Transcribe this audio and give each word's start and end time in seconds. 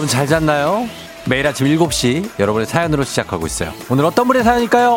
여러분 0.00 0.08
잘 0.08 0.26
잤나요? 0.26 0.88
매일 1.26 1.46
아침 1.46 1.66
7시 1.66 2.40
여러분의 2.40 2.66
사연으로 2.66 3.04
시작하고 3.04 3.46
있어요. 3.46 3.70
오늘 3.90 4.06
어떤 4.06 4.26
분의 4.26 4.42
사연일까요? 4.42 4.96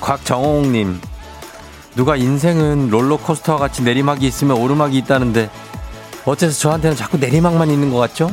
곽정홍님, 0.00 1.00
누가 1.94 2.16
인생은 2.16 2.90
롤러코스터와 2.90 3.58
같이 3.58 3.82
내리막이 3.82 4.26
있으면 4.26 4.58
오르막이 4.58 4.98
있다는데 4.98 5.48
어째서 6.26 6.58
저한테는 6.58 6.94
자꾸 6.94 7.16
내리막만 7.16 7.70
있는 7.70 7.90
것 7.90 7.96
같죠? 7.96 8.30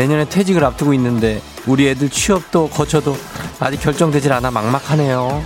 내년에 0.00 0.24
퇴직을 0.24 0.64
앞두고 0.64 0.94
있는데 0.94 1.42
우리 1.66 1.86
애들 1.86 2.08
취업도 2.08 2.70
거쳐도 2.70 3.18
아직 3.58 3.82
결정되질 3.82 4.32
않아 4.32 4.50
막막하네요. 4.50 5.44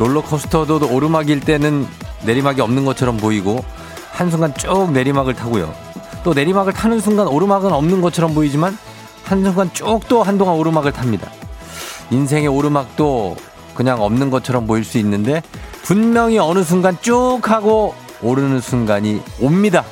롤러코스터도 0.00 0.92
오르막일 0.92 1.38
때는 1.42 1.86
내리막이 2.24 2.60
없는 2.60 2.84
것처럼 2.84 3.16
보이고 3.16 3.64
한순간 4.10 4.56
쭉 4.56 4.90
내리막을 4.90 5.34
타고요. 5.34 5.72
또 6.24 6.34
내리막을 6.34 6.72
타는 6.72 6.98
순간 6.98 7.28
오르막은 7.28 7.72
없는 7.72 8.00
것처럼 8.00 8.34
보이지만 8.34 8.76
한순간 9.22 9.72
쭉 9.74 10.08
또 10.08 10.24
한동안 10.24 10.56
오르막을 10.56 10.90
탑니다. 10.90 11.30
인생의 12.10 12.48
오르막도 12.48 13.36
그냥 13.74 14.00
없는 14.02 14.30
것처럼 14.30 14.66
보일 14.66 14.84
수 14.84 14.98
있는데 14.98 15.42
분명히 15.82 16.38
어느 16.38 16.62
순간 16.62 16.96
쭉 17.00 17.40
하고 17.44 17.94
오르는 18.22 18.60
순간이 18.60 19.20
옵니다. 19.40 19.84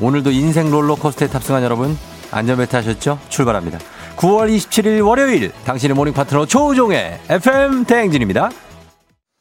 오늘도 0.00 0.30
인생 0.30 0.70
롤러코스터에 0.70 1.28
탑승한 1.28 1.62
여러분 1.62 1.96
안전벨트 2.30 2.76
하셨죠? 2.76 3.18
출발합니다. 3.28 3.78
9월 4.16 4.54
27일 4.56 5.06
월요일 5.06 5.52
당신의 5.64 5.94
morning 5.94 6.12
파트너 6.14 6.46
조우종의 6.46 7.18
FM 7.28 7.84
대행진입니다. 7.84 8.50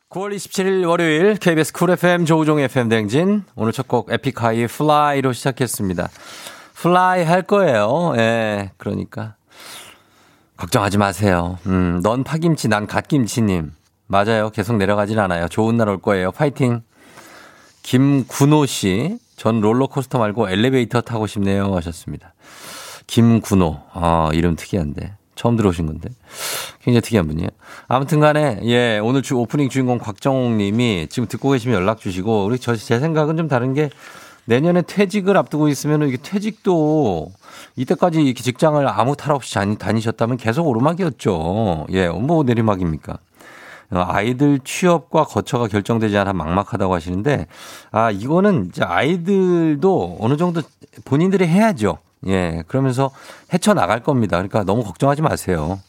9월 0.09 0.35
27일 0.35 0.87
월요일 0.87 1.35
KBS 1.35 1.73
Cool 1.73 1.89
FM 1.91 2.25
조우종의 2.25 2.65
FM 2.65 2.89
대행진 2.89 3.43
오늘 3.55 3.71
첫 3.73 3.87
곡 3.87 4.11
에픽하이의 4.11 4.67
Fly로 4.67 5.33
시작했습니다. 5.33 6.09
Fly 6.75 7.23
할 7.23 7.41
거예요. 7.41 8.13
예, 8.17 8.71
그러니까 8.77 9.35
걱정하지 10.57 10.97
마세요. 10.97 11.57
음, 11.67 12.01
넌 12.03 12.23
파김치, 12.23 12.67
난 12.67 12.87
갓김치님. 12.87 13.71
맞아요. 14.07 14.49
계속 14.49 14.77
내려가진 14.77 15.19
않아요. 15.19 15.47
좋은 15.47 15.77
날 15.77 15.87
올 15.89 16.01
거예요. 16.01 16.31
파이팅. 16.31 16.81
김군호 17.83 18.65
씨. 18.65 19.17
전 19.35 19.61
롤러코스터 19.61 20.17
말고 20.17 20.49
엘리베이터 20.49 21.01
타고 21.01 21.27
싶네요. 21.27 21.75
하셨습니다. 21.75 22.33
김군호. 23.05 23.79
아, 23.93 24.29
이름 24.33 24.55
특이한데. 24.55 25.13
처음 25.35 25.55
들어오신 25.55 25.85
건데. 25.85 26.09
굉장히 26.81 27.01
특이한 27.01 27.27
분이에요. 27.27 27.49
아무튼 27.87 28.19
간에, 28.19 28.59
예, 28.63 28.97
오늘 28.97 29.21
주 29.21 29.35
오프닝 29.37 29.69
주인공 29.69 29.99
곽정옥 29.99 30.53
님이 30.53 31.05
지금 31.11 31.27
듣고 31.27 31.51
계시면 31.51 31.79
연락 31.79 31.99
주시고, 31.99 32.45
우리 32.45 32.57
저, 32.57 32.75
제 32.75 32.99
생각은 32.99 33.37
좀 33.37 33.47
다른 33.47 33.75
게 33.75 33.91
내년에 34.47 34.81
퇴직을 34.81 35.35
앞두고 35.37 35.67
있으면 35.67 36.07
이게 36.07 36.17
퇴직도 36.17 37.31
이때까지 37.75 38.21
이렇게 38.21 38.41
직장을 38.41 38.87
아무 38.87 39.15
탈 39.15 39.33
없이 39.33 39.55
다니셨다면 39.77 40.37
계속 40.37 40.67
오르막이었죠. 40.67 41.87
예, 41.91 42.07
뭐 42.07 42.43
내리막입니까? 42.43 43.19
어, 43.91 44.05
아이들 44.07 44.59
취업과 44.63 45.25
거처가 45.25 45.67
결정되지 45.67 46.17
않아 46.17 46.33
막막하다고 46.33 46.93
하시는데, 46.93 47.47
아, 47.91 48.09
이거는 48.09 48.67
이제 48.69 48.83
아이들도 48.83 50.17
어느 50.19 50.37
정도 50.37 50.61
본인들이 51.05 51.45
해야죠. 51.45 51.97
예, 52.27 52.63
그러면서 52.67 53.11
헤쳐 53.53 53.73
나갈 53.73 54.01
겁니다. 54.01 54.37
그러니까 54.37 54.63
너무 54.63 54.83
걱정하지 54.83 55.21
마세요. 55.21 55.79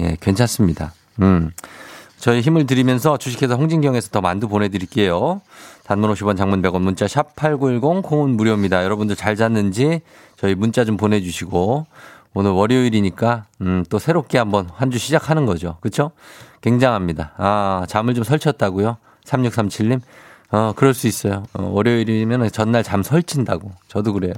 예, 0.00 0.16
괜찮습니다. 0.20 0.92
음. 1.20 1.52
저희 2.18 2.42
힘을 2.42 2.66
드리면서 2.66 3.16
주식회사 3.16 3.54
홍진경에서 3.54 4.10
더 4.10 4.20
만두 4.20 4.46
보내드릴게요. 4.46 5.40
단문 5.90 6.12
50원 6.12 6.36
장문 6.36 6.62
100원 6.62 6.82
문자 6.82 7.08
샵 7.08 7.34
8910 7.34 8.02
콩은 8.04 8.36
무료입니다. 8.36 8.84
여러분들 8.84 9.16
잘 9.16 9.34
잤는지 9.34 10.02
저희 10.36 10.54
문자 10.54 10.84
좀 10.84 10.96
보내주시고 10.96 11.84
오늘 12.32 12.52
월요일이니까 12.52 13.46
음, 13.60 13.84
또 13.90 13.98
새롭게 13.98 14.38
한번 14.38 14.68
한 14.72 14.92
주 14.92 14.98
시작하는 15.00 15.46
거죠. 15.46 15.78
그렇죠? 15.80 16.12
굉장합니다. 16.60 17.32
아 17.38 17.86
잠을 17.88 18.14
좀 18.14 18.22
설쳤다고요? 18.22 18.98
3637님? 19.24 20.00
어 20.52 20.72
그럴 20.76 20.94
수 20.94 21.08
있어요. 21.08 21.42
어, 21.54 21.64
월요일이면 21.72 22.52
전날 22.52 22.84
잠 22.84 23.02
설친다고. 23.02 23.72
저도 23.88 24.12
그래요. 24.12 24.34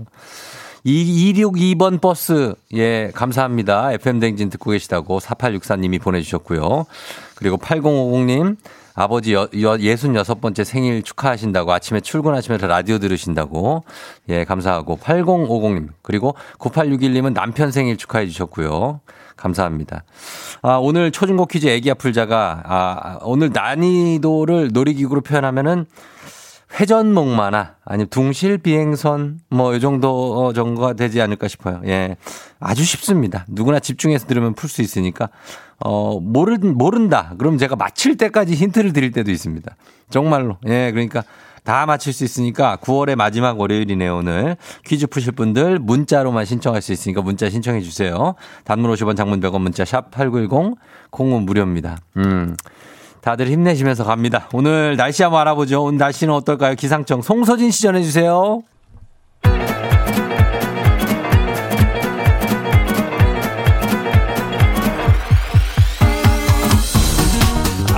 262번 0.86 2.00
버스, 2.00 2.54
예, 2.74 3.10
감사합니다. 3.14 3.92
FM댕진 3.92 4.48
듣고 4.48 4.70
계시다고 4.70 5.20
4864님이 5.20 6.00
보내주셨고요. 6.00 6.86
그리고 7.34 7.58
8050님, 7.58 8.56
아버지 8.94 9.34
여, 9.34 9.42
여, 9.42 9.76
66번째 9.76 10.64
생일 10.64 11.02
축하하신다고 11.02 11.72
아침에 11.72 12.00
출근하시면서 12.00 12.66
라디오 12.66 12.98
들으신다고. 12.98 13.84
예, 14.28 14.44
감사하고. 14.44 14.98
8050님, 14.98 15.88
그리고 16.02 16.34
9861님은 16.58 17.32
남편 17.32 17.70
생일 17.70 17.96
축하해 17.96 18.26
주셨고요. 18.26 19.00
감사합니다. 19.36 20.04
아, 20.62 20.76
오늘 20.76 21.10
초중고 21.10 21.46
퀴즈 21.46 21.66
애기야 21.66 21.94
풀자가, 21.94 22.62
아, 22.64 23.18
오늘 23.22 23.50
난이도를 23.52 24.70
놀이기구로 24.72 25.22
표현하면은 25.22 25.86
회전목마나 26.80 27.76
아니면 27.84 28.08
둥실 28.08 28.56
비행선 28.58 29.40
뭐 29.50 29.74
이 29.74 29.80
정도 29.80 30.38
어, 30.46 30.52
정도가 30.52 30.94
되지 30.94 31.20
않을까 31.20 31.48
싶어요. 31.48 31.82
예. 31.86 32.16
아주 32.60 32.84
쉽습니다. 32.84 33.44
누구나 33.48 33.78
집중해서 33.78 34.26
들으면 34.26 34.54
풀 34.54 34.70
수 34.70 34.80
있으니까 34.80 35.28
어 35.84 36.20
모르 36.20 36.56
모른다. 36.58 37.34
그럼 37.38 37.58
제가 37.58 37.76
맞힐 37.76 38.16
때까지 38.16 38.54
힌트를 38.54 38.92
드릴 38.92 39.12
때도 39.12 39.30
있습니다. 39.30 39.74
정말로. 40.10 40.58
예. 40.66 40.90
그러니까 40.92 41.24
다 41.64 41.86
맞힐 41.86 42.12
수 42.12 42.24
있으니까 42.24 42.76
9월의 42.82 43.14
마지막 43.14 43.58
월요일이네요, 43.60 44.16
오늘. 44.16 44.56
퀴즈 44.84 45.06
푸실 45.06 45.32
분들 45.32 45.78
문자로만 45.78 46.44
신청할 46.44 46.82
수 46.82 46.92
있으니까 46.92 47.22
문자 47.22 47.48
신청해 47.48 47.80
주세요. 47.82 48.34
단문 48.64 48.92
50원 48.92 49.16
장문 49.16 49.40
100원 49.40 49.60
문자 49.60 49.84
샵 49.84 50.10
8910 50.10 50.76
콩은 51.10 51.42
무료입니다. 51.42 51.98
음. 52.16 52.56
다들 53.20 53.46
힘내시면서 53.46 54.02
갑니다. 54.02 54.48
오늘 54.52 54.96
날씨 54.96 55.22
한번 55.22 55.40
알아보죠. 55.42 55.84
오늘 55.84 55.98
날씨는 55.98 56.34
어떨까요? 56.34 56.74
기상청 56.74 57.22
송소진 57.22 57.70
시 57.70 57.82
전해주세요. 57.82 58.62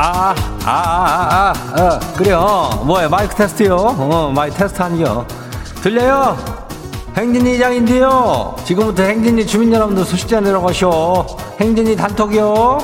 아, 0.06 0.34
아, 0.66 0.70
아, 0.70 1.52
아, 1.56 1.80
어, 1.80 1.98
그래요. 2.14 2.82
뭐야, 2.84 3.08
마이크 3.08 3.34
테스트요? 3.34 3.74
어, 3.74 4.30
마이크 4.36 4.54
테스트 4.54 4.82
하니요. 4.82 5.26
들려요? 5.82 6.36
행진이 7.16 7.54
이장인데요. 7.54 8.54
지금부터 8.66 9.02
행진이 9.02 9.46
주민 9.46 9.72
여러분들 9.72 10.04
소식자 10.04 10.40
내려가쇼. 10.40 11.24
행진이 11.58 11.96
단톡이요. 11.96 12.78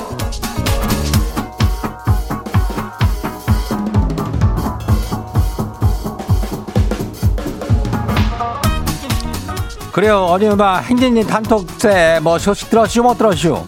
그래요. 9.91 10.25
어디 10.25 10.49
봐 10.57 10.77
행진이 10.79 11.27
단톡세 11.27 12.19
뭐 12.23 12.39
소식 12.39 12.71
들었슈 12.71 13.03
못 13.03 13.15
들었슈? 13.19 13.63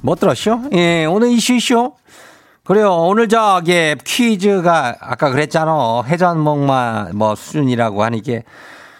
못 0.00 0.18
들었슈? 0.18 0.70
예, 0.72 1.04
오늘 1.04 1.32
이슈 1.32 1.52
이슈. 1.52 1.92
그래요. 2.68 2.92
오늘 2.92 3.30
저기 3.30 3.94
퀴즈가 4.04 4.96
아까 5.00 5.30
그랬잖아. 5.30 6.02
회전목마 6.04 7.08
뭐 7.14 7.34
수준이라고 7.34 8.04
하니까 8.04 8.40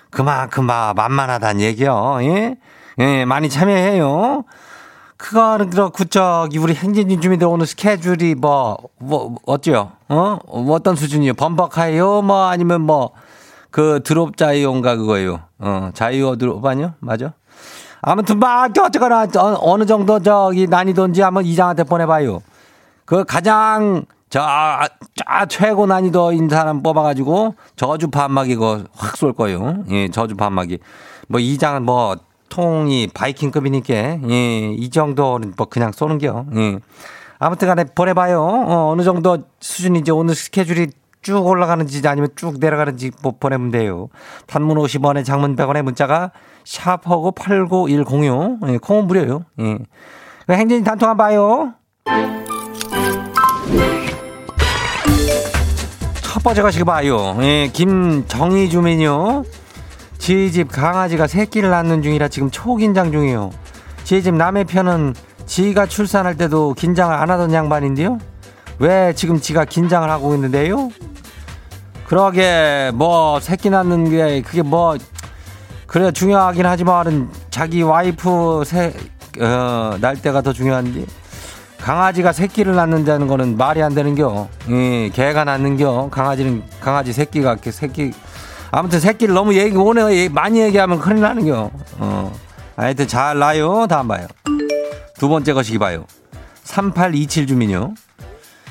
그만큼 0.09 0.65
막 0.65 0.97
만만하다는 0.97 1.61
얘기요. 1.61 2.17
예? 2.23 2.57
예, 2.99 3.25
많이 3.27 3.51
참여해요. 3.51 4.45
그거는 5.19 5.69
그렇고 5.69 6.07
저기 6.07 6.57
우리 6.57 6.75
행진이 6.75 7.21
주민들 7.21 7.47
오늘 7.47 7.67
스케줄이 7.67 8.35
뭐, 8.35 8.79
뭐, 8.97 9.37
어때요? 9.45 9.93
어? 10.09 10.39
뭐 10.47 10.75
어떤 10.75 10.97
수준이요? 10.97 11.35
범벅하요? 11.35 12.23
뭐 12.23 12.47
아니면 12.47 12.81
뭐, 12.81 13.11
그 13.71 14.01
드롭 14.03 14.39
자이온가 14.39 14.97
그거예요. 14.97 15.41
어, 15.59 15.91
자이오 15.93 16.37
드롭 16.37 16.65
아니요? 16.65 16.95
맞아? 17.01 17.35
아무튼 18.01 18.39
막 18.39 18.71
어쨌거나 18.79 19.27
어느 19.61 19.85
정도 19.85 20.21
저기 20.21 20.67
난이도인지 20.67 21.21
한번 21.21 21.45
이장한테 21.45 21.85
보내봐요. 21.85 22.41
그 23.09 23.25
가장 23.25 24.05
저, 24.29 24.47
저 25.15 25.47
최고 25.49 25.87
난이도인 25.87 26.51
사람 26.51 26.83
뽑아가지고 26.83 27.55
저주 27.75 28.09
판막 28.09 28.51
이거 28.51 28.85
확 28.95 29.17
쏠 29.17 29.33
거예요. 29.33 29.85
예, 29.89 30.11
저주 30.11 30.37
판막이. 30.37 30.79
뭐 31.29 31.41
이장은 31.41 31.85
뭐 31.85 32.17
통이 32.51 33.09
바이킹급이니까 33.15 33.95
예, 34.29 34.75
이 34.75 34.91
정도는 34.91 35.55
뭐 35.57 35.67
그냥 35.71 35.93
쏘는겨. 35.93 36.45
예. 36.57 36.81
아무튼 37.39 37.69
간에 37.69 37.85
보내봐요. 37.85 38.43
어, 38.43 38.91
어느 38.93 39.01
정도 39.01 39.39
수준인지 39.59 40.11
오늘 40.11 40.35
스케줄이 40.35 40.89
쭉 41.23 41.47
올라가는지 41.47 42.07
아니면 42.07 42.29
쭉 42.37 42.59
내려가는지 42.61 43.11
뭐 43.23 43.33
보내면 43.41 43.71
돼요. 43.71 44.11
단문 44.47 44.77
50원에 44.77 45.25
장문 45.25 45.57
100원에 45.57 45.81
문자가 45.81 46.33
샵하고 46.65 47.33
89106. 47.33 48.69
예, 48.69 48.77
콩은 48.77 49.07
무료요. 49.07 49.47
예. 49.61 49.79
행진이 50.51 50.85
단통 50.85 51.09
한번 51.09 51.27
봐요. 51.27 51.75
첫 56.39 56.45
번째 56.45 56.63
가시기 56.63 56.85
봐요. 56.85 57.37
예, 57.41 57.69
김정희 57.73 58.71
주민요. 58.71 59.43
지희 60.19 60.53
집 60.53 60.71
강아지가 60.71 61.27
새끼를 61.27 61.71
낳는 61.71 62.01
중이라 62.01 62.29
지금 62.29 62.49
초긴장 62.49 63.11
중이에요. 63.11 63.51
지희 64.05 64.23
집 64.23 64.37
남의 64.37 64.67
편은 64.67 65.17
지가 65.47 65.87
출산할 65.87 66.37
때도 66.37 66.75
긴장을 66.75 67.13
안 67.13 67.29
하던 67.29 67.53
양반인데요. 67.53 68.19
왜 68.79 69.13
지금 69.15 69.41
지가 69.41 69.65
긴장을 69.65 70.09
하고 70.09 70.33
있는데요? 70.37 70.91
그러게 72.07 72.93
뭐 72.95 73.41
새끼 73.41 73.69
낳는 73.69 74.09
게 74.09 74.41
그게 74.43 74.63
뭐 74.63 74.97
그래 75.89 76.13
중요하긴 76.13 76.67
하지만은 76.67 77.31
자기 77.51 77.83
와이프 77.83 78.63
새, 78.65 78.95
어, 79.41 79.97
날 80.01 80.15
때가 80.23 80.43
더 80.43 80.53
중요한데 80.53 81.05
강아지가 81.81 82.33
새끼를 82.33 82.75
낳는다는 82.75 83.27
거는 83.27 83.57
말이 83.57 83.83
안 83.83 83.95
되는겨. 83.95 84.49
예, 84.71 85.09
개가 85.11 85.45
낳는겨. 85.45 86.09
강아지는 86.11 86.63
강아지 86.81 87.13
새끼가 87.13 87.57
새끼 87.71 88.13
아무튼 88.71 89.01
새끼를 89.01 89.35
너무 89.35 89.55
얘기 89.55 89.77
오늘 89.77 90.29
많이 90.31 90.61
얘기하면 90.61 90.99
큰일 91.01 91.21
나는겨. 91.23 91.71
어. 91.99 92.33
하여튼 92.77 93.09
잘 93.09 93.39
나요. 93.39 93.87
다음 93.89 94.09
봐요. 94.09 94.27
두 95.19 95.29
번째 95.29 95.53
것이기 95.53 95.79
봐요. 95.79 96.05
3827 96.65 97.47
주민요. 97.47 97.95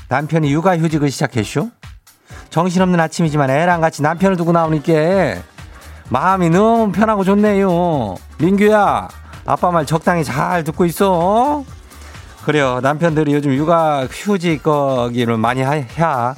남편이 0.10 0.52
육아휴직을 0.54 1.10
시작했쇼. 1.10 1.70
정신없는 2.50 3.00
아침이지만 3.00 3.50
애랑 3.50 3.82
같이 3.82 4.02
남편을 4.02 4.38
두고 4.38 4.52
나오니까 4.54 5.42
마음이 6.10 6.50
너무 6.50 6.92
편하고 6.94 7.26
좋네요. 7.26 8.16
민규야, 8.38 9.10
아빠 9.46 9.72
말 9.72 9.86
적당히 9.86 10.24
잘 10.24 10.64
듣고 10.64 10.86
있어. 10.86 11.66
그래요. 12.48 12.80
남편들이 12.82 13.34
요즘 13.34 13.54
육아휴직 13.54 14.64
거기를 14.64 15.36
많이 15.36 15.60
해야. 15.64 16.34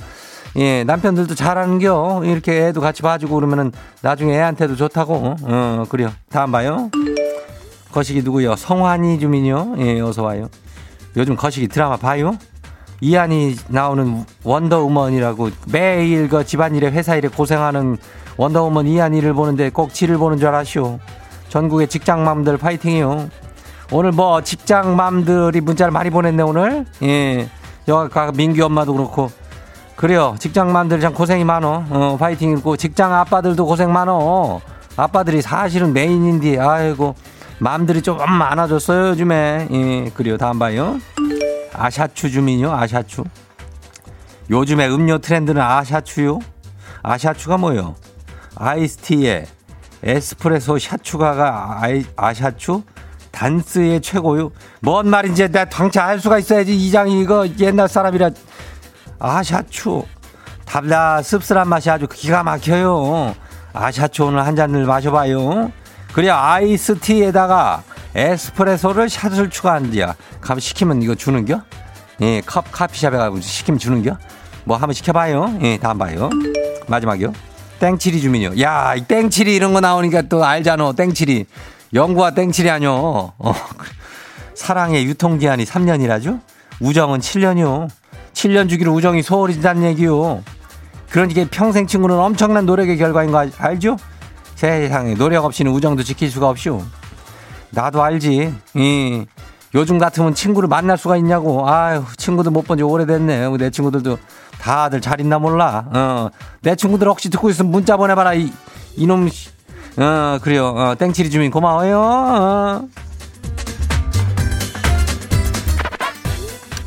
예, 0.56 0.83
남편들도 0.83 1.35
잘하는겨. 1.35 2.23
이렇게 2.25 2.65
애도 2.65 2.81
같이 2.81 3.03
봐주고 3.03 3.35
그러면은 3.35 3.71
나중에 4.01 4.33
애한테도 4.33 4.75
좋다고. 4.75 5.35
어, 5.44 5.83
그래요. 5.88 6.09
다음 6.31 6.51
봐요. 6.51 6.89
거시기 7.91 8.23
누구요? 8.23 8.56
성환이 8.56 9.19
주민요. 9.19 9.75
예, 9.77 10.01
어서 10.01 10.23
와요. 10.23 10.50
요즘 11.15 11.35
거시기 11.35 11.67
드라마 11.67 11.95
봐요? 11.95 12.35
이한이 13.01 13.57
나오는 13.67 14.25
원더우먼이라고 14.44 15.51
매일 15.71 16.27
그 16.27 16.44
집안일에 16.44 16.89
회사 16.89 17.17
일에 17.17 17.27
고생하는 17.27 17.97
원더우먼 18.35 18.88
이한이를 18.88 19.33
보는데 19.33 19.69
꼭 19.69 19.94
지를 19.94 20.17
보는 20.17 20.39
줄 20.39 20.47
아시오. 20.47 21.00
전국의 21.50 21.88
직장맘들 21.88 22.57
파이팅이요. 22.57 23.29
오늘 23.91 24.12
뭐 24.12 24.41
직장맘들이 24.41 25.62
문자를 25.62 25.91
많이 25.91 26.09
보냈네 26.09 26.44
오늘. 26.44 26.86
예. 27.01 27.50
여가 27.88 28.31
민규 28.31 28.63
엄마도 28.63 28.94
그렇고 28.94 29.31
그래요. 29.95 30.36
직장맘들 30.39 31.00
참 31.01 31.13
고생이 31.13 31.44
많어. 31.44 31.83
어, 31.89 32.18
파이팅이고 32.19 32.77
직장 32.77 33.13
아빠들도 33.13 33.65
고생 33.65 33.91
많어. 33.91 34.62
아빠들이 34.95 35.41
사실은 35.41 35.94
메인인데 35.94 36.59
아이고 36.59 37.15
맘들이 37.57 38.01
좀 38.01 38.18
많아졌어요 38.18 39.09
요즘에. 39.09 39.68
예. 39.71 40.09
그래요. 40.13 40.38
다음 40.38 40.59
봐요. 40.59 41.00
아샤추 41.74 42.30
주민요, 42.30 42.71
아샤추. 42.71 43.24
요즘에 44.51 44.88
음료 44.88 45.18
트렌드는 45.19 45.62
아샤추요? 45.62 46.39
아샤추가 47.01 47.57
뭐요? 47.57 47.95
아이스티에 48.56 49.45
에스프레소 50.03 50.77
샤추가가 50.80 51.77
아이, 51.81 52.03
아샤추? 52.15 52.83
단스의 53.31 54.01
최고요? 54.01 54.51
뭔 54.81 55.09
말인지 55.09 55.43
내가 55.49 55.65
당차 55.65 56.05
알 56.05 56.19
수가 56.19 56.39
있어야지. 56.39 56.75
이장이 56.75 57.21
이거 57.21 57.47
옛날 57.59 57.87
사람이라. 57.87 58.31
아샤추. 59.19 60.03
달라 60.65 61.21
씁쓸한 61.21 61.67
맛이 61.67 61.89
아주 61.89 62.07
기가 62.07 62.43
막혀요. 62.43 63.35
아샤추 63.73 64.25
오늘 64.25 64.45
한 64.45 64.55
잔을 64.55 64.85
마셔봐요. 64.85 65.71
그래 66.13 66.29
아이스티에다가 66.29 67.83
에스프레소를 68.15 69.09
샷을 69.09 69.49
추가한디야. 69.49 70.15
가면 70.41 70.59
시키면 70.59 71.01
이거 71.01 71.15
주는겨? 71.15 71.61
예, 72.21 72.41
컵 72.41 72.71
카피샵에 72.71 73.17
가고 73.17 73.39
시키면 73.39 73.79
주는겨? 73.79 74.17
뭐 74.65 74.77
한번 74.77 74.93
시켜봐요. 74.93 75.59
예, 75.61 75.77
다음 75.77 75.97
봐요. 75.97 76.29
마지막이요. 76.87 77.33
땡칠이 77.79 78.19
주민요. 78.19 78.59
야, 78.61 78.93
이 78.95 79.05
땡칠이 79.06 79.56
이런 79.55 79.73
거 79.73 79.79
나오니까 79.79 80.23
또 80.23 80.43
알잖아. 80.43 80.91
땡칠이. 80.94 81.45
영구와 81.94 82.31
땡칠이 82.31 82.69
아뇨. 82.69 83.31
어, 83.38 83.53
사랑의 84.56 85.06
유통기한이 85.06 85.63
3년이라죠? 85.65 86.39
우정은 86.80 87.19
7년이요. 87.19 87.89
7년 88.33 88.69
주기로 88.69 88.94
우정이 88.94 89.21
소홀해진다는 89.24 89.83
얘기요. 89.83 90.44
그러니까 91.09 91.45
평생 91.50 91.88
친구는 91.88 92.18
엄청난 92.18 92.65
노력의 92.65 92.97
결과인 92.97 93.31
거 93.31 93.45
알죠? 93.57 93.97
세상에 94.56 95.15
노력 95.15 95.45
없이는 95.45 95.71
우정도 95.71 96.03
지킬 96.03 96.30
수가 96.30 96.50
없슈. 96.50 96.83
나도 97.71 98.03
알지. 98.03 98.53
이 98.75 99.25
요즘 99.75 99.97
같으면 99.97 100.33
친구를 100.35 100.68
만날 100.69 100.97
수가 100.97 101.18
있냐고. 101.18 101.68
아유, 101.69 102.03
친구들 102.18 102.51
못 102.51 102.65
본 102.65 102.77
지 102.77 102.83
오래됐네. 102.83 103.50
내 103.57 103.69
친구들도 103.69 104.18
다들 104.62 105.01
잘 105.01 105.19
있나 105.21 105.39
몰라. 105.39 105.85
어, 105.94 106.30
내 106.62 106.75
친구들 106.75 107.07
혹시 107.07 107.30
듣고 107.30 107.50
있으면 107.50 107.71
문자 107.71 107.97
보내봐라. 107.97 108.33
이, 108.35 108.51
이놈, 108.95 109.30
어, 109.97 110.39
그래요. 110.41 110.68
어, 110.68 110.95
땡치리 110.95 111.30
주민 111.30 111.51
고마워요. 111.51 111.99
어. 111.99 112.87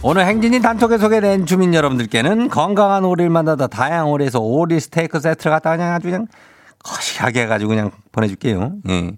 오늘 0.05 0.26
행진이 0.26 0.61
단톡에 0.61 0.99
소개된 0.99 1.47
주민 1.47 1.75
여러분들께는 1.75 2.49
건강한 2.49 3.05
오리를 3.05 3.31
만나다 3.31 3.69
다양한 3.69 4.07
오리에서 4.07 4.41
오리 4.41 4.81
스테이크 4.81 5.21
세트를 5.21 5.53
갖다 5.53 5.76
그냥 5.76 5.93
아주 5.95 6.09
그냥 6.09 6.26
거시하게 6.83 7.43
해가지고 7.43 7.69
그냥 7.69 7.91
보내줄게요. 8.11 8.73
예. 8.88 9.12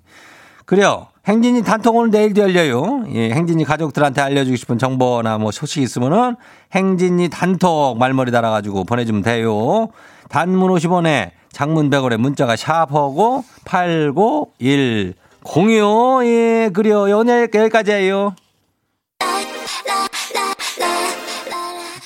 그래요. 0.67 1.07
행진이 1.27 1.63
단톡 1.63 1.97
오늘 1.97 2.11
내일도 2.11 2.43
열려요. 2.43 3.05
예, 3.15 3.31
행진이 3.31 3.65
가족들한테 3.65 4.21
알려주고 4.21 4.57
싶은 4.57 4.77
정보나 4.77 5.39
뭐 5.39 5.51
소식 5.53 5.83
있으면은 5.83 6.37
행진이 6.73 7.31
단톡 7.31 7.97
말머리 7.97 8.31
달아가지고 8.31 8.85
보내주면 8.85 9.23
돼요. 9.23 9.89
단문 10.29 10.71
50원에 10.71 11.31
장문 11.55 11.89
100원에 11.89 12.19
문자가 12.19 12.57
샤프하고 12.57 13.45
8910이요. 13.65 16.27
예, 16.27 16.69
그래요. 16.71 17.03
오늘 17.17 17.49
여기까지예요. 17.55 18.35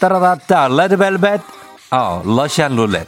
따라다따 0.00 0.68
레드벨벳 0.68 1.40
어, 1.90 2.22
Russian 2.24 2.76
Roulette 2.76 3.06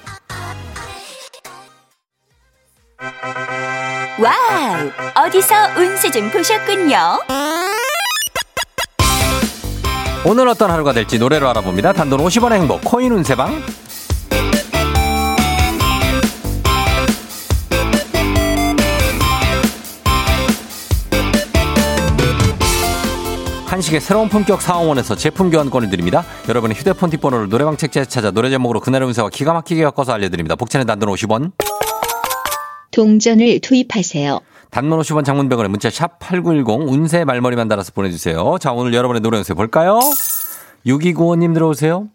와우! 4.18 4.90
어디서 5.26 5.54
운세 5.78 6.10
좀 6.10 6.28
보셨군요. 6.30 6.96
오늘 10.26 10.48
어떤 10.48 10.70
하루가 10.70 10.92
될지 10.92 11.18
노래로 11.18 11.48
알아봅니다. 11.48 11.92
단돈 11.94 12.20
50원의 12.20 12.52
행복 12.54 12.82
코인 12.84 13.12
운세방 13.12 13.62
한식의 23.80 24.02
새로운 24.02 24.28
품격 24.28 24.60
사원에서 24.60 25.16
제품 25.16 25.48
교환권을 25.48 25.88
드립니다. 25.88 26.22
여러분의 26.50 26.76
휴대폰 26.76 27.08
뒷번호를 27.08 27.48
노래방 27.48 27.78
책자에 27.78 28.04
찾아 28.04 28.30
노래 28.30 28.50
제목으로 28.50 28.78
그날의 28.78 29.06
운세와 29.08 29.30
기가 29.30 29.54
막히게 29.54 29.82
엮어서 29.82 30.12
알려드립니다. 30.12 30.54
복채는 30.54 30.84
단돈 30.86 31.08
50원. 31.08 31.52
동전을 32.90 33.60
투입하세요. 33.60 34.38
단문 34.70 34.98
50원 35.00 35.24
장문병원에 35.24 35.70
문자 35.70 35.88
샵8910 35.88 36.90
운세 36.90 37.24
말머리만 37.24 37.68
달아서 37.68 37.92
보내주세요. 37.92 38.58
자, 38.60 38.72
오늘 38.72 38.92
여러분의 38.92 39.22
노래 39.22 39.38
운세 39.38 39.54
볼까요? 39.54 39.98
6295님 40.84 41.54
들어오세요. 41.54 42.08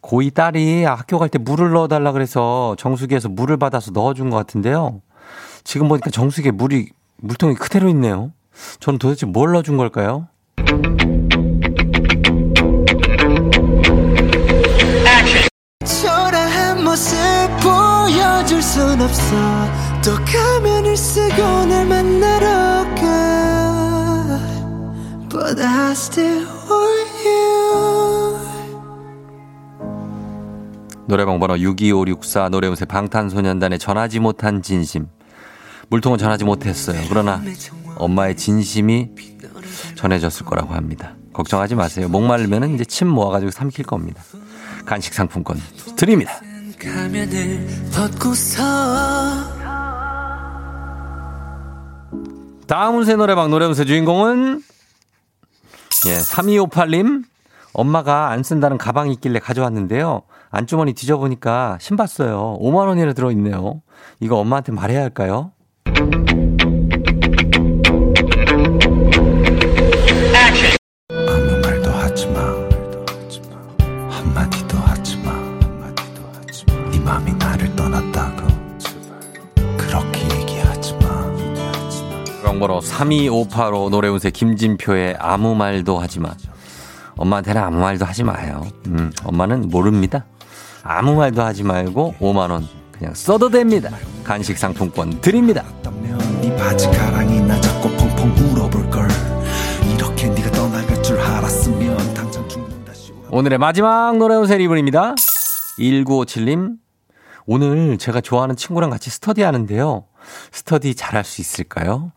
고이 0.00 0.30
딸이 0.30 0.84
학교 0.84 1.18
갈 1.18 1.28
때 1.28 1.36
물을 1.38 1.72
넣어달라 1.72 2.12
그래서 2.12 2.74
정수기에서 2.78 3.28
물을 3.28 3.58
받아서 3.58 3.90
넣어준 3.90 4.30
것 4.30 4.36
같은데요. 4.38 5.02
지금 5.62 5.88
보니까 5.88 6.08
정수기에 6.08 6.52
물이, 6.52 6.88
물통이 7.18 7.54
그대로 7.56 7.90
있네요. 7.90 8.32
저는 8.80 8.98
도대체 8.98 9.26
뭘 9.26 9.52
넣어준 9.52 9.76
걸까요? 9.76 10.28
초라한 15.84 16.84
모습 16.84 17.16
보여줄 17.62 18.62
순 18.62 19.00
없어 19.00 19.34
또 20.04 20.14
가면을 20.24 20.96
쓰고 20.96 21.64
날 21.66 21.86
만나러 21.86 22.84
가 22.94 24.40
But 25.28 25.62
I 25.62 25.92
still 25.92 26.46
want 26.68 27.28
you 27.28 27.50
노래방 31.06 31.40
번호 31.40 31.58
62564 31.58 32.50
노래음새 32.50 32.84
방탄소년단의 32.84 33.80
전하지 33.80 34.20
못한 34.20 34.62
진심. 34.62 35.08
물통은 35.88 36.18
전하지 36.18 36.44
못했어요. 36.44 37.00
그러나 37.08 37.42
엄마의 37.96 38.36
진심이 38.36 39.10
전해졌을 39.94 40.46
거라고 40.46 40.74
합니다. 40.74 41.14
걱정하지 41.32 41.74
마세요. 41.74 42.08
목마르면 42.08 42.74
이제 42.74 42.84
침 42.84 43.08
모아가지고 43.08 43.50
삼킬 43.50 43.84
겁니다. 43.84 44.22
간식 44.84 45.14
상품권 45.14 45.58
드립니다. 45.96 46.40
다음 52.66 52.98
운세 52.98 53.16
노래방 53.16 53.50
노래 53.50 53.66
운세 53.66 53.84
주인공은 53.84 54.62
예, 56.06 56.18
3258님 56.18 57.24
엄마가 57.72 58.30
안 58.30 58.42
쓴다는 58.42 58.78
가방이 58.78 59.12
있길래 59.14 59.38
가져왔는데요. 59.38 60.22
안주머니 60.50 60.92
뒤져보니까 60.94 61.78
신봤어요. 61.80 62.58
5만 62.60 62.86
원이나 62.88 63.12
들어있네요. 63.12 63.82
이거 64.20 64.36
엄마한테 64.36 64.72
말해야 64.72 65.00
할까요? 65.00 65.52
번호 82.60 82.80
32585 82.82 83.88
노래운세 83.88 84.30
김진표의 84.30 85.16
아무 85.18 85.54
말도 85.54 85.98
하지 85.98 86.20
마. 86.20 86.30
엄마한테는 87.16 87.60
아무 87.62 87.78
말도 87.78 88.04
하지 88.04 88.22
마요. 88.22 88.66
음, 88.86 89.10
엄마는 89.24 89.70
모릅니다. 89.70 90.26
아무 90.82 91.14
말도 91.16 91.42
하지 91.42 91.64
말고 91.64 92.16
5만 92.20 92.50
원 92.50 92.68
그냥 92.92 93.14
써도 93.14 93.48
됩니다. 93.48 93.90
간식 94.22 94.58
상품권 94.58 95.20
드립니다. 95.22 95.64
네 96.42 96.54
바지 96.56 96.86
가랑이 96.90 97.40
나 97.40 97.58
잡고 97.60 97.88
펑펑 97.88 98.28
울어볼 98.52 98.90
걸. 98.90 99.08
이렇게 99.94 100.28
네가 100.28 100.50
떠나갈 100.52 101.02
줄 101.02 101.18
알았으면 101.18 102.14
당장 102.14 102.46
죽는다 102.46 102.92
시 102.92 103.12
오늘의 103.30 103.58
마지막 103.58 104.16
노래운세 104.18 104.58
리분입니다. 104.58 105.14
1957님. 105.78 106.74
오늘 107.46 107.96
제가 107.96 108.20
좋아하는 108.20 108.54
친구랑 108.54 108.90
같이 108.90 109.08
스터디 109.08 109.40
하는데요. 109.42 110.04
스터디 110.52 110.94
잘할 110.94 111.24
수 111.24 111.40
있을까요? 111.40 112.12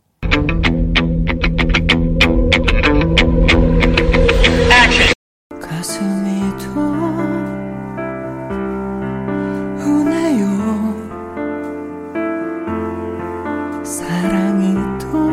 가슴이 5.62 6.42
또 6.58 6.66
우네요. 9.80 10.44
사랑이 13.84 14.76
또날 15.00 15.32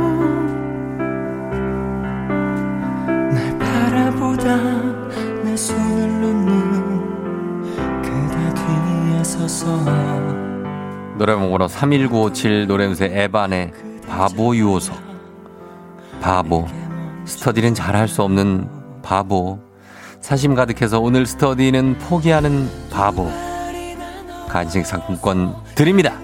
바라보다 3.59 4.57
내 5.45 5.57
손을 5.57 6.21
놓는 6.21 6.51
그대 8.03 8.55
뒤에 8.55 9.25
서서 9.25 9.85
노래방 11.17 11.49
번호 11.51 11.69
31957 11.69 12.67
노래운세 12.67 13.11
에반의 13.13 13.73
바보 14.11 14.55
유호석. 14.55 14.97
바보. 16.21 16.67
스터디는 17.25 17.75
잘할 17.75 18.09
수 18.09 18.23
없는 18.23 18.69
바보. 19.03 19.59
사심 20.21 20.55
가득해서 20.55 21.01
오늘 21.01 21.25
스터디는 21.25 21.99
포기하는 21.99 22.69
바보. 22.91 23.31
간식 24.49 24.85
상품권 24.85 25.55
드립니다. 25.77 26.19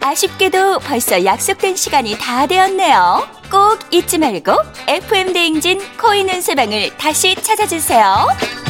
아쉽게도 0.00 0.80
벌써 0.80 1.24
약속된 1.24 1.76
시간이 1.76 2.16
다 2.18 2.46
되었네요. 2.46 3.28
꼭 3.50 3.78
잊지 3.92 4.18
말고 4.18 4.52
FM 4.88 5.32
대행진 5.34 5.78
코인 6.00 6.28
운세방을 6.30 6.96
다시 6.96 7.34
찾아주세요. 7.36 8.69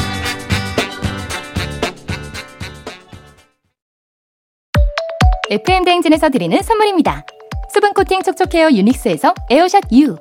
FM 5.51 5.83
대행진에서 5.83 6.29
드리는 6.29 6.57
선물입니다. 6.61 7.25
수분 7.67 7.91
코팅 7.91 8.21
촉촉 8.23 8.53
헤어 8.53 8.71
유닉스에서 8.71 9.33
에어샷 9.49 9.83
U, 9.91 10.15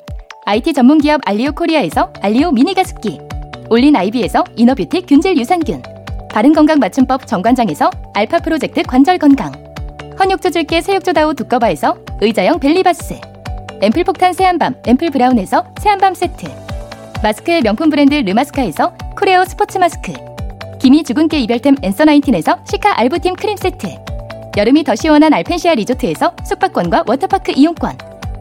IT 0.44 0.72
전문 0.72 0.98
기업 0.98 1.20
알리오 1.24 1.52
코리아에서 1.52 2.12
알리오 2.20 2.50
미니 2.50 2.74
가습기, 2.74 3.20
올린 3.68 3.94
아이비에서 3.94 4.42
이너뷰티 4.56 5.02
균질 5.02 5.38
유산균, 5.38 5.82
바른 6.32 6.52
건강 6.52 6.80
맞춤법 6.80 7.28
정관장에서 7.28 7.90
알파 8.12 8.38
프로젝트 8.38 8.82
관절 8.82 9.18
건강, 9.18 9.52
헌 10.18 10.33
욕조 10.33 10.50
줄게 10.50 10.80
새 10.80 10.95
욕조 10.95 11.20
다오 11.20 11.34
두꺼바에서 11.34 11.96
의자형 12.20 12.58
벨리바스, 12.58 13.20
앰플 13.82 14.02
폭탄 14.02 14.32
세안밤 14.32 14.82
앰플 14.84 15.10
브라운에서 15.10 15.64
세안밤 15.78 16.12
세트, 16.12 16.46
마스크의 17.22 17.62
명품 17.62 17.88
브랜드 17.88 18.14
르마스카에서 18.14 18.94
코레오 19.16 19.44
스포츠 19.44 19.78
마스크, 19.78 20.12
기미 20.80 21.04
주근깨 21.04 21.38
이별템 21.38 21.76
앤서 21.82 22.04
나인틴에서 22.06 22.64
시카 22.64 22.98
알부틴 22.98 23.36
크림 23.36 23.56
세트, 23.56 23.99
여름이 24.56 24.82
더 24.82 24.96
시원한 24.96 25.32
알펜시아 25.32 25.74
리조트에서 25.74 26.34
숙박권과 26.44 27.04
워터파크 27.06 27.52
이용권. 27.54 27.96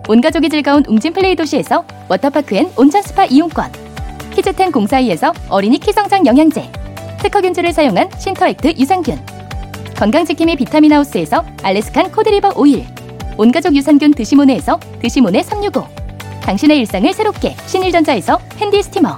온 0.08 0.22
가족이 0.22 0.50
즐거운 0.50 0.84
웅진 0.88 1.14
플레이 1.14 1.36
도시에서 1.36 1.86
워터파크 2.08 2.56
and 2.56 2.72
온천 2.76 3.02
스파 3.04 3.26
이용권. 3.26 3.72
키즈텐 4.34 4.72
공사이에서 4.72 5.34
어린이 5.50 5.78
키성장 5.78 6.26
영양제. 6.26 6.72
특허균주를 7.20 7.72
사용한 7.74 8.10
신터액트 8.18 8.74
유산균. 8.80 9.20
건강지킴이 9.98 10.56
비타민하우스에서 10.56 11.46
Alaskan 11.62 12.12
cod 12.12 12.27
liver 12.27 12.54
oil. 12.56 12.86
온가족 13.38 13.76
유산균 13.76 14.14
드시모네에서 14.14 14.80
드시모네 15.02 15.44
365 15.44 15.86
당신의 16.42 16.80
일상을 16.80 17.14
새롭게 17.14 17.56
신일전자에서 17.68 18.40
handy 18.58 18.82
steamer. 18.82 19.16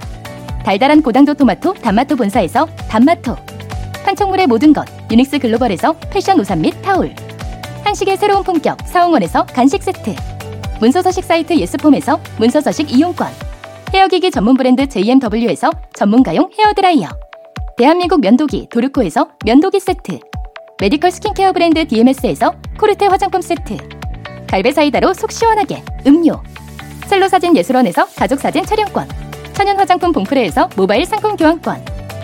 달달한 0.66 1.02
고당도 1.02 1.36
토마토 1.36 1.76
단마토 1.76 2.18
본사에서 2.18 2.68
단마토. 2.90 3.38
판촉물의 4.04 4.48
모든 4.48 4.74
것 4.74 4.86
유닉스 5.12 5.40
글로벌에서 5.40 5.94
패션 6.10 6.40
우산 6.40 6.62
및 6.62 6.72
타올 6.82 7.14
한식의 7.84 8.16
새로운 8.16 8.44
품격 8.44 8.78
사홍원에서 8.86 9.46
간식 9.48 9.84
세트 9.84 10.16
문서서식 10.80 11.26
사이트 11.26 11.54
예스폼에서 11.54 12.18
문서서식 12.38 12.96
이용권 12.96 13.28
헤어기기 13.94 14.32
전문 14.32 14.56
브랜드 14.56 14.88
JMW에서 14.88 15.70
전문가용 15.94 16.50
헤어드라이어 16.58 17.10
대한민국 17.76 18.22
면도기 18.22 18.70
도르코에서 18.72 19.28
면도기 19.44 19.82
세트 19.82 20.20
medical 20.80 21.12
skincare 21.12 21.52
브랜드 21.52 21.86
DMS에서 21.86 22.56
코르테 22.80 23.08
화장품 23.08 23.42
세트 23.42 23.78
갈배 24.48 24.72
사이다로 24.72 25.14
속 25.14 25.34
시원하게 25.34 25.84
음료 26.08 26.42
셀로 27.08 27.28
사진 27.28 27.58
예술원에서 27.58 28.06
가족 28.16 28.40
사진 28.40 28.66
촬영권 28.66 29.10
천연 29.52 29.78
화장품 29.78 30.14
봉프레에서 30.14 30.70
모바일 30.78 31.06
상품 31.06 31.36
교환권 31.36 32.01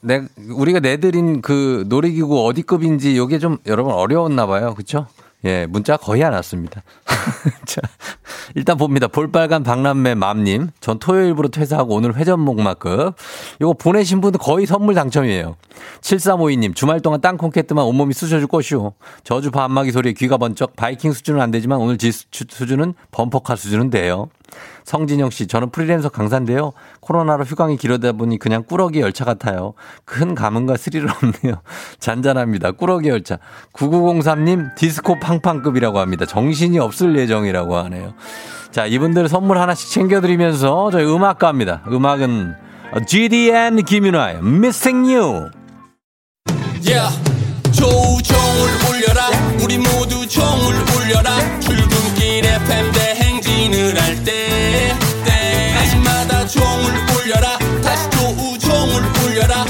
내, 0.00 0.22
우리가 0.50 0.80
내드린 0.80 1.42
그 1.42 1.84
놀이기구 1.88 2.46
어디 2.46 2.62
급인지 2.62 3.16
요게 3.16 3.38
좀 3.38 3.58
여러분 3.66 3.92
어려웠나 3.92 4.46
봐요. 4.46 4.74
그쵸? 4.74 5.06
예, 5.44 5.66
문자 5.66 5.96
거의 5.96 6.24
안 6.24 6.32
왔습니다. 6.32 6.82
자, 7.64 7.80
일단 8.56 8.76
봅니다. 8.76 9.06
볼빨간 9.06 9.62
박람회 9.62 10.16
맘님. 10.16 10.70
전 10.80 10.98
토요일부로 10.98 11.48
퇴사하고 11.48 11.94
오늘 11.94 12.16
회전목마급. 12.16 13.14
요거 13.60 13.74
보내신 13.74 14.20
분들 14.20 14.40
거의 14.40 14.66
선물 14.66 14.94
당첨이에요. 14.94 15.54
7352님. 16.00 16.74
주말 16.74 17.00
동안 17.00 17.20
땅콩 17.20 17.50
캣트만 17.50 17.84
온몸이 17.84 18.14
쑤셔줄 18.14 18.48
것이오. 18.48 18.94
저주 19.22 19.52
반마기 19.52 19.92
소리에 19.92 20.12
귀가 20.14 20.38
번쩍. 20.38 20.74
바이킹 20.74 21.12
수준은 21.12 21.40
안 21.40 21.52
되지만 21.52 21.78
오늘 21.78 21.98
지 21.98 22.10
수준은 22.10 22.94
범퍼카 23.12 23.54
수준은 23.54 23.90
돼요. 23.90 24.28
성진영 24.84 25.30
씨, 25.30 25.46
저는 25.46 25.70
프리랜서 25.70 26.08
강사인데요. 26.08 26.72
코로나로 27.00 27.44
휴강이 27.44 27.76
길어다 27.76 28.12
보니 28.12 28.38
그냥 28.38 28.64
꾸러기 28.66 29.00
열차 29.00 29.24
같아요. 29.24 29.74
큰 30.04 30.34
감흥과 30.34 30.76
스릴은 30.76 31.08
없네요. 31.10 31.60
잔잔합니다. 32.00 32.72
꾸러기 32.72 33.08
열차. 33.08 33.38
9903님, 33.72 34.74
디스코 34.76 35.18
팡팡급이라고 35.20 35.98
합니다. 35.98 36.26
정신이 36.26 36.78
없을 36.78 37.16
예정이라고 37.16 37.76
하네요. 37.76 38.14
자, 38.70 38.86
이분들 38.86 39.28
선물 39.28 39.58
하나씩 39.58 39.90
챙겨드리면서 39.90 40.90
저희 40.90 41.04
음악 41.04 41.38
갑니다. 41.38 41.82
음악은 41.88 42.54
GDN 43.06 43.84
김윤아의 43.84 44.38
Missing 44.38 45.14
You. 45.14 45.50
Yeah. 46.86 47.28
조종을 47.72 48.68
울려라 48.90 49.28
우리 49.62 49.78
모두 49.78 50.26
종을 50.26 50.74
울려라 50.96 51.60
출근길 51.60 52.44
FM 52.44 52.92
대행 52.92 53.27
종을 56.48 56.92
울려라. 57.14 57.58
다시 57.82 58.08
조우종을 58.10 59.02
울려라 59.22 59.64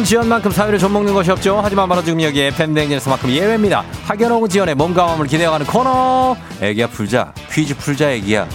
학연 0.00 0.04
지연만큼 0.04 0.50
사회를 0.50 0.78
좀먹는 0.78 1.12
것이 1.12 1.30
없죠. 1.30 1.60
하지만 1.62 1.88
바로 1.88 2.02
지금 2.02 2.22
여기 2.22 2.40
FM 2.40 2.72
대행진에서만큼 2.74 3.30
예외입니다. 3.30 3.84
오고 4.32 4.48
지연의 4.48 4.74
몸과 4.74 5.04
마음을 5.04 5.26
기대어가는 5.26 5.66
코너. 5.66 6.36
애기야 6.60 6.86
풀자. 6.88 7.34
퀴즈 7.52 7.76
풀자 7.76 8.10
애기야. 8.12 8.48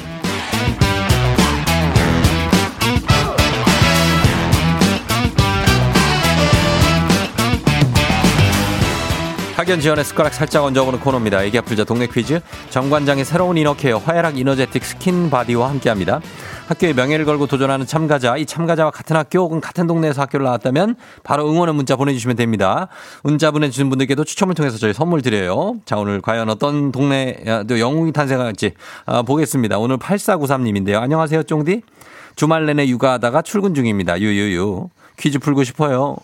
학연 9.65 9.79
지연에 9.79 10.05
숟가락 10.05 10.31
살짝 10.31 10.63
얹어보는 10.63 10.99
코너입니다. 10.99 11.43
애기야 11.43 11.57
풀자 11.57 11.85
동네 11.85 12.05
퀴즈. 12.05 12.39
정관장의 12.69 13.25
새로운 13.25 13.57
inner 13.57 13.80
care 13.80 13.97
화해락 13.97 14.37
이너제틱 14.37 14.85
스킨 14.85 15.31
바디와 15.31 15.71
함께합니다. 15.71 16.21
학교의 16.67 16.93
명예를 16.93 17.25
걸고 17.25 17.47
도전하는 17.47 17.87
참가자, 17.87 18.37
이 18.37 18.45
참가자와 18.45 18.91
같은 18.91 19.15
학교 19.15 19.39
혹은 19.39 19.61
같은 19.61 19.87
동네에서 19.87 20.21
학교를 20.21 20.43
나왔다면 20.43 20.95
바로 21.23 21.49
응원의 21.49 21.73
문자 21.73 21.95
보내주시면 21.95 22.35
됩니다. 22.35 22.89
문자 23.23 23.49
보내주신 23.49 23.89
분들께도 23.89 24.23
추첨을 24.23 24.53
통해서 24.53 24.77
저희 24.77 24.93
선물 24.93 25.23
드려요. 25.23 25.77
자, 25.85 25.97
오늘 25.97 26.21
과연 26.21 26.47
어떤 26.51 26.91
동네, 26.91 27.37
야, 27.47 27.63
또 27.63 27.79
영웅이 27.79 28.11
탄생할지 28.11 28.73
아, 29.07 29.23
보겠습니다. 29.23 29.79
오늘 29.79 29.97
8493님인데요. 29.97 31.01
안녕하세요, 31.01 31.41
쫑디. 31.41 31.81
주말 32.35 32.67
내내 32.67 32.85
육아하다가 32.87 33.41
출근 33.41 33.73
중입니다. 33.73 34.21
유유유. 34.21 34.89
퀴즈 35.17 35.39
풀고 35.39 35.63
싶어요. 35.63 36.17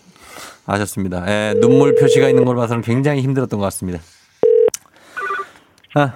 아셨습니다. 0.66 1.24
예, 1.28 1.54
눈물 1.60 1.94
표시가 1.94 2.28
있는 2.28 2.44
걸 2.44 2.56
봐서는 2.56 2.82
굉장히 2.82 3.20
힘들었던 3.22 3.58
것 3.58 3.64
같습니다. 3.64 4.00
아, 5.94 6.12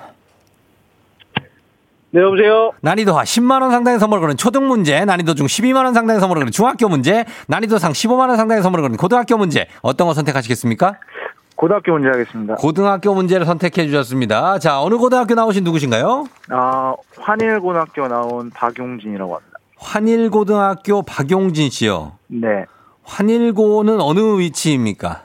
네, 2.17 2.23
여보세요? 2.23 2.73
난이도 2.81 3.13
하 3.13 3.25
10만 3.25 3.61
원 3.61 3.71
상당의 3.71 3.99
선물을 3.99 4.23
거는 4.23 4.37
초등 4.39 4.67
문제, 4.69 5.05
난이도 5.05 5.35
중 5.35 5.47
12만 5.47 5.85
원 5.85 5.93
상당의 5.93 6.19
선물을 6.21 6.41
거는 6.41 6.51
중학교 6.51 6.89
문제, 6.89 7.27
난이도 7.49 7.77
상 7.79 7.93
15만 7.93 8.29
원 8.29 8.39
상당의 8.39 8.63
선물을 8.63 8.83
거는 8.83 8.97
고등학교 8.97 9.37
문제. 9.37 9.67
어떤 9.83 10.07
거 10.07 10.15
선택하시겠습니까? 10.15 10.95
고등학교 11.57 11.93
문제 11.93 12.09
하겠습니다. 12.09 12.55
고등학교 12.55 13.15
문제를 13.15 13.45
선택해 13.45 13.87
주셨습니다. 13.87 14.59
자, 14.59 14.81
어느 14.81 14.97
고등학교 14.97 15.35
나오신 15.35 15.65
누구신가요? 15.65 16.27
아, 16.51 16.95
환일고등학교 17.19 18.09
나온 18.09 18.51
박용진이라고 18.51 19.35
합니다. 19.35 19.59
환일고등학교 19.79 21.03
박용진 21.03 21.69
씨요. 21.69 22.13
네. 22.29 22.65
환일고는 23.07 24.01
어느 24.01 24.39
위치입니까? 24.39 25.23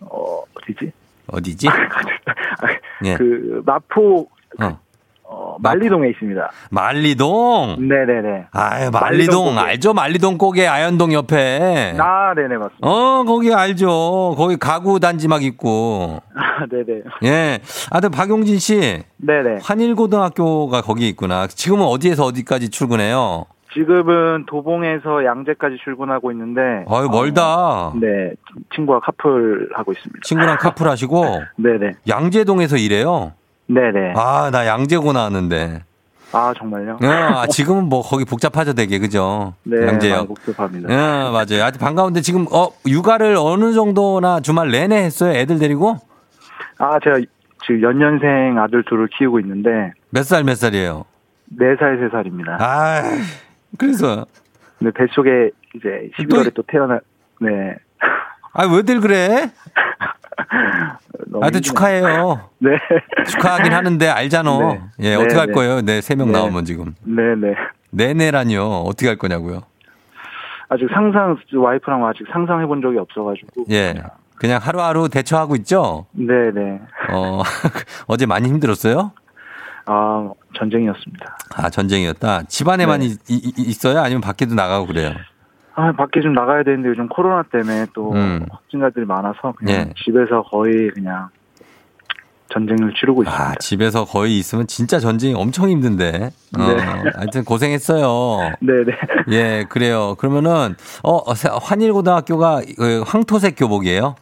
어, 0.00 0.42
어디지? 0.54 0.92
어디지? 1.26 1.68
예. 3.04 3.16
그, 3.16 3.62
마포, 3.66 4.28
어. 4.62 4.78
어, 5.24 5.56
만리동에 5.58 6.10
있습니다. 6.10 6.50
만리동. 6.70 7.76
네네네. 7.80 8.46
아유, 8.52 8.90
말리동 8.92 9.46
고개. 9.56 9.58
알죠? 9.58 9.92
만리동 9.92 10.38
고개 10.38 10.66
아현동 10.66 11.12
옆에. 11.12 11.94
아, 11.98 12.32
네네, 12.34 12.56
맞습니다. 12.56 12.86
어, 12.88 13.24
거기 13.24 13.52
알죠. 13.52 14.34
거기 14.36 14.56
가구 14.56 15.00
단지 15.00 15.26
막 15.26 15.42
있고. 15.42 16.20
아, 16.36 16.66
네네. 16.70 17.02
예. 17.24 17.58
아, 17.90 18.00
근데 18.00 18.16
박용진 18.16 18.58
씨, 18.60 19.02
네네. 19.16 19.58
환일고등학교가 19.62 20.82
거기 20.82 21.08
있구나. 21.08 21.48
지금은 21.48 21.84
어디에서 21.86 22.24
어디까지 22.26 22.68
출근해요? 22.68 23.46
지금은 23.74 24.46
도봉에서 24.46 25.24
양재까지 25.24 25.78
출근하고 25.82 26.30
있는데. 26.32 26.60
아유, 26.88 27.08
멀다. 27.10 27.92
네. 28.00 28.32
친구와 28.74 29.00
카풀 29.00 29.70
하고 29.74 29.92
있습니다. 29.92 30.20
친구랑 30.22 30.58
카풀 30.58 30.88
하시고, 30.88 31.42
네네. 31.56 31.92
양재동에서 32.08 32.76
일해요? 32.76 33.32
네네. 33.66 34.14
아, 34.16 34.50
나 34.52 34.66
양재고 34.66 35.12
나왔는데. 35.12 35.82
아, 36.32 36.52
정말요? 36.56 36.98
어, 37.02 37.06
아, 37.06 37.46
지금은 37.46 37.84
뭐 37.88 38.02
거기 38.02 38.24
복잡하죠, 38.24 38.74
되게. 38.74 38.98
그죠? 38.98 39.54
네. 39.64 39.86
양재역. 39.86 40.28
복잡합니다. 40.28 40.88
예, 40.90 40.96
맞아요. 41.30 41.64
아주 41.64 41.78
반가운데 41.78 42.20
지금, 42.20 42.46
어, 42.52 42.68
육아를 42.86 43.36
어느 43.38 43.72
정도나 43.72 44.40
주말 44.40 44.70
내내 44.70 44.96
했어요? 44.96 45.32
애들 45.32 45.58
데리고? 45.58 45.96
아, 46.78 46.98
제가 47.02 47.18
지금 47.64 47.82
연년생 47.82 48.58
아들 48.58 48.84
둘을 48.84 49.08
키우고 49.16 49.40
있는데, 49.40 49.92
몇 50.10 50.24
살, 50.24 50.44
몇 50.44 50.56
살이에요? 50.56 51.04
4살, 51.58 52.10
3살입니다. 52.10 52.60
아, 52.60 53.02
그래서. 53.78 54.26
근데 54.78 54.92
뱃속에 54.92 55.50
이제 55.74 56.10
11월에 56.18 56.52
또 56.54 56.62
태어나, 56.66 57.00
네. 57.40 57.74
아, 58.52 58.66
왜들 58.66 59.00
그래? 59.00 59.50
하여튼. 61.40 61.62
축하해요. 61.62 62.50
네. 62.58 62.70
축하하긴 63.28 63.72
하는데 63.72 64.08
알잖아. 64.08 64.58
네. 64.58 64.80
예, 65.00 65.10
네, 65.10 65.14
어떻게 65.16 65.36
할 65.36 65.46
네. 65.48 65.52
거예요? 65.52 65.80
네, 65.80 66.00
세명 66.00 66.28
네. 66.28 66.38
나오면 66.38 66.64
지금. 66.64 66.94
네 67.02 67.34
네. 67.36 67.54
네네라니요. 67.90 68.64
어떻게 68.64 69.08
할 69.08 69.16
거냐고요? 69.16 69.62
아직 70.68 70.88
상상, 70.92 71.36
와이프랑 71.54 72.04
아직 72.06 72.24
상상해 72.32 72.66
본 72.66 72.80
적이 72.80 72.98
없어 72.98 73.22
가지고. 73.24 73.64
예. 73.70 73.94
그냥 74.36 74.60
하루하루 74.60 75.08
대처하고 75.08 75.54
있죠? 75.56 76.06
네 76.12 76.50
네. 76.52 76.80
어, 77.12 77.42
어제 78.08 78.26
많이 78.26 78.48
힘들었어요? 78.48 79.12
아, 79.86 80.30
전쟁이었습니다. 80.58 81.38
아, 81.56 81.70
전쟁이었다. 81.70 82.42
집안에만 82.48 83.00
네. 83.00 83.06
이- 83.28 83.52
있어요? 83.58 84.00
아니면 84.00 84.20
밖에도 84.20 84.54
나가고 84.54 84.86
그래요? 84.86 85.12
아, 85.74 85.92
밖에 85.92 86.20
좀 86.20 86.32
나가야 86.34 86.62
되는데 86.62 86.88
요즘 86.90 87.08
코로나 87.08 87.42
때문에 87.42 87.86
또 87.94 88.12
음. 88.12 88.46
확진자들이 88.50 89.06
많아서 89.06 89.52
그냥 89.56 89.88
예. 89.88 89.94
집에서 90.04 90.42
거의 90.42 90.90
그냥 90.94 91.28
전쟁을 92.52 92.94
치르고 92.94 93.22
있습니다. 93.24 93.50
아, 93.50 93.54
집에서 93.58 94.04
거의 94.04 94.38
있으면 94.38 94.66
진짜 94.68 95.00
전쟁이 95.00 95.34
엄청 95.34 95.68
힘든데. 95.68 96.30
어, 96.56 96.58
네. 96.68 96.76
하여튼 97.16 97.44
고생했어요. 97.44 98.52
네네. 98.60 98.92
예, 99.32 99.64
그래요. 99.68 100.14
그러면은, 100.18 100.76
어, 101.02 101.18
환일고등학교가 101.32 102.60
그 102.76 103.02
황토색 103.06 103.56
교복이에요? 103.58 104.14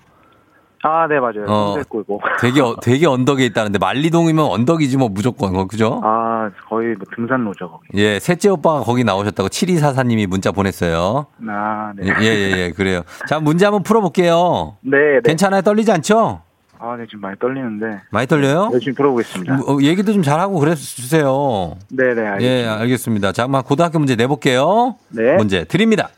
아, 0.84 1.06
네, 1.08 1.20
맞아요. 1.20 1.44
어. 1.46 1.72
손대꾸고. 1.74 2.20
되게, 2.40 2.60
어- 2.60 2.76
되게 2.82 3.06
언덕에 3.06 3.44
있다는데, 3.46 3.78
말리동이면 3.78 4.44
언덕이지 4.44 4.96
뭐 4.96 5.08
무조건, 5.08 5.54
어, 5.56 5.66
그죠? 5.66 6.00
아, 6.02 6.50
거의 6.68 6.94
뭐 6.96 7.06
등산로죠, 7.14 7.70
거기. 7.70 7.86
예, 7.94 8.18
셋째 8.18 8.48
오빠가 8.48 8.80
거기 8.80 9.04
나오셨다고 9.04 9.48
7244님이 9.48 10.26
문자 10.26 10.50
보냈어요. 10.50 11.26
아, 11.48 11.92
네. 11.96 12.08
예, 12.20 12.24
예, 12.24 12.50
예, 12.58 12.70
그래요. 12.72 13.02
자, 13.28 13.38
문제 13.38 13.64
한번 13.64 13.82
풀어볼게요. 13.84 14.76
네, 14.80 14.96
네. 15.14 15.20
괜찮아요? 15.24 15.62
떨리지 15.62 15.92
않죠? 15.92 16.40
아, 16.80 16.96
네, 16.96 17.04
지금 17.06 17.20
많이 17.20 17.38
떨리는데. 17.38 18.00
많이 18.10 18.26
떨려요? 18.26 18.70
열심히 18.72 18.96
풀어보겠습니다. 18.96 19.54
어, 19.68 19.78
얘기도 19.82 20.12
좀 20.12 20.22
잘하고 20.24 20.58
그래 20.58 20.74
주세요. 20.74 21.76
네네, 21.90 22.20
알겠습니다. 22.26 22.42
예, 22.42 22.66
알겠습니다. 22.66 23.30
자, 23.30 23.46
막 23.46 23.64
고등학교 23.64 24.00
문제 24.00 24.16
내볼게요. 24.16 24.96
네. 25.10 25.36
문제 25.36 25.62
드립니다. 25.62 26.08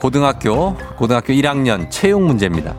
고등학교, 0.00 0.74
고등학교 0.96 1.32
1학년 1.32 1.86
체육 1.90 2.22
문제입니다. 2.22 2.74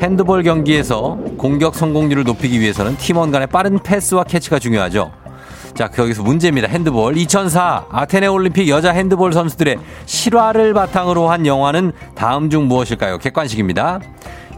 핸드볼 0.00 0.42
경기에서 0.42 1.18
공격 1.36 1.74
성공률을 1.74 2.24
높이기 2.24 2.58
위해서는 2.60 2.96
팀원 2.96 3.30
간의 3.30 3.48
빠른 3.48 3.78
패스와 3.78 4.24
캐치가 4.24 4.58
중요하죠. 4.58 5.12
자, 5.74 5.88
거기서 5.88 6.22
문제입니다. 6.22 6.68
핸드볼. 6.68 7.16
2004 7.16 7.86
아테네 7.90 8.26
올림픽 8.26 8.68
여자 8.68 8.92
핸드볼 8.92 9.32
선수들의 9.32 9.78
실화를 10.06 10.74
바탕으로 10.74 11.28
한 11.28 11.46
영화는 11.46 11.92
다음 12.14 12.50
중 12.50 12.66
무엇일까요? 12.66 13.18
객관식입니다. 13.18 14.00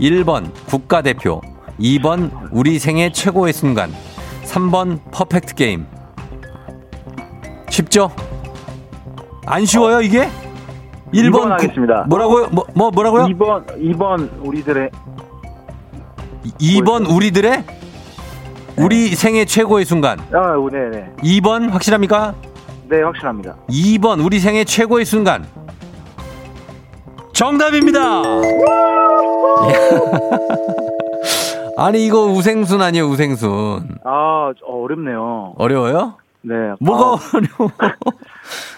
1번 0.01 0.51
국가대표, 0.67 1.41
2번 1.79 2.31
우리 2.51 2.79
생애 2.79 3.11
최고의 3.11 3.53
순간, 3.53 3.93
3번 4.45 5.01
퍼펙트 5.11 5.55
게임. 5.55 5.87
쉽죠? 7.69 8.11
안 9.47 9.65
쉬워요, 9.67 10.01
이게? 10.01 10.29
1번 11.13 11.27
이번 11.29 11.53
하겠습니다. 11.53 12.05
뭐라고요? 12.09 12.49
뭐, 12.53 12.65
뭐 12.75 12.91
뭐라고요? 12.91 13.25
2번 13.27 13.67
2번 13.79 14.31
우리들의 14.45 14.91
2번 16.61 17.09
우리들의 17.15 17.65
우리 18.77 19.15
생애 19.15 19.45
최고의 19.45 19.85
순간. 19.85 20.19
아, 20.33 20.55
네네. 20.71 21.13
2번 21.19 21.71
확실합니까? 21.71 22.35
네, 22.89 23.03
확실합니다. 23.03 23.57
2번 23.69 24.25
우리 24.25 24.39
생애 24.39 24.65
최고의 24.65 25.05
순간. 25.05 25.47
정답입니다. 27.33 28.23
아니 31.79 32.05
이거 32.05 32.27
우생순 32.27 32.83
아니에요 32.83 33.07
우생순. 33.07 33.99
아, 34.05 34.53
어, 34.67 34.83
어렵네요. 34.85 35.55
어려워요? 35.57 36.15
네. 36.43 36.55
뭐가 36.81 37.05
아, 37.05 37.19
어려워? 37.37 37.71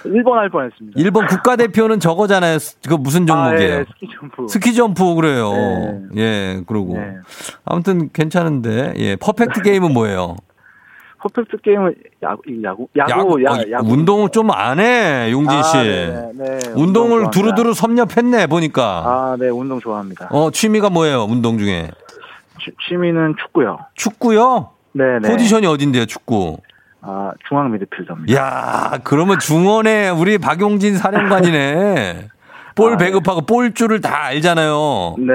1번 0.05 0.33
할 0.33 0.51
뻔했습니다. 0.51 1.01
1번 1.01 1.27
국가대표는 1.27 1.99
저거잖아요. 2.01 2.59
그 2.89 2.95
무슨 2.95 3.27
종목이에요? 3.27 3.75
아, 3.75 3.79
예, 3.81 3.85
스키 3.93 4.09
점프. 4.19 4.47
스키 4.49 4.75
점프 4.75 5.15
그래요. 5.15 5.53
네. 6.13 6.21
예, 6.23 6.61
그러고 6.67 6.95
네. 6.99 7.15
아무튼 7.65 8.11
괜찮은데 8.13 8.95
예, 8.97 9.17
퍼펙트 9.17 9.63
게임은 9.63 9.93
뭐예요? 9.93 10.37
퍼펙트 11.21 11.57
게임은 11.63 11.95
야구, 12.23 12.43
이 12.49 12.63
야구, 12.63 12.87
야구, 12.97 13.43
야, 13.45 13.51
어, 13.53 13.59
야구. 13.71 13.91
운동을 13.93 14.29
좀 14.29 14.51
안 14.51 14.79
해, 14.79 15.31
용진 15.33 15.63
씨. 15.63 15.77
아, 15.79 15.83
네, 15.83 16.33
네. 16.35 16.59
운동을 16.77 17.17
운동. 17.19 17.31
두루두루 17.31 17.73
섭렵했네 17.73 18.47
보니까. 18.49 18.83
아, 19.07 19.37
네, 19.41 19.49
운동 19.49 19.81
좋아합니다. 19.81 20.29
어 20.31 20.51
취미가 20.51 20.91
뭐예요? 20.91 21.25
운동 21.25 21.57
중에 21.57 21.91
취, 22.63 22.71
취미는 22.89 23.35
축구요. 23.41 23.79
축구요? 23.95 24.69
네, 24.93 25.19
네. 25.23 25.31
포지션이 25.31 25.67
어딘데요? 25.67 26.05
축구. 26.05 26.59
아, 27.07 27.33
중앙 27.49 27.71
미드필더입니다. 27.73 28.35
야, 28.35 28.99
그러면 29.05 29.39
중원에 29.39 30.09
우리 30.09 30.39
박용진 30.39 30.97
사령관이네. 30.97 32.29
볼 32.75 32.95
아, 32.95 32.97
네. 32.97 33.05
배급하고 33.05 33.43
볼줄을 33.43 34.01
다 34.01 34.25
알잖아요. 34.25 35.17
네, 35.19 35.33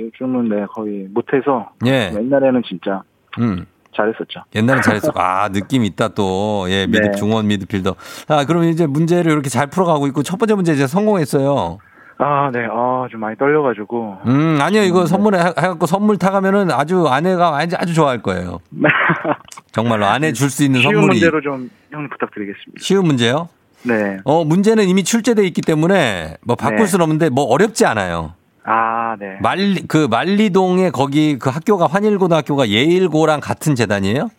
요즘은 0.00 0.48
네, 0.48 0.66
거의 0.72 1.06
못해서 1.10 1.70
예. 1.86 2.10
옛날에는 2.12 2.62
진짜 2.66 3.02
음. 3.38 3.66
잘했었죠. 3.94 4.42
옛날에 4.56 4.80
잘했어. 4.80 5.12
아, 5.14 5.48
느낌 5.50 5.84
있다 5.84 6.08
또. 6.08 6.66
예, 6.68 6.86
미드, 6.86 7.02
네. 7.02 7.10
중원 7.12 7.46
미드필더. 7.46 7.94
아, 8.28 8.44
그럼 8.44 8.64
이제 8.64 8.86
문제를 8.86 9.30
이렇게 9.30 9.48
잘 9.48 9.68
풀어가고 9.68 10.08
있고 10.08 10.24
첫 10.24 10.36
번째 10.38 10.54
문제 10.54 10.72
이제 10.72 10.86
성공했어요. 10.86 11.78
아, 12.18 12.50
네, 12.52 12.66
아, 12.70 13.06
좀 13.10 13.20
많이 13.20 13.36
떨려가지고. 13.36 14.18
음, 14.26 14.58
아니요. 14.60 14.82
이거 14.82 15.04
선물해, 15.06 15.38
해갖고 15.40 15.86
선물 15.86 16.16
타가면은 16.16 16.70
아주 16.70 17.06
아내가 17.08 17.56
아주, 17.56 17.76
아주 17.78 17.92
좋아할 17.94 18.22
거예요. 18.22 18.60
정말로 19.72 20.06
아내 20.06 20.32
줄 20.32 20.48
수 20.50 20.62
있는 20.64 20.80
쉬운 20.80 20.94
선물이. 20.94 21.14
문제로 21.14 21.40
좀 21.40 21.68
형님 21.90 22.08
부탁드리겠습니다. 22.10 22.78
쉬운 22.80 23.06
문제요? 23.06 23.48
네. 23.82 24.18
어, 24.24 24.44
문제는 24.44 24.84
이미 24.88 25.02
출제돼 25.02 25.44
있기 25.48 25.60
때문에 25.60 26.36
뭐 26.42 26.54
바꿀 26.56 26.78
네. 26.78 26.86
수는 26.86 27.02
없는데 27.02 27.28
뭐 27.30 27.44
어렵지 27.46 27.84
않아요. 27.84 28.34
아, 28.62 29.16
네. 29.18 29.36
말리, 29.42 29.82
그 29.86 30.06
말리동에 30.08 30.90
거기 30.90 31.38
그 31.38 31.50
학교가 31.50 31.86
환일고등학교가 31.88 32.68
예일고랑 32.68 33.40
같은 33.40 33.74
재단이에요? 33.74 34.30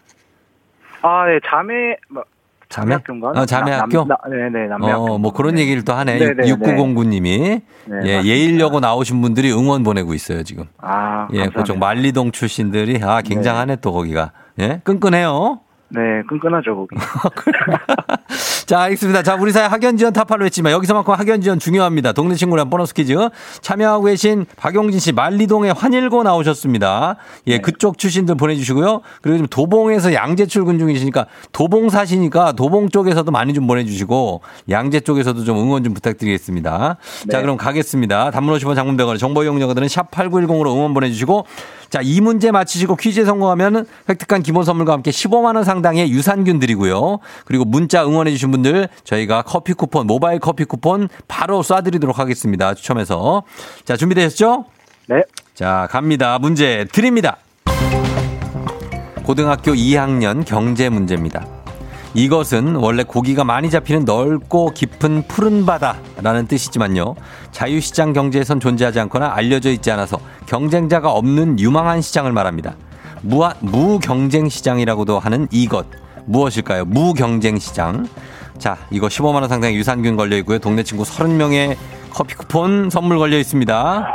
아, 1.03 1.25
네, 1.27 1.39
자매, 1.45 1.97
뭐, 2.09 2.23
자매? 2.75 2.95
자매학교인가? 2.95 3.29
어, 3.29 3.45
자매학교? 3.45 4.05
네네, 4.29 4.67
남매학교. 4.67 5.13
어, 5.13 5.17
뭐 5.17 5.31
그런 5.31 5.57
얘기를 5.57 5.85
또 5.85 5.93
하네. 5.93 6.17
네, 6.17 6.33
네, 6.33 6.53
6909님이. 6.53 7.61
네, 7.85 7.97
예. 8.03 8.21
예일여고 8.23 8.81
나오신 8.81 9.21
분들이 9.21 9.51
응원 9.53 9.83
보내고 9.83 10.13
있어요, 10.13 10.43
지금. 10.43 10.65
아, 10.79 11.27
예, 11.31 11.38
감사합니다. 11.38 11.59
그쪽 11.61 11.77
말리동 11.77 12.31
출신들이 12.31 13.01
아, 13.01 13.21
굉장하네 13.21 13.77
또 13.77 13.93
거기가. 13.93 14.31
예, 14.59 14.81
끈끈해요. 14.83 15.61
네, 15.89 16.24
끈끈하죠, 16.28 16.76
거기. 16.76 16.95
자, 18.65 18.82
알겠습니다. 18.82 19.21
자, 19.21 19.36
우리 19.36 19.52
사회 19.52 19.65
학연 19.65 19.98
지원 19.98 20.12
타파로 20.12 20.43
했지만 20.45 20.74
여기서만큼 20.74 21.13
학연 21.13 21.41
지원 21.41 21.60
중요합니다. 21.60 22.13
동네 22.13 22.36
친구랑 22.36 22.69
보너스 22.69 22.93
퀴즈. 22.93 23.15
참여하고 23.62 24.06
계신 24.06 24.45
박용진 24.58 25.00
씨 25.00 25.12
말리동에 25.12 25.69
환일고 25.69 26.24
나오셨습니다. 26.24 27.17
네. 27.45 27.54
예, 27.54 27.58
그쪽 27.60 28.00
출신들 28.00 28.36
보내주시고요. 28.36 29.02
그리고 29.21 29.38
지금 29.38 29.48
도봉에서 29.48 30.13
양재 30.13 30.48
출근 30.48 30.80
중이시니까 30.80 31.28
도봉 31.52 31.89
사시니까 31.89 32.54
도봉 32.54 32.89
쪽에서도 32.89 33.30
많이 33.32 33.54
좀 33.54 33.67
보내주시고 33.67 34.41
양재 34.69 35.02
쪽에서도 35.02 35.43
좀 35.43 35.60
응원 35.60 35.84
좀 35.84 35.93
부탁드리겠습니다. 35.93 36.98
자, 37.30 37.38
네. 37.38 37.41
그럼 37.41 37.58
가겠습니다. 37.58 38.32
단문 38.32 38.58
50원 38.58 38.74
장문병원에 38.76 39.19
정보 39.19 39.43
이용료들은 39.43 39.88
샵 39.88 40.10
8910으로 40.10 40.74
응원 40.74 40.95
보내주시고 40.95 41.45
자, 41.95 42.01
이 42.03 42.19
문제 42.19 42.51
맞히시고 42.51 42.97
퀴즈에 42.97 43.23
성공하면 43.23 43.86
획득한 44.10 44.43
기본 44.43 44.65
선물과 44.65 44.91
함께 44.91 45.12
15만 45.12 45.55
원 45.55 45.63
상당의 45.63 46.12
유산균 46.12 46.60
드리고요. 46.60 47.19
그리고 47.45 47.63
문자 47.63 48.05
응원해 48.05 48.31
주신 48.31 48.51
분들 48.51 48.89
저희가 49.05 49.43
커피 49.43 49.71
쿠폰, 49.71 50.05
모바일 50.05 50.39
커피 50.39 50.65
쿠폰 50.65 51.08
바로 51.29 51.62
쏴드리도록 51.62 52.15
하겠습니다. 52.15 52.73
추첨해서. 52.73 53.43
자, 53.86 53.95
준비되셨죠? 53.95 54.65
네. 55.08 55.21
자, 55.53 55.88
갑니다. 55.89 56.38
문제 56.38 56.86
드립니다. 56.91 57.38
고등학교 59.23 59.71
2학년 59.71 60.43
경제 60.43 60.89
문제입니다. 60.89 61.55
이것은 62.15 62.75
원래 62.75 63.04
고기가 63.04 63.43
많이 63.43 63.69
잡히는 63.69 64.06
넓고 64.06 64.71
깊은 64.71 65.28
푸른 65.28 65.65
바다라는 65.65 66.47
뜻이지만요. 66.47 67.15
자유시장 67.51 68.13
경제에선 68.13 68.62
존재하지 68.62 69.01
않거나 69.01 69.34
알려져 69.36 69.69
있지 69.69 69.91
않아서 69.91 70.17
경쟁자가 70.45 71.12
없는 71.12 71.60
유망한 71.60 72.01
시장을 72.01 72.32
말합니다. 72.32 72.75
무하, 73.21 73.54
무경쟁 73.60 74.47
시장이라고도 74.47 75.19
하는 75.19 75.47
이것. 75.51 75.88
무엇일까요? 76.25 76.86
무경쟁 76.86 77.60
시장. 77.60 78.08
자, 78.58 78.78
이거 78.91 79.08
15만원 79.08 79.49
상당의 79.49 79.75
유산균 79.75 80.15
걸려 80.15 80.38
있고요. 80.38 80.60
동네 80.60 80.84
친구 80.84 81.04
30명의 81.04 81.75
커피 82.12 82.36
쿠폰 82.36 82.89
선물 82.89 83.17
걸려 83.17 83.38
있습니다. 83.38 84.08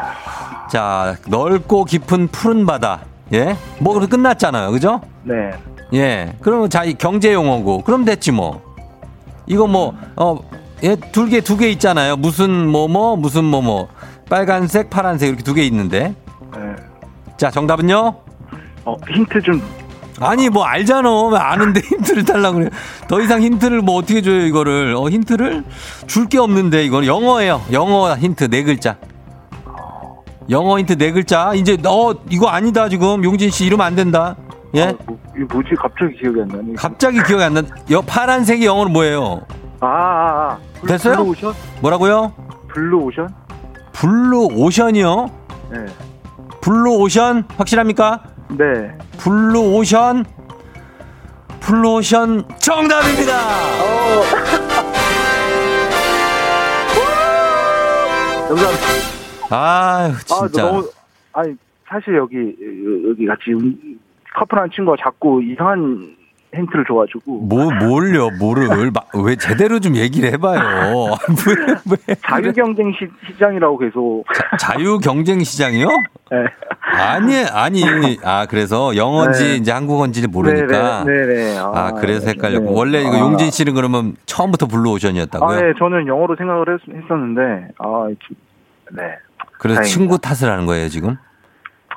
자, 0.70 1.16
넓고 1.28 1.84
깊은 1.84 2.28
푸른 2.28 2.64
바다. 2.64 3.00
예? 3.34 3.56
뭐, 3.78 3.98
끝났잖아요. 4.00 4.70
그죠? 4.70 5.02
네. 5.22 5.50
예. 5.94 6.34
그러면 6.40 6.70
자, 6.70 6.84
이 6.84 6.94
경제 6.94 7.32
용어고. 7.32 7.82
그럼 7.82 8.04
됐지 8.04 8.30
뭐. 8.32 8.62
이거 9.46 9.66
뭐, 9.66 9.94
어, 10.16 10.38
예, 10.82 10.94
두 10.96 11.26
개, 11.26 11.40
두 11.40 11.56
개 11.56 11.68
있잖아요. 11.70 12.16
무슨 12.16 12.66
뭐, 12.68 12.86
뭐, 12.88 13.16
무슨 13.16 13.44
뭐, 13.44 13.60
뭐. 13.62 13.88
빨간색, 14.28 14.90
파란색 14.90 15.28
이렇게 15.28 15.42
두 15.42 15.54
개 15.54 15.62
있는데. 15.64 16.14
네. 16.54 16.60
자, 17.36 17.50
정답은요? 17.50 18.14
어, 18.84 18.96
힌트 19.12 19.42
좀, 19.42 19.60
아니, 20.20 20.48
뭐, 20.48 20.64
알잖아. 20.64 21.10
왜 21.28 21.38
아는데 21.38 21.80
힌트를 21.84 22.24
달라고 22.24 22.58
그래. 22.58 22.70
더 23.08 23.20
이상 23.20 23.42
힌트를 23.42 23.80
뭐 23.82 23.96
어떻게 23.96 24.22
줘요, 24.22 24.46
이거를. 24.46 24.94
어, 24.96 25.08
힌트를 25.08 25.64
줄 26.06 26.28
게 26.28 26.38
없는데, 26.38 26.84
이거는 26.84 27.08
영어예요. 27.08 27.62
영어 27.72 28.14
힌트 28.14 28.48
네 28.50 28.62
글자. 28.62 28.96
영어 30.48 30.78
힌트 30.78 30.96
네 30.98 31.10
글자. 31.10 31.54
이제, 31.54 31.76
어, 31.86 32.12
이거 32.30 32.48
아니다, 32.48 32.88
지금. 32.88 33.24
용진 33.24 33.50
씨 33.50 33.66
이러면 33.66 33.84
안 33.86 33.96
된다. 33.96 34.36
예? 34.74 34.82
어, 34.84 34.96
뭐, 35.06 35.18
뭐지? 35.52 35.70
갑자기 35.76 36.16
기억이 36.16 36.40
안 36.42 36.48
나네. 36.48 36.74
갑자기 36.76 37.22
기억이 37.22 37.42
안 37.42 37.54
나. 37.54 37.62
여, 37.90 38.00
파란색이 38.02 38.64
영어로 38.64 38.88
뭐예요? 38.90 39.40
아, 39.80 39.86
아, 39.86 40.50
아. 40.52 40.58
블- 40.80 40.88
됐어요? 40.88 41.16
블루 41.16 41.28
오션? 41.30 41.54
뭐라고요? 41.80 42.32
블루 42.68 42.98
오션? 42.98 43.28
블루 43.92 44.48
오션이요? 44.54 45.26
네. 45.72 45.86
블루 46.60 46.98
오션? 46.98 47.44
확실합니까? 47.56 48.22
네. 48.50 48.96
블루 49.18 49.74
오션? 49.74 50.24
블루 51.60 51.94
오션 51.96 52.44
정답입니다! 52.58 53.32
감사합니다. 58.48 58.86
아유, 59.50 60.12
아, 60.12 60.46
진짜. 60.46 60.62
너무, 60.62 60.88
아니, 61.32 61.54
사실 61.88 62.16
여기, 62.16 62.36
여기 63.08 63.26
같이 63.26 63.52
음, 63.52 63.89
카풀한 64.36 64.70
친구가 64.74 64.96
자꾸 65.02 65.42
이상한 65.42 66.16
힌트를 66.52 66.84
줘가지고. 66.88 67.42
뭐, 67.42 67.70
뭘요, 67.72 68.28
뭐를. 68.40 68.90
마- 68.90 69.22
왜 69.24 69.36
제대로 69.36 69.78
좀 69.78 69.94
얘기를 69.94 70.32
해봐요. 70.32 70.60
왜, 71.46 71.96
왜. 72.08 72.14
자유 72.26 72.52
경쟁 72.52 72.92
시, 72.92 73.06
시장이라고 73.28 73.78
계속. 73.78 74.24
자 74.58 74.74
유 74.80 74.98
경쟁 74.98 75.44
시장이요? 75.44 75.86
네. 75.86 76.36
아니, 76.80 77.44
아니. 77.44 77.84
아, 78.24 78.46
그래서 78.50 78.96
영어인지 78.96 79.44
네. 79.44 79.54
이제 79.56 79.70
한국어인지를 79.70 80.28
모르니까. 80.28 81.04
네네. 81.04 81.26
네네. 81.26 81.58
아, 81.58 81.92
그래서 82.00 82.26
헷갈렸고. 82.26 82.66
네. 82.70 82.72
원래 82.76 83.00
이거 83.02 83.14
아. 83.16 83.20
용진 83.20 83.52
씨는 83.52 83.74
그러면 83.74 84.16
처음부터 84.26 84.66
블루 84.66 84.90
오션이었다고요? 84.90 85.56
아, 85.56 85.60
네. 85.60 85.72
저는 85.78 86.08
영어로 86.08 86.34
생각을 86.34 86.66
했, 86.74 86.80
했었는데, 87.04 87.68
아, 87.78 88.08
좀, 88.18 88.36
네. 88.96 89.02
그래서 89.60 89.82
다행이다. 89.82 89.82
친구 89.84 90.18
탓을 90.18 90.50
하는 90.52 90.66
거예요, 90.66 90.88
지금? 90.88 91.16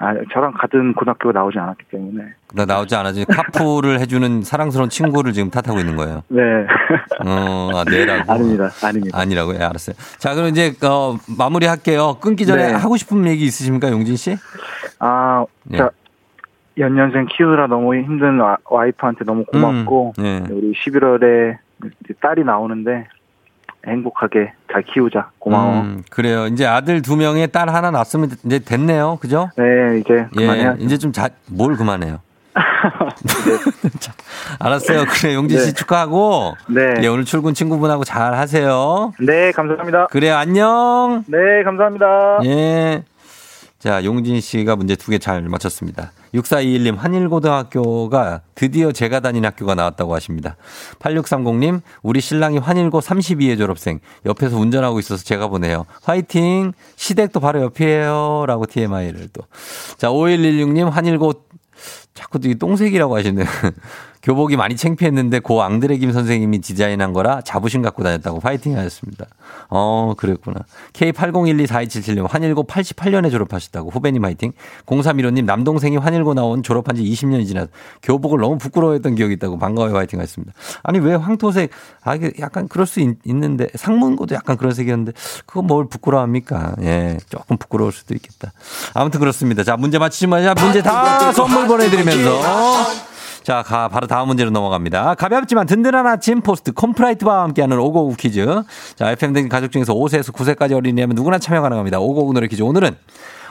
아, 0.03 0.13
저랑 0.33 0.51
같은 0.59 0.93
고등학교가 0.93 1.39
나오지 1.39 1.57
않았기 1.57 1.85
때문에. 1.89 2.25
나 2.53 2.65
나오지 2.65 2.93
않아지 2.93 3.23
카풀을 3.25 4.01
해주는 4.01 4.41
사랑스러운 4.43 4.89
친구를 4.89 5.31
지금 5.31 5.49
탓하고 5.49 5.79
있는 5.79 5.95
거예요. 5.95 6.23
네. 6.27 6.41
어, 7.25 7.69
아, 7.73 7.85
네라고. 7.89 8.29
아닙니다. 8.29 8.69
아닙니다. 8.83 9.17
아니라고요? 9.17 9.59
예, 9.59 9.63
알았어요. 9.63 9.95
자, 10.17 10.35
그럼 10.35 10.49
이제, 10.49 10.73
어, 10.85 11.15
마무리 11.37 11.67
할게요. 11.67 12.17
끊기 12.19 12.45
전에 12.45 12.67
네. 12.67 12.73
하고 12.73 12.97
싶은 12.97 13.25
얘기 13.27 13.45
있으십니까, 13.45 13.89
용진 13.91 14.17
씨? 14.17 14.35
아, 14.99 15.45
네. 15.63 15.77
자, 15.77 15.89
연년생 16.77 17.27
키우느라 17.31 17.67
너무 17.67 17.95
힘든 17.95 18.39
와- 18.41 18.57
와이프한테 18.65 19.23
너무 19.23 19.45
고맙고, 19.45 20.15
음, 20.19 20.23
네. 20.23 20.53
우리 20.53 20.73
11월에 20.73 21.57
딸이 22.19 22.43
나오는데, 22.43 23.07
행복하게 23.87 24.53
잘 24.71 24.83
키우자. 24.83 25.29
고마워. 25.39 25.81
음, 25.81 26.03
그래요. 26.09 26.47
이제 26.47 26.65
아들 26.65 27.01
두 27.01 27.15
명에 27.17 27.47
딸 27.47 27.69
하나 27.69 27.91
낳았으면 27.91 28.31
이제 28.45 28.59
됐네요. 28.59 29.17
그죠? 29.21 29.49
네, 29.57 29.99
이제 29.99 30.25
그만해야 30.35 30.75
예, 30.79 30.83
이제 30.83 30.97
좀 30.97 31.11
자, 31.11 31.29
뭘 31.47 31.75
그만해요. 31.75 32.19
자, 33.99 34.13
알았어요. 34.59 35.05
그래, 35.05 35.33
용진 35.35 35.59
씨 35.59 35.67
네. 35.67 35.73
축하하고. 35.73 36.55
네. 36.69 36.95
예, 37.01 37.07
오늘 37.07 37.25
출근 37.25 37.53
친구분하고 37.53 38.03
잘 38.03 38.35
하세요. 38.35 39.11
네, 39.19 39.51
감사합니다. 39.51 40.07
그래, 40.07 40.29
안녕. 40.29 41.23
네, 41.27 41.63
감사합니다. 41.63 42.39
예. 42.45 43.03
자, 43.79 44.03
용진 44.05 44.39
씨가 44.39 44.75
문제 44.75 44.95
두 44.95 45.11
개 45.11 45.17
잘 45.17 45.41
맞췄습니다. 45.41 46.11
6421님, 46.33 46.97
한일고등학교가 46.97 48.41
드디어 48.55 48.91
제가 48.91 49.19
다닌 49.19 49.45
학교가 49.45 49.75
나왔다고 49.75 50.15
하십니다. 50.15 50.57
8630님, 50.99 51.81
우리 52.01 52.21
신랑이 52.21 52.57
환일고 52.57 52.99
32회 52.99 53.57
졸업생. 53.57 53.99
옆에서 54.25 54.57
운전하고 54.57 54.99
있어서 54.99 55.23
제가 55.23 55.47
보내요. 55.47 55.85
화이팅! 56.01 56.73
시댁도 56.95 57.39
바로 57.39 57.61
옆이에요. 57.61 58.45
라고 58.47 58.65
TMI를 58.65 59.29
또. 59.31 59.43
자, 59.97 60.09
5116님, 60.09 60.89
환일고 60.89 61.33
자꾸 62.13 62.39
이 62.43 62.55
똥색이라고 62.55 63.15
하시네요. 63.15 63.45
교복이 64.23 64.55
많이 64.55 64.77
창피했는데 64.77 65.39
고 65.39 65.63
앙드레 65.63 65.97
김 65.97 66.13
선생님이 66.13 66.59
디자인한 66.59 67.11
거라 67.11 67.41
자부심 67.41 67.81
갖고 67.81 68.03
다녔다고 68.03 68.39
파이팅 68.39 68.77
하셨습니다. 68.77 69.25
어, 69.69 70.13
그랬구나. 70.15 70.61
K80124277님 70.93 72.29
환일고 72.29 72.63
88년에 72.63 73.29
졸업하셨다고 73.31 73.89
후배님 73.89 74.23
화이팅. 74.23 74.53
0315님 74.85 75.43
남동생이 75.43 75.97
환일고 75.97 76.35
나온 76.35 76.63
졸업한 76.63 76.95
지 76.95 77.03
20년이 77.03 77.45
지나 77.45 77.67
교복을 78.01 78.39
너무 78.39 78.57
부끄러워했던 78.57 79.15
기억이 79.15 79.33
있다고 79.33 79.59
반가워요 79.59 79.93
화이팅 79.93 80.19
하셨습니다. 80.21 80.53
아니 80.83 80.99
왜 80.99 81.15
황토색 81.15 81.71
아 82.03 82.15
이게 82.15 82.31
약간 82.39 82.69
그럴 82.69 82.85
수 82.85 83.01
있, 83.01 83.17
는데 83.25 83.67
상문고도 83.75 84.35
약간 84.35 84.55
그런 84.55 84.73
색이었는데 84.73 85.11
그거 85.45 85.61
뭘 85.61 85.89
부끄러워합니까? 85.89 86.75
예, 86.81 87.17
조금 87.29 87.57
부끄러울 87.57 87.91
수도 87.91 88.13
있겠다. 88.13 88.53
아무튼 88.93 89.19
그렇습니다. 89.19 89.63
자 89.63 89.75
문제 89.75 89.99
맞히시면 89.99 90.43
자 90.43 90.53
문제 90.53 90.81
다 90.81 91.31
선물 91.33 91.67
보내 91.67 91.89
드 91.89 92.02
리면서. 92.03 93.03
자, 93.43 93.61
가, 93.61 93.89
바로 93.89 94.07
다음 94.07 94.27
문제로 94.27 94.49
넘어갑니다. 94.51 95.15
가볍지만 95.15 95.65
든든한 95.67 96.07
아침 96.07 96.41
포스트 96.41 96.71
콘푸라이트와 96.71 97.43
함께하는 97.43 97.77
오고구 97.77 98.15
퀴즈. 98.15 98.45
자, 98.95 99.11
FM 99.11 99.33
등 99.33 99.49
가족 99.49 99.71
중에서 99.71 99.93
5세에서 99.93 100.31
9세까지 100.33 100.73
어린이라면 100.73 101.15
누구나 101.15 101.39
참여 101.39 101.61
가능합니다. 101.61 101.99
오고구 101.99 102.33
노래 102.33 102.47
퀴즈. 102.47 102.61
오늘은 102.61 102.95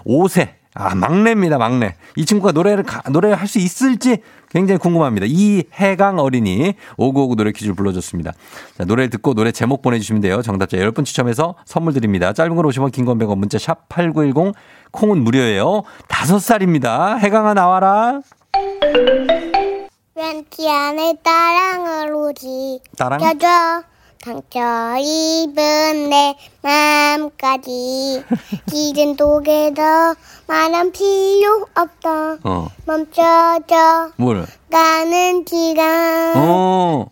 5세. 0.07 0.49
아, 0.75 0.95
막내입니다, 0.95 1.59
막내. 1.59 1.95
이 2.17 2.25
친구가 2.25 2.53
노래를, 2.53 2.85
가, 2.85 3.03
노래를 3.11 3.37
할 3.37 3.47
수 3.47 3.59
있을지 3.59 4.23
굉장히 4.51 4.79
궁금합니다. 4.79 5.27
이해강 5.29 6.19
어린이 6.19 6.73
오고오구 6.97 7.37
노래 7.37 7.53
퀴즈를 7.53 7.75
불러줬습니다. 7.75 8.33
자, 8.79 8.85
노래를 8.85 9.11
듣고 9.11 9.35
노래 9.35 9.53
제목 9.53 9.83
보내주시면 9.83 10.23
돼요. 10.23 10.41
정답자 10.41 10.79
10분 10.79 11.05
추첨해서 11.05 11.57
선물 11.67 11.93
드립니다. 11.93 12.33
짧은 12.33 12.57
걸 12.57 12.65
오시면 12.65 12.91
긴건 12.93 13.19
100원 13.19 13.37
문자 13.37 13.59
샵 13.59 13.87
8910 13.91 14.55
콩은 14.93 15.23
무료예요. 15.23 15.83
5살입니다. 16.09 17.19
해강아 17.19 17.53
나와라. 17.53 18.21
왠지 20.15 20.69
안에 20.69 21.17
따랑을 21.23 22.15
오지 22.15 22.81
따랑? 22.97 23.19
껴줘 23.19 23.83
상처 24.23 24.97
입은 24.99 26.11
내 26.11 26.37
맘까지 26.63 28.25
기준 28.71 29.17
독에도 29.17 29.83
말은 30.47 30.93
필요 30.93 31.67
없다 31.75 32.37
어, 32.45 32.69
멈춰줘 32.87 34.13
뭘? 34.17 34.47
가는 34.71 35.45
시간 35.49 36.33
어. 36.37 37.07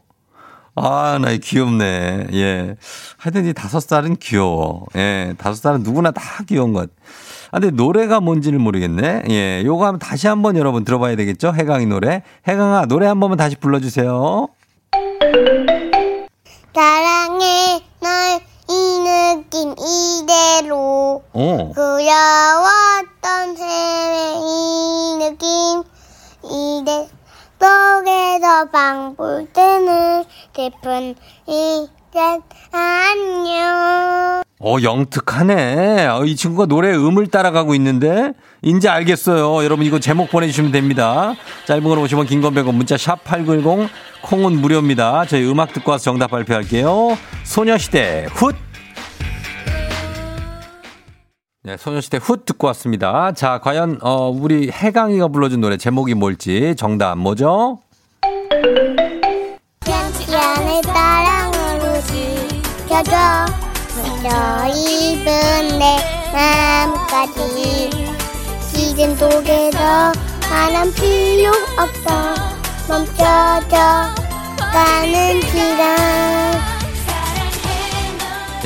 아, 0.76 1.18
나 1.20 1.36
귀엽네. 1.36 2.28
예. 2.32 2.76
하여튼 3.18 3.44
이 3.46 3.52
다섯 3.52 3.80
살은 3.80 4.16
귀여워. 4.16 4.86
예. 4.96 5.34
다섯 5.36 5.56
살은 5.60 5.82
누구나 5.82 6.10
다 6.10 6.22
귀여운 6.46 6.72
것. 6.72 6.88
아, 6.88 6.94
근데 7.52 7.70
노래가 7.70 8.20
뭔지를 8.20 8.58
모르겠네. 8.58 9.22
예. 9.30 9.62
요거 9.64 9.84
한번 9.86 9.98
다시 9.98 10.26
한번 10.28 10.56
여러분 10.56 10.84
들어봐야 10.84 11.16
되겠죠? 11.16 11.52
해강이 11.54 11.86
노래. 11.86 12.22
해강아, 12.46 12.86
노래 12.86 13.06
한 13.06 13.18
번만 13.20 13.36
다시 13.36 13.56
불러주세요. 13.56 14.48
사랑해 16.74 17.80
널 18.00 18.50
이 18.70 19.00
느낌 19.02 19.74
이대로 19.76 21.24
어. 21.32 21.72
그려왔던 21.74 23.56
새의 23.56 24.36
이 24.38 25.16
느낌 25.18 25.82
이대 26.44 27.08
속에서 27.58 28.70
방불 28.70 29.48
뜨는 29.52 30.24
슬픈 30.54 31.16
이제 31.46 32.40
안녕 32.70 34.42
어, 34.62 34.76
영특하네. 34.82 36.06
어, 36.06 36.24
이 36.26 36.36
친구가 36.36 36.66
노래 36.66 36.94
음을 36.94 37.28
따라가고 37.28 37.74
있는데, 37.76 38.34
이제 38.60 38.90
알겠어요. 38.90 39.64
여러분, 39.64 39.86
이거 39.86 39.98
제목 39.98 40.30
보내주시면 40.30 40.70
됩니다. 40.70 41.34
짧은 41.66 41.82
걸 41.82 41.98
오시면 41.98 42.26
긴건 42.26 42.54
100원, 42.54 42.74
문자 42.74 42.96
샵8910, 42.96 43.88
콩은 44.20 44.60
무료입니다. 44.60 45.24
저희 45.24 45.50
음악 45.50 45.72
듣고 45.72 45.92
와서 45.92 46.04
정답 46.04 46.30
발표할게요. 46.30 47.16
소녀시대, 47.44 48.26
훗! 48.32 48.52
네, 51.62 51.78
소녀시대 51.78 52.18
훗 52.18 52.44
듣고 52.44 52.66
왔습니다. 52.68 53.32
자, 53.32 53.60
과연, 53.60 54.00
어, 54.02 54.28
우리 54.28 54.70
해강이가 54.70 55.28
불러준 55.28 55.62
노래 55.62 55.78
제목이 55.78 56.12
뭘지 56.12 56.74
정답 56.76 57.16
뭐죠? 57.16 57.78
입은 64.28 65.78
내 65.78 65.96
마음까지 66.32 67.90
시즌 68.62 69.16
독에도 69.16 69.78
하나는 70.42 70.92
필요 70.92 71.50
없어 71.78 72.34
멈춰줘 72.88 73.76
가는 74.72 75.40
시간 75.40 76.60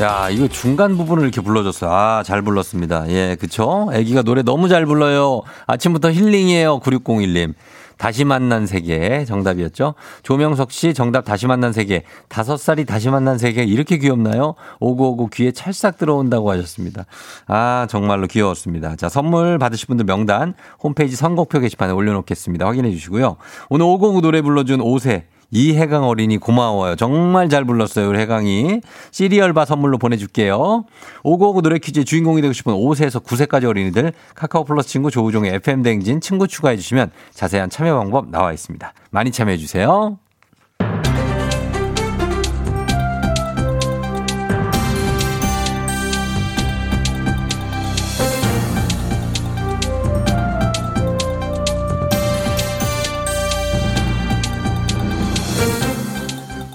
야, 0.01 0.29
이거 0.29 0.49
중간 0.49 0.97
부분을 0.97 1.23
이렇게 1.23 1.41
불러줬어요. 1.41 1.89
아, 1.89 2.25
잘 2.25 2.43
불렀습니다. 2.43 3.09
예, 3.11 3.37
그쵸? 3.39 3.91
애기가 3.93 4.23
노래 4.23 4.43
너무 4.43 4.69
잘 4.69 4.87
불러요. 4.87 5.43
아침부터 5.69 6.11
힐링이에요. 6.11 6.81
9601님. 6.81 7.55
다시 7.97 8.25
만난 8.25 8.67
세계 8.67 9.25
정답이었죠. 9.25 9.95
조명석 10.23 10.73
씨 10.73 10.95
정답 10.95 11.25
다시 11.25 11.47
만난 11.47 11.73
세계. 11.73 12.05
다섯 12.29 12.57
살이 12.57 12.85
다시 12.85 13.11
만난 13.11 13.39
세계 13.39 13.65
이렇게 13.65 13.99
귀엽나요? 13.99 14.55
오구오구 14.81 15.29
귀에 15.33 15.53
찰싹 15.53 15.99
들어온다고 15.99 16.51
하셨습니다. 16.51 17.07
아 17.47 17.87
정말로 17.89 18.27
귀여웠습니다. 18.27 18.97
자 18.97 19.09
선물 19.09 19.59
받으실 19.59 19.87
분들 19.87 20.05
명단 20.05 20.55
홈페이지 20.83 21.17
선곡표 21.17 21.61
게시판에 21.61 21.93
올려놓겠습니다. 21.93 22.67
확인해 22.67 22.91
주시고요. 22.91 23.37
오늘 23.69 23.87
오구오구 23.87 24.21
노래 24.21 24.43
불러준 24.43 24.81
5세 24.81 25.23
이해강 25.55 26.05
어린이 26.05 26.37
고마워요. 26.37 26.97
정말 26.97 27.49
잘 27.49 27.65
불렀어요. 27.65 28.09
우리 28.09 28.19
해강이. 28.19 28.81
시리얼바 29.13 29.65
선물로 29.65 29.99
보내줄게요. 29.99 30.85
오고오고 31.23 31.63
노래 31.63 31.79
퀴즈의 31.79 32.05
주인공이 32.05 32.43
되고 32.43 32.53
싶은 32.53 32.75
5세에서 32.75 33.25
9세까지 33.25 33.65
어린이들 33.65 34.13
카카오 34.35 34.65
플러스 34.65 34.89
친구 34.89 35.13
조우종의 35.13 35.55
FM 35.55 35.83
대행진 35.83 36.21
친구 36.21 36.49
추가해 36.49 36.77
주시면 36.77 37.13
자세한 37.33 37.71
참여 37.71 37.97
방법 37.97 38.31
나와 38.31 38.53
있습니다. 38.53 38.93
많이 39.11 39.31
참여해 39.31 39.57
주세요. 39.57 40.19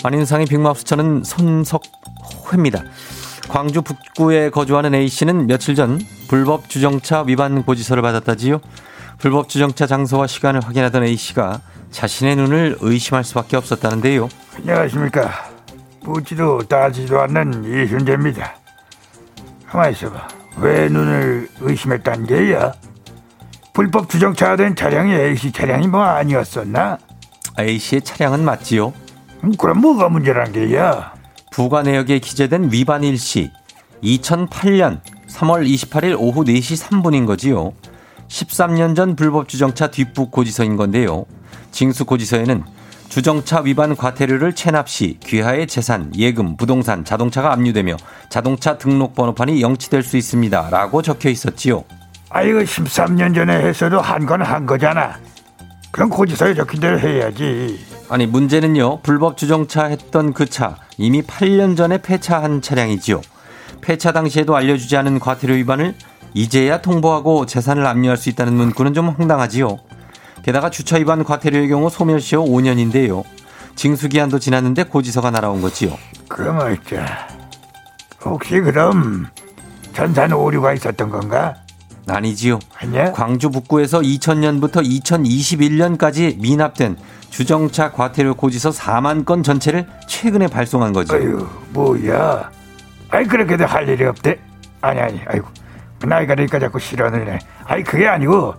안인상의 0.03 0.45
빅마우스처는 0.47 1.23
손석회입니다. 1.23 2.83
광주 3.49 3.81
북구에 3.81 4.49
거주하는 4.49 4.93
A씨는 4.95 5.47
며칠 5.47 5.75
전 5.75 5.99
불법 6.27 6.69
주정차 6.69 7.23
위반 7.23 7.63
고지서를 7.63 8.01
받았다지요. 8.01 8.61
불법 9.17 9.49
주정차 9.49 9.87
장소와 9.87 10.27
시간을 10.27 10.61
확인하던 10.61 11.03
A씨가 11.03 11.61
자신의 11.91 12.35
눈을 12.37 12.77
의심할 12.79 13.23
수밖에 13.23 13.57
없었다는데요. 13.57 14.29
안녕하십니까. 14.57 15.49
묻지도 16.03 16.59
따지도 16.59 17.19
않는 17.21 17.63
이순재입니다. 17.65 18.55
가만히 19.67 19.93
있어봐. 19.93 20.27
왜 20.57 20.87
눈을 20.87 21.49
의심했단 21.59 22.25
게야? 22.25 22.71
불법 23.73 24.09
주정차된 24.09 24.75
차량이 24.75 25.13
A씨 25.13 25.51
차량이 25.51 25.87
뭐 25.87 26.03
아니었었나? 26.03 26.97
A씨의 27.59 28.01
차량은 28.03 28.45
맞지요. 28.45 28.93
음, 29.43 29.55
그럼 29.55 29.81
뭐가 29.81 30.09
문제란 30.09 30.51
게야? 30.51 31.13
부가 31.51 31.81
내역에 31.81 32.19
기재된 32.19 32.71
위반 32.71 33.03
일시 33.03 33.51
2008년 34.03 34.99
3월 35.27 35.67
28일 35.67 36.15
오후 36.17 36.43
4시 36.43 37.01
3분인 37.01 37.25
거지요. 37.25 37.73
13년 38.27 38.95
전 38.95 39.15
불법 39.15 39.47
주정차 39.47 39.87
뒷북 39.87 40.31
고지서인 40.31 40.75
건데요. 40.75 41.25
징수 41.71 42.05
고지서에는 42.05 42.63
주정차 43.09 43.61
위반 43.61 43.95
과태료를 43.95 44.53
체납 44.53 44.87
시 44.87 45.17
귀하의 45.23 45.65
재산, 45.67 46.11
예금, 46.15 46.57
부동산, 46.57 47.03
자동차가 47.03 47.51
압류되며 47.53 47.97
자동차 48.29 48.77
등록 48.77 49.15
번호판이 49.15 49.61
영치될 49.61 50.03
수 50.03 50.15
있습니다. 50.17 50.69
라고 50.69 51.01
적혀 51.01 51.29
있었지요. 51.29 51.83
아 52.29 52.43
이거 52.43 52.59
13년 52.59 53.33
전에 53.33 53.53
했어도 53.65 53.99
한 53.99 54.25
건한 54.27 54.65
거잖아. 54.67 55.17
그럼 55.91 56.09
고지서에 56.09 56.53
적힌 56.53 56.79
대로 56.79 56.99
해야지. 56.99 57.79
아니 58.09 58.25
문제는요 58.25 59.01
불법 59.01 59.37
주정차 59.37 59.85
했던 59.85 60.33
그 60.33 60.45
차 60.49 60.77
이미 60.97 61.21
8년 61.21 61.77
전에 61.77 61.99
폐차한 62.01 62.61
차량이지요 62.61 63.21
폐차 63.81 64.11
당시에도 64.11 64.55
알려주지 64.55 64.97
않은 64.97 65.19
과태료 65.19 65.53
위반을 65.55 65.95
이제야 66.33 66.81
통보하고 66.81 67.45
재산을 67.45 67.85
압류할 67.85 68.17
수 68.17 68.29
있다는 68.29 68.53
문구는 68.53 68.93
좀 68.93 69.09
황당하지요 69.09 69.77
게다가 70.43 70.69
주차 70.69 70.97
위반 70.97 71.23
과태료의 71.23 71.67
경우 71.69 71.89
소멸시효 71.89 72.45
5년인데요 72.45 73.23
징수 73.75 74.09
기한도 74.09 74.39
지났는데 74.39 74.83
고지서가 74.83 75.31
날아온 75.31 75.61
거지요 75.61 75.91
그럼 76.27 76.57
어쩌. 76.59 76.97
혹시 78.25 78.59
그럼 78.59 79.27
전산 79.93 80.33
오류가 80.33 80.73
있었던 80.73 81.09
건가? 81.09 81.55
아니지요 82.07 82.59
아니야? 82.79 83.11
광주 83.13 83.49
북구에서 83.49 83.99
2000년부터 84.01 84.83
2021년까지 84.83 86.39
미납된 86.39 86.97
주정차 87.29 87.91
과태료 87.91 88.35
고지서 88.35 88.71
4만 88.71 89.25
건 89.25 89.43
전체를 89.43 89.87
최근에 90.07 90.47
발송한 90.47 90.93
거죠. 90.93 91.15
아유 91.15 91.47
뭐야? 91.69 92.49
아이 93.09 93.25
그렇게도 93.25 93.65
할 93.65 93.87
일이 93.87 94.03
없대. 94.05 94.39
아니 94.81 94.99
아니 94.99 95.21
아이고 95.27 95.47
나이가 96.05 96.35
되니까 96.35 96.59
자꾸 96.59 96.79
실언을 96.79 97.31
해. 97.31 97.39
아이 97.65 97.83
그게 97.83 98.07
아니고 98.07 98.55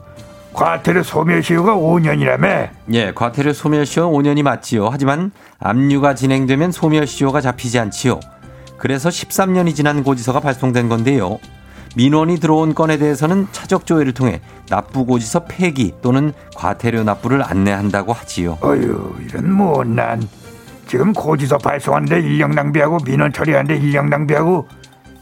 과태료 0.53 1.03
소멸시효가 1.03 1.75
5년이라며. 1.75 2.69
예, 2.93 3.13
과태료 3.13 3.53
소멸시효 3.53 4.11
5년이 4.11 4.43
맞지요. 4.43 4.89
하지만 4.91 5.31
압류가 5.59 6.15
진행되면 6.15 6.73
소멸시효가 6.73 7.41
잡히지 7.41 7.79
않지요. 7.79 8.21
그래서 8.77 9.09
13년이 9.09 9.75
지난 9.75 10.03
고지서가 10.03 10.41
발송된 10.41 10.89
건데요. 10.89 11.39
민원이 11.97 12.39
들어온 12.39 12.75
건에 12.75 12.99
대해서는 12.99 13.49
차적 13.53 13.87
조회를 13.87 14.13
통해 14.13 14.41
납부 14.69 15.05
고지서 15.05 15.45
폐기 15.45 15.93
또는 16.03 16.33
과태료 16.55 17.03
납부를 17.03 17.43
안내한다고 17.43 18.13
하지요. 18.13 18.59
어휴 18.63 19.17
이런 19.27 19.53
못난 19.53 20.23
지금 20.87 21.13
고지서 21.13 21.59
발송하는데 21.59 22.21
인력 22.21 22.55
낭비하고 22.55 22.99
민원 23.05 23.33
처리하는데 23.33 23.77
인력 23.77 24.09
낭비하고 24.09 24.69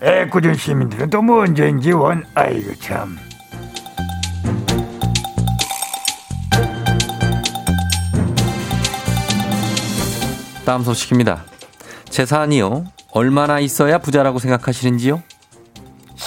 애꿎은 0.02 0.54
시민들은 0.54 1.10
또뭐 1.10 1.42
언제인지 1.42 1.92
원 1.92 2.24
아이고 2.34 2.74
참 2.80 3.18
다음 10.64 10.82
소식입니다. 10.82 11.44
재산이요. 12.10 12.84
얼마나 13.12 13.58
있어야 13.58 13.96
부자라고 13.96 14.38
생각하시는지요? 14.38 15.22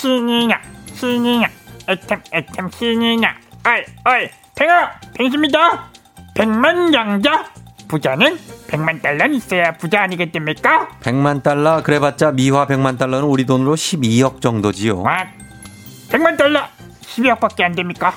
신이냐 0.02 0.60
신이냐 0.96 1.48
애템 1.88 2.22
애템 2.34 2.72
신이냐 2.72 3.36
얼얼 3.64 4.32
팽아 4.56 4.92
팽수입니다. 5.14 5.92
백만 6.34 6.92
양자. 6.92 7.52
부자는 7.88 8.40
백만 8.68 9.00
달러는 9.00 9.36
있어야 9.36 9.74
부자 9.74 10.02
아니겠습니까? 10.02 10.88
100만 11.02 11.44
달러? 11.44 11.84
그래봤자 11.84 12.32
미화 12.32 12.66
100만 12.66 12.98
달러는 12.98 13.28
우리 13.28 13.46
돈으로 13.46 13.76
12억 13.76 14.42
정도지요. 14.42 15.02
와 15.02 15.28
백만 16.10 16.36
달러 16.36 16.64
12억밖에 17.02 17.62
안 17.62 17.74
됩니까? 17.74 18.16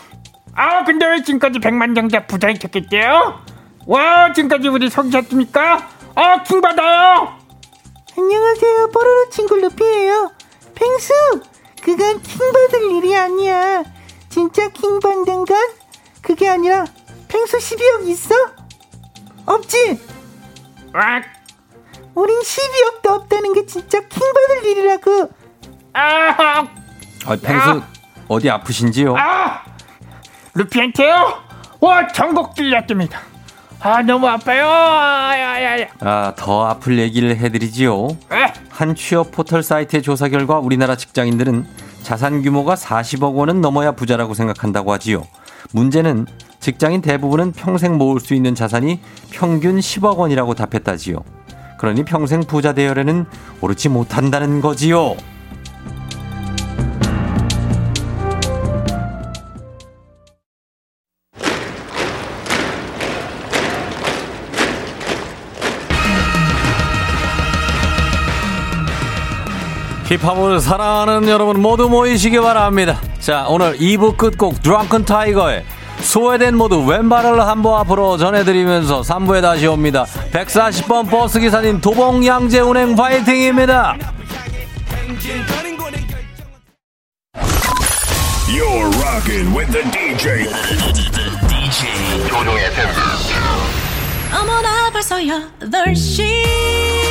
아 0.54 0.84
근데 0.84 1.04
왜 1.06 1.22
지금까지 1.22 1.58
백만 1.58 1.94
양자 1.94 2.26
부자인 2.26 2.58
척했대요? 2.58 3.40
와 3.86 4.32
지금까지 4.32 4.68
우리 4.68 4.88
성셨습니까? 4.88 5.88
아 6.14 6.42
킹받아요. 6.44 7.34
안녕하세요. 8.16 8.90
뽀로로 8.90 9.28
친구 9.30 9.56
루피예요. 9.56 10.30
펭수, 10.74 11.12
그건 11.84 12.20
킹받을 12.22 12.90
일이 12.92 13.16
아니야. 13.16 13.84
진짜 14.30 14.68
킹받는 14.68 15.44
건 15.44 15.56
그게 16.22 16.48
아니라 16.48 16.84
펭수 17.28 17.58
12억 17.58 18.08
있어? 18.08 18.34
없지? 19.46 20.00
와 20.94 21.22
우린 22.14 22.40
12억도 22.40 23.10
없다는 23.10 23.52
게 23.52 23.66
진짜 23.66 24.00
킹받을 24.00 24.64
일이라고. 24.64 25.30
아, 25.92 26.66
아, 27.26 27.36
펭수 27.36 27.82
어디 28.28 28.50
아프신지요? 28.50 29.14
아 29.16 29.62
루피한테요 30.54 31.42
와 31.80 32.08
전곡 32.08 32.56
찔렸습니다 32.56 33.20
아 33.84 34.00
너무 34.00 34.26
아파요 34.26 34.66
아야야야 34.66 35.88
아, 36.00 36.32
더 36.36 36.66
아플 36.66 36.98
얘기를 36.98 37.36
해드리지요. 37.36 38.16
한 38.70 38.94
취업 38.94 39.30
포털 39.30 39.62
사이트의 39.62 40.02
조사 40.02 40.28
결과 40.28 40.58
우리나라 40.58 40.96
직장인들은 40.96 41.66
자산 42.02 42.42
규모가 42.42 42.76
40억 42.76 43.34
원은 43.34 43.60
넘어야 43.60 43.92
부자라고 43.92 44.32
생각한다고 44.32 44.90
하지요. 44.90 45.24
문제는 45.72 46.24
직장인 46.60 47.02
대부분은 47.02 47.52
평생 47.52 47.98
모을 47.98 48.20
수 48.20 48.32
있는 48.32 48.54
자산이 48.54 49.00
평균 49.30 49.78
10억 49.78 50.16
원이라고 50.16 50.54
답했다지요. 50.54 51.18
그러니 51.78 52.04
평생 52.06 52.40
부자 52.40 52.72
대열에는 52.72 53.26
오르지 53.60 53.90
못한다는 53.90 54.62
거지요. 54.62 55.14
힙합을 70.08 70.60
사랑하는 70.60 71.28
여러분 71.28 71.60
모두 71.62 71.88
모이시기 71.88 72.38
바랍니다. 72.38 73.00
자, 73.20 73.46
오늘 73.48 73.76
2부 73.78 74.16
끝곡 74.16 74.62
드렁큰 74.62 75.04
타이거의 75.06 75.64
소외된 76.00 76.56
모두 76.56 76.84
왼발을 76.84 77.40
한번 77.40 77.80
앞으로 77.80 78.18
전해드리면서 78.18 79.00
3부에 79.00 79.40
다시 79.40 79.66
옵니다. 79.66 80.04
140번 80.32 81.10
버스기사님 81.10 81.80
도봉 81.80 82.26
양재 82.26 82.60
운행 82.60 82.94
파이팅입니다. 82.94 83.96
You're 88.46 88.86
rocking 89.02 89.56
with 89.56 89.72
the 89.72 89.82
DJ. 89.90 90.46
DJ 91.48 91.88
어머나 94.32 94.90
벌써 94.92 95.16
8시 95.16 97.03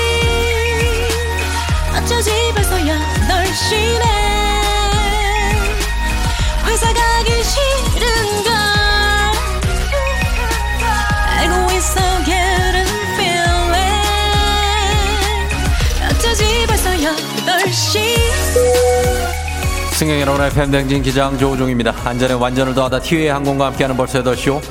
어쩌지 2.04 2.32
벌써 2.54 2.76
8시네 2.76 4.04
회사 6.66 6.94
가기 6.94 7.32
싫은걸 7.44 8.54
알고 11.30 11.72
있어 11.72 12.02
getting 12.26 12.92
feeling 13.13 13.74
어쩌지 16.12 16.44
벌써 16.68 16.89
8시 16.89 18.20
승객 19.93 20.20
여러분의 20.20 20.51
팬댕진 20.51 21.04
기장 21.04 21.38
조우종입니다. 21.38 21.95
안전에 22.04 22.34
완전을 22.34 22.74
더하다 22.74 22.99
티웨이 22.99 23.30
항공과 23.30 23.68
함께하는 23.68 23.95
벌써 23.95 24.22
8시오. 24.22 24.62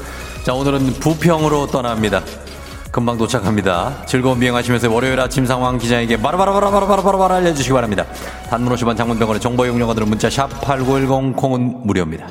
자, 0.45 0.53
오늘은 0.53 1.01
부평으로 1.01 1.69
떠납니다. 1.69 2.23
금방 2.93 3.17
도착합니다. 3.17 4.05
즐거운 4.05 4.39
비행하시면서 4.39 4.93
월요일 4.93 5.19
아침 5.19 5.47
상황 5.47 5.79
기장에게 5.79 6.19
바로바로바로바로바로바로 6.19 7.35
알려주시기 7.37 7.73
바랍니다. 7.73 8.05
단문 8.51 8.75
50원 8.75 8.99
장문병원의 8.99 9.41
정보 9.41 9.65
이용료가들은 9.65 10.07
문자 10.07 10.29
샵 10.29 10.49
8910 10.61 11.35
콩은 11.35 11.87
무료입니다. 11.87 12.27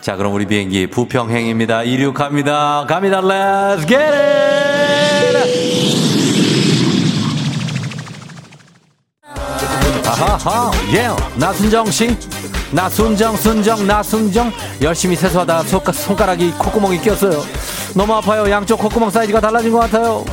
자, 0.00 0.14
그럼 0.14 0.34
우리 0.34 0.46
비행기 0.46 0.86
부평행입니다. 0.86 1.82
이륙합니다. 1.82 2.86
갑니다. 2.88 3.20
Let's 3.20 3.88
get 3.88 3.96
it! 3.96 5.68
아하하, 10.06 10.70
예, 10.94 11.08
나순정 11.34 11.90
씨. 11.90 12.16
나순정, 12.70 13.36
순정, 13.36 13.84
나순정. 13.84 14.52
열심히 14.80 15.16
세수하다 15.16 15.64
손가, 15.64 15.90
손가락이 15.90 16.52
콧구멍이 16.52 16.98
꼈어요. 17.00 17.42
너무 17.94 18.14
아파요. 18.14 18.50
양쪽 18.50 18.78
콧구멍 18.80 19.10
사이즈가 19.10 19.40
달라진 19.40 19.72
것 19.72 19.78
같아요. 19.78 20.24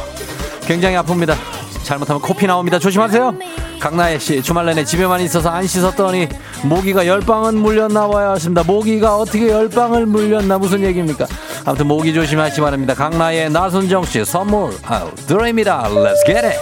굉장히 0.62 0.95
아픕니다. 0.97 1.36
잘못하면 1.84 2.22
코피 2.22 2.47
나옵니다. 2.47 2.80
조심하세요. 2.80 3.36
강나혜 3.80 4.18
씨, 4.18 4.41
주말 4.41 4.66
내내 4.66 4.84
집에만 4.84 5.22
있어서 5.22 5.49
안 5.49 5.68
씻었더니 5.68 6.28
모기가 6.64 7.06
열 7.06 7.20
방은 7.22 7.56
물렸나 7.58 8.08
봐요. 8.08 8.32
하십니다. 8.32 8.64
모기가 8.64 9.18
어떻게 9.18 9.49
열 9.49 9.70
방을 9.70 10.08
물렸나 10.08 10.58
무슨 10.58 10.82
얘기입니까? 10.84 11.28
아무튼 11.66 11.88
모기 11.88 12.14
조심하시기 12.14 12.62
바랍니다. 12.62 12.93
강나혜, 12.95 13.49
나순정 13.49 14.06
씨 14.06 14.26
선물 14.26 14.76
아우 14.88 15.14
드립니다. 15.28 15.84
Let's 15.89 16.26
get 16.26 16.45
it. 16.45 16.58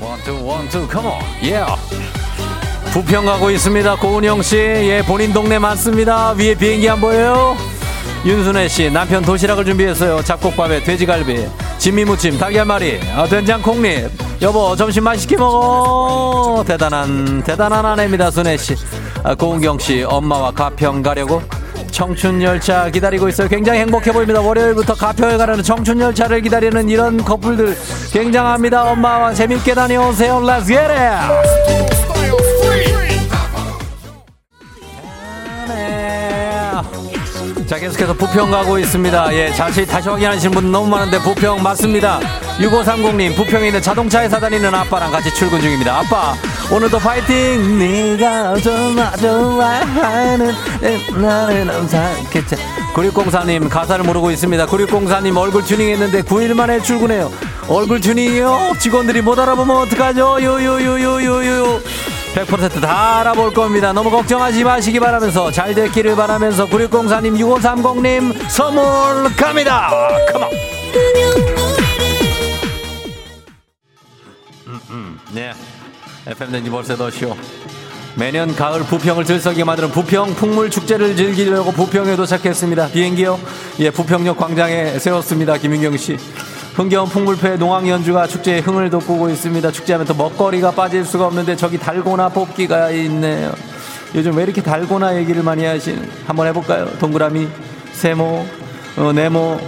원투 0.00 0.46
원투 0.46 0.88
컴온 0.88 1.12
예 1.44 1.64
부평 2.96 3.26
가고 3.26 3.50
있습니다 3.50 3.96
고은영 3.96 4.40
씨 4.40 4.56
예 4.56 5.02
본인 5.06 5.30
동네 5.30 5.58
맞습니다 5.58 6.32
위에 6.32 6.54
비행기 6.54 6.88
안 6.88 6.98
보여요 6.98 7.54
윤순애 8.24 8.68
씨 8.68 8.90
남편 8.90 9.22
도시락을 9.22 9.64
준비했어요. 9.64 10.20
잡곡밥에 10.24 10.82
돼지갈비, 10.82 11.46
진미무침, 11.78 12.38
닭한 12.38 12.66
마리, 12.66 12.98
아, 13.14 13.24
된장 13.24 13.62
콩잎. 13.62 14.10
여보 14.42 14.74
점심 14.74 15.04
맛있게 15.04 15.36
먹어. 15.36 16.64
대단한 16.66 17.44
대단한 17.44 17.86
아내입니다 17.86 18.32
순애 18.32 18.56
씨. 18.56 18.74
아, 19.22 19.32
고은경 19.36 19.78
씨 19.78 20.02
엄마와 20.02 20.50
가평 20.50 21.02
가려고 21.02 21.40
청춘 21.92 22.42
열차 22.42 22.90
기다리고 22.90 23.28
있어요. 23.28 23.46
굉장히 23.46 23.78
행복해 23.80 24.10
보입니다. 24.10 24.40
월요일부터 24.40 24.94
가평에 24.94 25.36
가려는 25.36 25.62
청춘 25.62 26.00
열차를 26.00 26.40
기다리는 26.40 26.88
이런 26.88 27.22
커플들 27.22 27.76
굉장합니다. 28.12 28.90
엄마와 28.90 29.34
재밌게 29.34 29.74
다녀오세요. 29.74 30.40
Let's 30.40 30.66
get 30.66 30.80
it! 30.80 31.95
자 37.66 37.78
계속해서 37.78 38.14
부평 38.14 38.52
가고 38.52 38.78
있습니다. 38.78 39.34
예, 39.34 39.52
자세히 39.52 39.84
다시 39.84 40.08
확인하시는 40.08 40.52
분 40.54 40.70
너무 40.70 40.88
많은데 40.88 41.18
부평 41.18 41.62
맞습니다. 41.64 42.20
6530님 42.60 43.34
부평에 43.34 43.66
있는 43.66 43.82
자동차 43.82 44.22
회사 44.22 44.38
다니는 44.38 44.72
아빠랑 44.72 45.10
같이 45.10 45.34
출근 45.34 45.60
중입니다. 45.60 45.98
아빠 45.98 46.34
오늘도 46.72 46.98
파이팅. 47.00 47.78
네가 47.78 48.56
좋아 48.58 49.10
좋아하는 49.16 50.54
나는 51.20 51.70
없겠지. 51.70 52.54
9604님 52.94 53.68
가사를 53.68 54.04
모르고 54.04 54.30
있습니다. 54.30 54.64
9604님 54.66 55.36
얼굴 55.36 55.64
튜닝 55.64 55.88
했는데 55.90 56.22
9일 56.22 56.54
만에 56.54 56.80
출근해요. 56.80 57.32
얼굴 57.68 58.00
튜닝이요? 58.00 58.74
직원들이 58.78 59.22
못 59.22 59.40
알아보면 59.40 59.76
어떡하죠? 59.76 60.38
요요요요요요. 60.40 61.80
100%다 62.36 63.20
알아볼 63.20 63.54
겁니다. 63.54 63.94
너무 63.94 64.10
걱정하지 64.10 64.62
마시기 64.62 65.00
바라면서 65.00 65.50
잘 65.50 65.74
됐기를 65.74 66.14
바라면서 66.16 66.66
9604님, 66.66 67.38
6530님 67.40 68.50
선물 68.50 68.84
갑니다. 69.34 69.90
컴온. 70.30 70.50
음, 74.66 74.80
음, 74.90 75.20
네. 75.32 75.52
FM 76.26 76.52
댕지 76.52 76.68
벌써 76.68 76.94
더 76.94 77.10
쇼. 77.10 77.34
매년 78.16 78.54
가을 78.54 78.80
부평을 78.80 79.24
들썩이게 79.24 79.64
만드는 79.64 79.90
부평 79.90 80.34
풍물 80.34 80.70
축제를 80.70 81.16
즐기려고 81.16 81.72
부평에 81.72 82.16
도착했습니다. 82.16 82.88
비행기요? 82.88 83.40
예, 83.78 83.90
부평역 83.90 84.36
광장에 84.36 84.98
세웠습니다. 84.98 85.56
김윤경 85.56 85.96
씨. 85.96 86.18
흥겨운 86.76 87.08
풍물패 87.08 87.56
농악 87.56 87.88
연주가 87.88 88.26
축제의 88.26 88.60
흥을 88.60 88.90
돋구고 88.90 89.30
있습니다. 89.30 89.70
축제하면 89.72 90.06
또 90.06 90.14
먹거리가 90.14 90.72
빠질 90.72 91.04
수가 91.04 91.26
없는데 91.26 91.56
저기 91.56 91.78
달고나 91.78 92.28
뽑기가 92.28 92.90
있네요. 92.90 93.52
요즘 94.14 94.36
왜 94.36 94.42
이렇게 94.44 94.62
달고나 94.62 95.16
얘기를 95.16 95.42
많이 95.42 95.64
하시는? 95.64 96.06
한번 96.26 96.46
해볼까요? 96.48 96.86
동그라미, 96.98 97.48
세모, 97.92 98.46
어, 98.98 99.12
네모. 99.12 99.58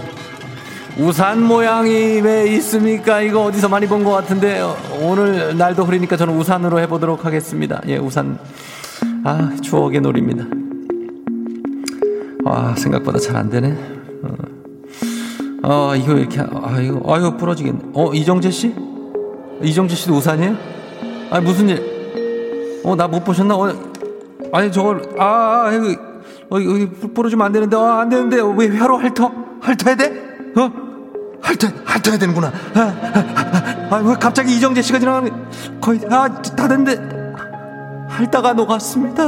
우산 0.99 1.41
모양이 1.43 2.19
왜 2.21 2.47
있습니까? 2.55 3.21
이거 3.21 3.43
어디서 3.43 3.69
많이 3.69 3.87
본 3.87 4.03
것 4.03 4.11
같은데 4.11 4.59
어, 4.61 4.75
오늘 5.01 5.57
날도 5.57 5.85
흐리니까 5.85 6.15
저는 6.15 6.35
우산으로 6.37 6.79
해보도록 6.81 7.25
하겠습니다. 7.25 7.81
예, 7.87 7.97
우산. 7.97 8.37
아, 9.23 9.51
추억의 9.61 10.01
놀이입니다. 10.01 10.45
아, 12.45 12.75
생각보다 12.77 13.17
잘 13.19 13.35
안 13.35 13.49
되네. 13.49 13.75
어. 14.23 14.58
아, 15.63 15.93
이거 15.95 16.13
이렇게, 16.13 16.39
아, 16.39 16.79
이거, 16.79 17.13
아, 17.13 17.17
이거 17.17 17.35
부러지겠네. 17.35 17.79
어, 17.93 18.13
이정재 18.13 18.49
씨? 18.51 18.73
이정재 19.61 19.95
씨도 19.95 20.13
우산이에요? 20.15 20.55
아니, 21.31 21.45
무슨 21.45 21.67
일? 21.69 22.81
어, 22.85 22.95
나 22.95 23.07
못 23.07 23.23
보셨나? 23.23 23.55
어, 23.55 23.73
아니, 24.53 24.71
저걸, 24.71 25.15
아, 25.19 25.65
아, 25.65 25.71
이거, 25.73 25.99
어, 26.49 26.59
이거 26.59 27.07
부러지면 27.13 27.45
안 27.45 27.51
되는데, 27.51 27.75
어, 27.75 27.83
안 27.85 28.09
되는데, 28.09 28.37
왜 28.57 28.69
회로 28.69 28.97
핥어? 28.97 29.31
핥어야 29.61 29.95
돼? 29.95 30.13
어? 30.55 30.71
핥어, 31.41 31.67
핥어야 31.83 32.17
되는구나. 32.17 32.47
아, 32.75 32.79
아, 32.79 33.95
아, 33.95 33.97
왜 34.05 34.15
갑자기 34.15 34.55
이정재 34.55 34.81
씨가 34.81 34.99
지나가는, 34.99 35.29
거의, 35.81 35.99
아, 36.09 36.29
다 36.41 36.67
됐는데, 36.69 37.19
핥다가 38.09 38.53
녹았습니다. 38.53 39.23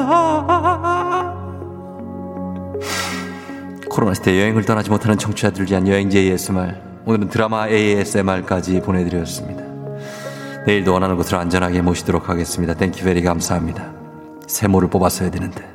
코로나 3.92 4.14
시대 4.14 4.39
여행을 4.39 4.64
떠나지 4.64 4.89
못하는 4.89 5.18
청취자들을 5.18 5.70
위한 5.70 5.86
여행지 5.86 6.18
ASMR. 6.18 6.76
오늘은 7.06 7.28
드라마 7.28 7.68
ASMR까지 7.68 8.80
보내드렸습니다. 8.80 9.64
내일도 10.66 10.94
원하는 10.94 11.18
곳으로 11.18 11.39
안전하게 11.39 11.82
모시도록 11.82 12.30
하겠습니다. 12.30 12.74
Thank 12.74 13.04
you 13.04 13.11
very 13.11 13.22
감사합니다. 13.22 13.92
세모를 14.48 14.89
뽑았어야 14.89 15.30
되는데. 15.30 15.70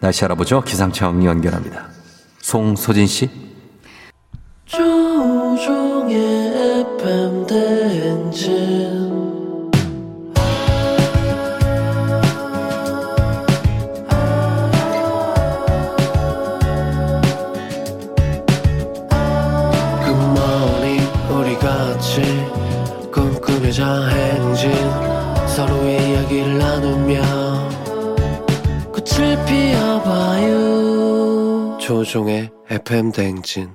날씨 0.00 0.26
알아보죠. 0.26 0.60
기상청 0.60 1.24
연결합니다. 1.24 1.86
송소진 2.42 3.06
씨. 3.06 3.30
조종의 4.66 6.16
FM 7.00 7.46
대행진 7.46 9.01
행진 24.10 24.72
서로의 25.46 26.10
이야기를 26.10 26.58
나누며 26.58 27.20
꽃을 28.92 29.44
피워봐요. 29.46 30.58
조종의 31.78 32.50
FM 32.70 33.12
대행진. 33.12 33.70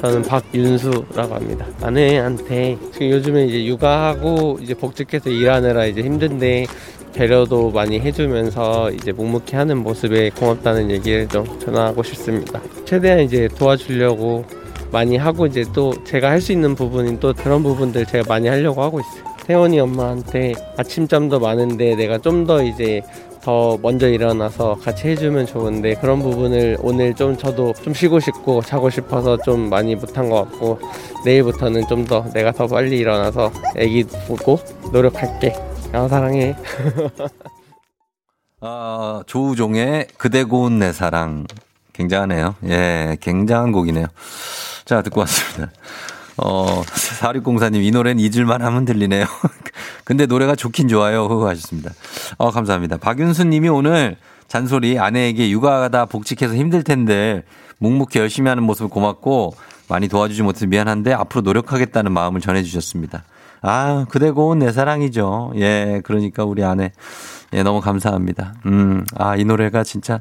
저는 0.00 0.22
박윤수라고 0.22 1.34
합니다. 1.34 1.66
아내한테. 1.82 2.78
지금 2.92 3.10
요즘에 3.10 3.46
이제 3.46 3.64
육아하고 3.66 4.58
이제 4.62 4.72
복직해서 4.74 5.28
일하느라 5.28 5.86
이제 5.86 6.02
힘든데 6.02 6.66
배려도 7.14 7.70
많이 7.70 7.98
해주면서 8.00 8.90
이제 8.92 9.12
묵묵히 9.12 9.56
하는 9.56 9.78
모습에 9.78 10.30
고맙다는 10.30 10.90
얘기를 10.90 11.28
좀 11.28 11.44
전하고 11.60 12.02
싶습니다. 12.02 12.60
최대한 12.84 13.20
이제 13.20 13.48
도와주려고 13.58 14.44
많이 14.90 15.16
하고 15.16 15.46
이제 15.46 15.64
또 15.74 15.92
제가 16.04 16.30
할 16.30 16.40
수 16.40 16.52
있는 16.52 16.74
부분인 16.74 17.20
또 17.20 17.34
그런 17.34 17.62
부분들 17.62 18.06
제가 18.06 18.24
많이 18.28 18.48
하려고 18.48 18.82
하고 18.82 19.00
있어요. 19.00 19.24
태원이 19.46 19.80
엄마한테 19.80 20.52
아침잠도 20.76 21.40
많은데 21.40 21.94
내가 21.96 22.18
좀 22.18 22.46
더 22.46 22.62
이제 22.62 23.02
더 23.42 23.78
먼저 23.80 24.08
일어나서 24.08 24.74
같이 24.82 25.08
해주면 25.08 25.46
좋은데 25.46 25.94
그런 25.94 26.20
부분을 26.20 26.76
오늘 26.82 27.14
좀 27.14 27.36
저도 27.36 27.72
좀 27.82 27.94
쉬고 27.94 28.20
싶고 28.20 28.60
자고 28.62 28.90
싶어서 28.90 29.36
좀 29.38 29.70
많이 29.70 29.94
못한 29.94 30.28
것 30.28 30.42
같고 30.50 30.78
내일부터는 31.24 31.86
좀 31.88 32.04
더 32.04 32.24
내가 32.34 32.52
더 32.52 32.66
빨리 32.66 32.98
일어나서 32.98 33.50
애기 33.76 34.04
보고 34.26 34.58
노력할게. 34.92 35.54
아 35.92 36.08
사랑해. 36.08 36.54
아, 38.60 39.22
조우종의 39.26 40.08
그대 40.18 40.44
고운 40.44 40.78
내 40.78 40.92
사랑. 40.92 41.46
굉장하네요. 41.92 42.54
예, 42.64 43.16
굉장한 43.20 43.72
곡이네요. 43.72 44.06
자, 44.84 45.02
듣고 45.02 45.20
왔습니다. 45.20 45.72
어, 46.36 46.82
4604님, 46.82 47.82
이 47.82 47.90
노래는 47.90 48.20
잊을만 48.20 48.62
하면 48.62 48.84
들리네요. 48.84 49.26
근데 50.04 50.26
노래가 50.26 50.54
좋긴 50.54 50.88
좋아요. 50.88 51.26
흐 51.26 51.48
하셨습니다. 51.48 51.90
어, 52.36 52.50
감사합니다. 52.50 52.98
박윤수 52.98 53.44
님이 53.44 53.68
오늘 53.68 54.16
잔소리 54.46 54.98
아내에게 54.98 55.50
육아하다 55.50 56.06
복직해서 56.06 56.54
힘들 56.54 56.84
텐데 56.84 57.42
묵묵히 57.78 58.18
열심히 58.18 58.48
하는 58.48 58.62
모습 58.62 58.90
고맙고 58.90 59.54
많이 59.88 60.08
도와주지 60.08 60.42
못해서 60.42 60.66
미안한데 60.66 61.12
앞으로 61.12 61.42
노력하겠다는 61.42 62.12
마음을 62.12 62.40
전해주셨습니다. 62.40 63.24
아, 63.62 64.06
그대 64.08 64.30
고운 64.30 64.60
내 64.60 64.72
사랑이죠. 64.72 65.52
예, 65.56 66.00
그러니까 66.04 66.44
우리 66.44 66.64
아내. 66.64 66.92
예, 67.54 67.62
너무 67.62 67.80
감사합니다. 67.80 68.54
음, 68.66 69.04
아, 69.16 69.34
이 69.36 69.44
노래가 69.44 69.82
진짜 69.82 70.20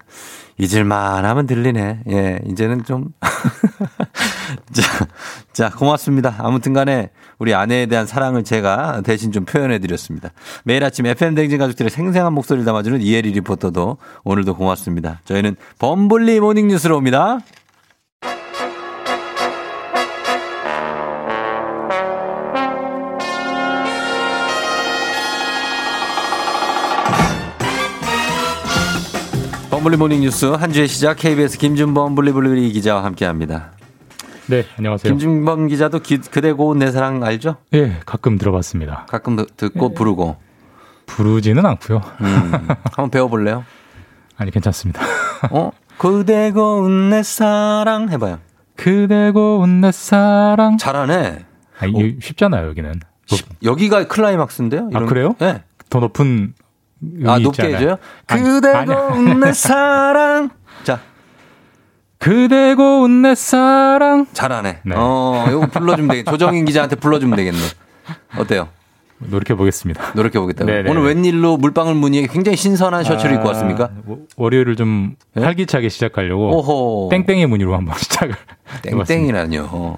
잊을만 0.57 1.25
하면 1.25 1.45
들리네. 1.45 1.99
예, 2.09 2.39
이제는 2.45 2.85
좀. 2.85 3.09
자, 4.71 5.07
자, 5.51 5.69
고맙습니다. 5.69 6.35
아무튼 6.39 6.73
간에 6.73 7.09
우리 7.38 7.53
아내에 7.53 7.85
대한 7.88 8.07
사랑을 8.07 8.43
제가 8.43 9.01
대신 9.03 9.31
좀 9.31 9.43
표현해 9.45 9.79
드렸습니다. 9.79 10.29
매일 10.63 10.83
아침 10.83 11.05
FM댕진 11.05 11.57
가족들의 11.59 11.89
생생한 11.89 12.33
목소리를 12.33 12.65
담아주는 12.65 13.01
이혜리 13.01 13.31
리포터도 13.33 13.97
오늘도 14.23 14.55
고맙습니다. 14.55 15.21
저희는 15.25 15.57
범블리 15.79 16.39
모닝 16.39 16.67
뉴스로 16.67 16.95
옵니다. 16.95 17.39
범블리 29.78 29.97
모닝 29.97 30.21
뉴스 30.21 30.45
한 30.47 30.71
주의 30.71 30.88
시작 30.88 31.17
KBS 31.17 31.59
김준범 31.59 32.15
블리블리 32.15 32.71
기자와 32.71 33.03
함께합니다. 33.03 33.73
네, 34.47 34.65
안녕하세요. 34.75 35.13
김준범 35.13 35.67
기자도 35.67 35.99
기- 35.99 36.17
그대 36.17 36.51
고운 36.51 36.80
내 36.80 36.91
사랑 36.91 37.23
알죠? 37.23 37.57
예, 37.75 37.99
가끔 38.03 38.39
들어봤습니다. 38.39 39.05
가끔 39.07 39.36
듣- 39.36 39.55
듣고 39.55 39.93
부르고. 39.93 40.38
부르지는 41.05 41.63
않고요. 41.63 42.01
음, 42.21 42.51
한번 42.86 43.11
배워볼래요? 43.11 43.65
아니, 44.38 44.49
괜찮습니다. 44.49 44.99
어? 45.51 45.69
그대 45.99 46.51
고운 46.51 47.11
내 47.11 47.21
사랑 47.21 48.09
해봐요. 48.09 48.39
그대 48.75 49.30
고운 49.30 49.82
내 49.82 49.91
사랑. 49.91 50.78
잘하네. 50.78 51.45
아, 51.80 51.86
이게 51.86 52.15
쉽잖아요, 52.19 52.67
여기는. 52.69 52.99
여기가 53.63 54.07
클라이막스인데요? 54.07 54.86
아, 54.86 54.88
이런- 54.89 55.05
그래요? 55.05 55.36
네. 55.38 55.61
더 55.91 55.99
높은. 55.99 56.53
아, 57.26 57.39
높게 57.39 57.68
있잖아요. 57.68 57.76
해줘요? 57.76 57.98
아니, 58.28 58.43
그대 58.43 58.70
아니야. 58.74 58.95
고운 58.95 59.39
내 59.39 59.54
사랑. 59.54 60.50
자. 60.84 61.00
그대 62.20 62.74
고운 62.76 63.22
내 63.22 63.36
사랑. 63.36 64.26
잘하네. 64.34 64.80
네. 64.84 64.95
어, 64.98 65.45
이거 65.50 65.68
불러주면 65.68 66.10
되겠 66.10 66.26
조정인 66.26 66.66
기자한테 66.66 66.95
불러주면 66.95 67.36
되겠네. 67.36 67.60
어때요? 68.39 68.70
노력해 69.20 69.55
보겠습니다. 69.55 70.13
노력해 70.15 70.39
보겠다. 70.39 70.63
네네. 70.65 70.89
오늘 70.91 71.03
웬일로 71.03 71.57
물방울 71.57 71.95
무늬에 71.95 72.28
굉장히 72.28 72.55
신선한 72.55 73.03
셔츠를 73.03 73.36
입고 73.36 73.47
왔습니까? 73.47 73.86
아, 73.86 74.15
월요일을 74.36 74.76
좀 74.76 75.15
활기차게 75.36 75.89
시작하려고 75.89 76.55
오호. 76.57 77.09
땡땡이 77.09 77.47
무늬로 77.47 77.76
한번 77.76 77.95
시작을. 77.99 78.36
땡땡이라뇨. 79.07 79.97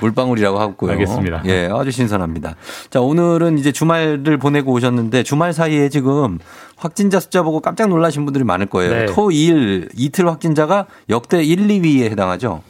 물방울이라고 0.00 0.58
하고요. 0.58 0.92
알겠습니다. 0.92 1.42
예, 1.46 1.68
아주 1.72 1.90
신선합니다. 1.90 2.56
자, 2.90 3.00
오늘은 3.00 3.58
이제 3.58 3.70
주말을 3.70 4.38
보내고 4.38 4.72
오셨는데 4.72 5.22
주말 5.22 5.52
사이에 5.52 5.88
지금 5.88 6.38
확진자 6.76 7.20
숫자 7.20 7.42
보고 7.42 7.60
깜짝 7.60 7.88
놀라신 7.88 8.24
분들이 8.24 8.44
많을 8.44 8.66
거예요. 8.66 8.92
네. 8.92 9.06
토, 9.06 9.30
일, 9.30 9.88
이틀 9.96 10.26
확진자가 10.28 10.86
역대 11.10 11.42
1, 11.42 11.68
2위에 11.68 12.10
해당하죠. 12.10 12.62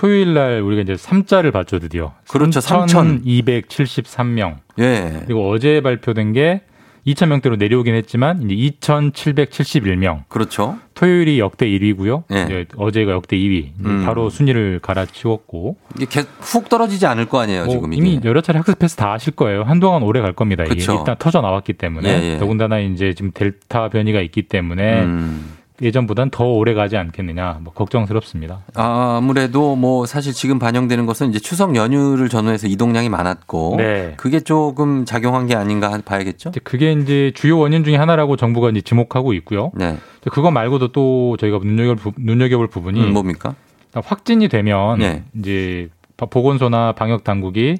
토요일 0.00 0.32
날 0.32 0.62
우리가 0.62 0.80
이제 0.80 0.94
3자를 0.94 1.52
봤죠, 1.52 1.78
드디어. 1.78 2.14
그렇죠, 2.30 2.58
3,000. 2.62 3.20
3,273명. 3.22 4.56
예. 4.78 5.20
그리고 5.26 5.50
어제 5.50 5.82
발표된 5.82 6.32
게 6.32 6.62
2,000명대로 7.06 7.58
내려오긴 7.58 7.94
했지만 7.94 8.42
이제 8.48 8.54
2,771명. 8.80 10.24
그렇죠. 10.28 10.78
토요일이 10.94 11.38
역대 11.38 11.66
1위고요. 11.66 12.22
예. 12.32 12.64
어제가 12.78 13.12
역대 13.12 13.36
2위. 13.36 13.72
음. 13.84 14.02
바로 14.06 14.30
순위를 14.30 14.78
갈아치웠고 14.82 15.76
이게 15.96 16.06
계- 16.06 16.26
훅 16.40 16.70
떨어지지 16.70 17.04
않을 17.04 17.26
거 17.26 17.40
아니에요, 17.40 17.66
뭐 17.66 17.74
지금 17.74 17.92
이미 17.92 18.14
이게. 18.14 18.26
여러 18.26 18.40
차례 18.40 18.56
학습해서 18.58 18.96
다 18.96 19.12
아실 19.12 19.34
거예요. 19.34 19.64
한동안 19.64 20.02
오래 20.02 20.22
갈 20.22 20.32
겁니다. 20.32 20.64
이게 20.64 20.76
그쵸. 20.76 20.94
일단 20.98 21.16
터져 21.18 21.42
나왔기 21.42 21.74
때문에 21.74 22.08
예, 22.08 22.34
예. 22.34 22.38
더군다나 22.38 22.78
이제 22.78 23.12
지금 23.12 23.32
델타 23.34 23.90
변이가 23.90 24.22
있기 24.22 24.42
때문에 24.48 25.02
음. 25.02 25.56
예전보단 25.82 26.30
더 26.30 26.44
오래 26.44 26.74
가지 26.74 26.96
않겠느냐 26.96 27.58
뭐 27.62 27.72
걱정스럽습니다. 27.72 28.60
아, 28.74 29.16
아무래도 29.18 29.76
뭐 29.76 30.06
사실 30.06 30.32
지금 30.32 30.58
반영되는 30.58 31.06
것은 31.06 31.30
이제 31.30 31.38
추석 31.38 31.74
연휴를 31.76 32.28
전후해서 32.28 32.66
이동량이 32.66 33.08
많았고 33.08 33.74
네. 33.78 34.14
그게 34.16 34.40
조금 34.40 35.04
작용한 35.04 35.46
게 35.46 35.54
아닌가 35.54 35.98
봐야겠죠? 36.04 36.50
이제 36.50 36.60
그게 36.62 36.92
이제 36.92 37.32
주요 37.34 37.58
원인 37.58 37.84
중에 37.84 37.96
하나라고 37.96 38.36
정부가 38.36 38.70
이제 38.70 38.80
지목하고 38.80 39.32
있고요. 39.34 39.70
네. 39.74 39.96
그거 40.30 40.50
말고도 40.50 40.92
또 40.92 41.36
저희가 41.38 41.58
눈여겨볼, 41.62 41.96
부- 41.96 42.20
눈여겨볼 42.20 42.66
부분이 42.68 43.00
음, 43.02 43.12
뭡니까? 43.12 43.54
확진이 43.94 44.48
되면 44.48 44.98
네. 44.98 45.24
이제 45.38 45.88
보건소나 46.16 46.92
방역 46.92 47.24
당국이 47.24 47.76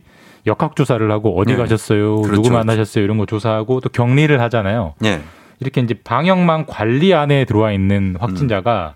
역학 0.46 0.74
조사를 0.74 1.11
하고 1.11 1.38
어디 1.38 1.53
네. 1.53 1.59
가셨어요, 1.59 2.16
그렇죠, 2.16 2.30
누구 2.36 2.48
그렇죠. 2.48 2.53
만나셨어요 2.55 3.05
이런 3.05 3.18
거 3.18 3.26
조사하고 3.26 3.80
또 3.80 3.90
격리를 3.90 4.40
하잖아요. 4.40 4.94
예. 5.05 5.20
이렇게 5.61 5.80
이제 5.80 5.94
방역망 6.02 6.64
관리 6.66 7.14
안에 7.14 7.44
들어와 7.44 7.72
있는 7.72 8.16
확진자가 8.18 8.94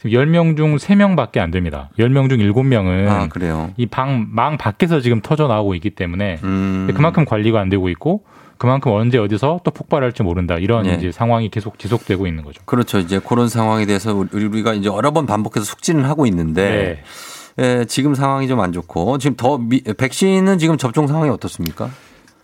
지금 0.00 0.10
10명 0.12 0.56
중 0.56 0.76
3명밖에 0.76 1.38
안 1.38 1.50
됩니다. 1.50 1.90
10명 1.98 2.28
중 2.28 2.38
7명은 2.38 3.08
아, 3.08 3.28
그래요. 3.28 3.70
이 3.76 3.86
방, 3.86 4.26
망 4.30 4.56
밖에서 4.56 5.00
지금 5.00 5.20
터져 5.20 5.48
나오고 5.48 5.74
있기 5.74 5.90
때문에 5.90 6.38
음. 6.44 6.88
그만큼 6.94 7.24
관리가 7.24 7.60
안 7.60 7.68
되고 7.68 7.88
있고 7.88 8.22
그만큼 8.58 8.92
언제 8.92 9.18
어디서 9.18 9.60
또 9.64 9.70
폭발할지 9.70 10.22
모른다. 10.22 10.56
이런 10.58 10.86
예. 10.86 10.94
이제 10.94 11.12
상황이 11.12 11.48
계속 11.48 11.78
지속되고 11.78 12.26
있는 12.26 12.42
거죠. 12.44 12.60
그렇죠. 12.64 12.98
이제 12.98 13.20
그런 13.24 13.48
상황에 13.48 13.86
대해서 13.86 14.14
우리- 14.14 14.46
우리가 14.46 14.74
이제 14.74 14.88
여러 14.88 15.10
번 15.12 15.26
반복해서 15.26 15.64
숙지는 15.64 16.04
하고 16.04 16.26
있는데 16.26 17.02
예, 17.60 17.84
지금 17.86 18.14
상황이 18.14 18.46
좀 18.48 18.60
안 18.60 18.72
좋고 18.72 19.18
지금 19.18 19.36
더 19.36 19.58
미, 19.58 19.80
백신은 19.82 20.58
지금 20.58 20.76
접종 20.76 21.06
상황이 21.08 21.28
어떻습니까? 21.30 21.90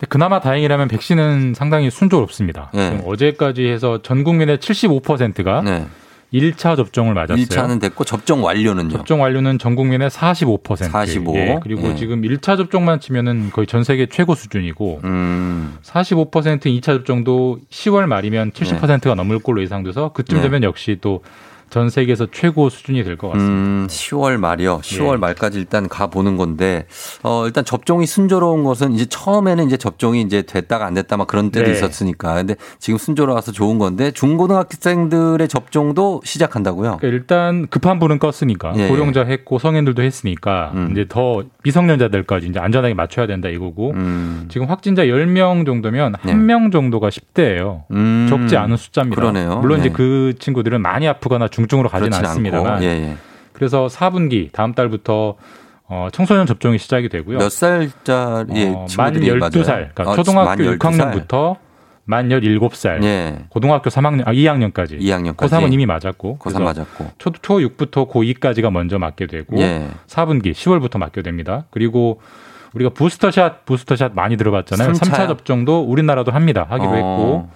그나마 0.09 0.41
다행이라면 0.41 0.89
백신은 0.89 1.55
상당히 1.55 1.91
순조롭습니다. 1.91 2.71
네. 2.75 3.03
어제까지 3.05 3.67
해서 3.67 4.01
전 4.03 4.25
국민의 4.25 4.59
75%가 4.59 5.63
네. 5.63 5.87
1차 6.35 6.77
접종을 6.77 7.15
맞았어요. 7.15 7.47
1차는 7.47 7.81
됐고 7.81 8.05
접종 8.05 8.43
완료는요. 8.43 8.91
접종 8.91 9.23
완료는 9.23 9.59
전 9.59 9.77
국민의 9.77 10.11
45%. 10.11 10.91
45. 10.91 11.37
예, 11.37 11.61
그리고 11.63 11.91
예. 11.91 11.95
지금 11.95 12.23
1차 12.23 12.57
접종만 12.57 12.99
치면은 12.99 13.51
거의 13.51 13.69
전 13.69 13.85
세계 13.85 14.07
최고 14.07 14.35
수준이고 14.35 15.01
음. 15.05 15.77
45% 15.83 16.31
2차 16.67 16.83
접종도 16.83 17.61
10월 17.71 18.07
말이면 18.07 18.51
70%가 18.51 19.15
넘을 19.15 19.39
걸로 19.39 19.63
예상돼서 19.63 20.13
그쯤 20.13 20.39
네. 20.39 20.43
되면 20.43 20.65
역시 20.65 20.99
또 21.01 21.23
전 21.75 21.91
세계에서 21.91 22.29
최고 22.31 22.69
수준이 22.69 23.03
될 23.03 23.17
것 23.17 23.31
같습니다. 23.31 23.53
음, 23.53 23.87
10월 23.91 24.37
말이요. 24.37 24.79
10월 24.79 25.15
예. 25.15 25.17
말까지 25.17 25.59
일단 25.59 25.89
가 25.89 26.07
보는 26.07 26.37
건데 26.37 26.87
어 27.25 27.47
일단 27.47 27.65
접종이 27.65 28.07
순조로운 28.07 28.63
것은 28.63 28.93
이제 28.93 29.07
처음에는 29.07 29.67
이제 29.67 29.77
접종이 29.77 30.21
이제 30.23 30.43
됐다가 30.43 30.87
안 30.87 30.95
됐다 30.95 31.17
막 31.17 31.27
그런 31.27 31.51
때도 31.51 31.67
네. 31.67 31.73
있었으니까. 31.73 32.35
근데 32.35 32.55
지금 32.79 32.97
순조로워서 32.97 33.51
좋은 33.51 33.79
건데 33.79 34.13
중고등학생들의 34.13 35.49
접종도 35.49 36.21
시작한다고요? 36.25 36.99
그러니까 37.01 37.09
일단 37.09 37.67
급한 37.67 37.99
불은 37.99 38.21
껐으니까 38.21 38.77
예, 38.79 38.85
음. 38.85 38.89
고령자 38.91 39.25
했고 39.25 39.59
성인들도 39.59 40.01
했으니까 40.01 40.73
이제 40.93 41.07
더 41.09 41.43
미성년자들까지 41.65 42.47
이제 42.47 42.61
안전하게 42.61 42.95
맞춰야 42.95 43.27
된다 43.27 43.49
이거고 43.49 43.95
음. 43.95 44.47
지금 44.49 44.69
확진자 44.69 45.03
10명 45.07 45.67
정도면 45.67 46.15
네. 46.23 46.31
한명 46.31 46.71
정도가 46.71 47.09
10대예요. 47.09 47.83
음. 47.91 48.27
적지 48.31 48.57
않은 48.57 48.77
숫자입니다. 48.77 49.21
그러네요. 49.21 49.59
물론 49.59 49.81
이제 49.81 49.89
네. 49.89 49.93
그 49.93 50.35
친구들은 50.39 50.81
많이 50.81 51.09
아프거나 51.09 51.49
중 51.49 51.64
증으로 51.67 51.89
가지는 51.89 52.13
않습니다만. 52.19 52.83
예, 52.83 52.87
예. 52.87 53.17
그래서 53.53 53.87
4분기 53.87 54.51
다음 54.53 54.75
달부터 54.75 55.37
어, 55.87 56.09
청소년 56.13 56.47
접종이 56.47 56.79
시작이 56.79 57.09
되고요. 57.09 57.39
몇 57.39 57.51
살짜리 57.51 58.67
어, 58.67 58.87
만 58.97 59.13
친구들이 59.13 59.29
12살, 59.29 59.67
맞아요? 59.67 59.89
그러니까 59.95 60.11
아, 60.11 60.15
초등학교 60.17 60.49
만 60.49 60.59
12살? 60.59 60.79
6학년부터 60.79 61.57
만 62.07 62.29
17살, 62.29 63.03
예. 63.05 63.45
고등학교 63.49 63.91
3학년, 63.91 64.27
아, 64.27 64.33
2학년까지. 64.33 65.01
2학년까지. 65.01 65.37
고3은 65.37 65.73
이미 65.73 65.87
맞았고. 65.87 66.39
고3 66.39 66.43
그래서 66.43 66.61
맞았고. 66.61 67.11
초, 67.19 67.31
초 67.41 67.59
6부터 67.59 68.11
고2까지가 68.11 68.71
먼저 68.71 68.99
맞게 68.99 69.27
되고 69.27 69.59
예. 69.59 69.89
4분기 70.07 70.53
10월부터 70.53 70.99
맞게 70.99 71.23
됩니다. 71.23 71.65
그리고 71.71 72.21
우리가 72.75 72.91
부스터샷, 72.91 73.65
부스터샷 73.65 74.13
많이 74.15 74.37
들어봤잖아요. 74.37 74.95
삼차요? 74.95 75.27
3차 75.27 75.29
접종도 75.29 75.83
우리나라도 75.83 76.33
합니다. 76.33 76.67
하기로 76.69 76.91
어. 76.91 76.95
했고 76.95 77.49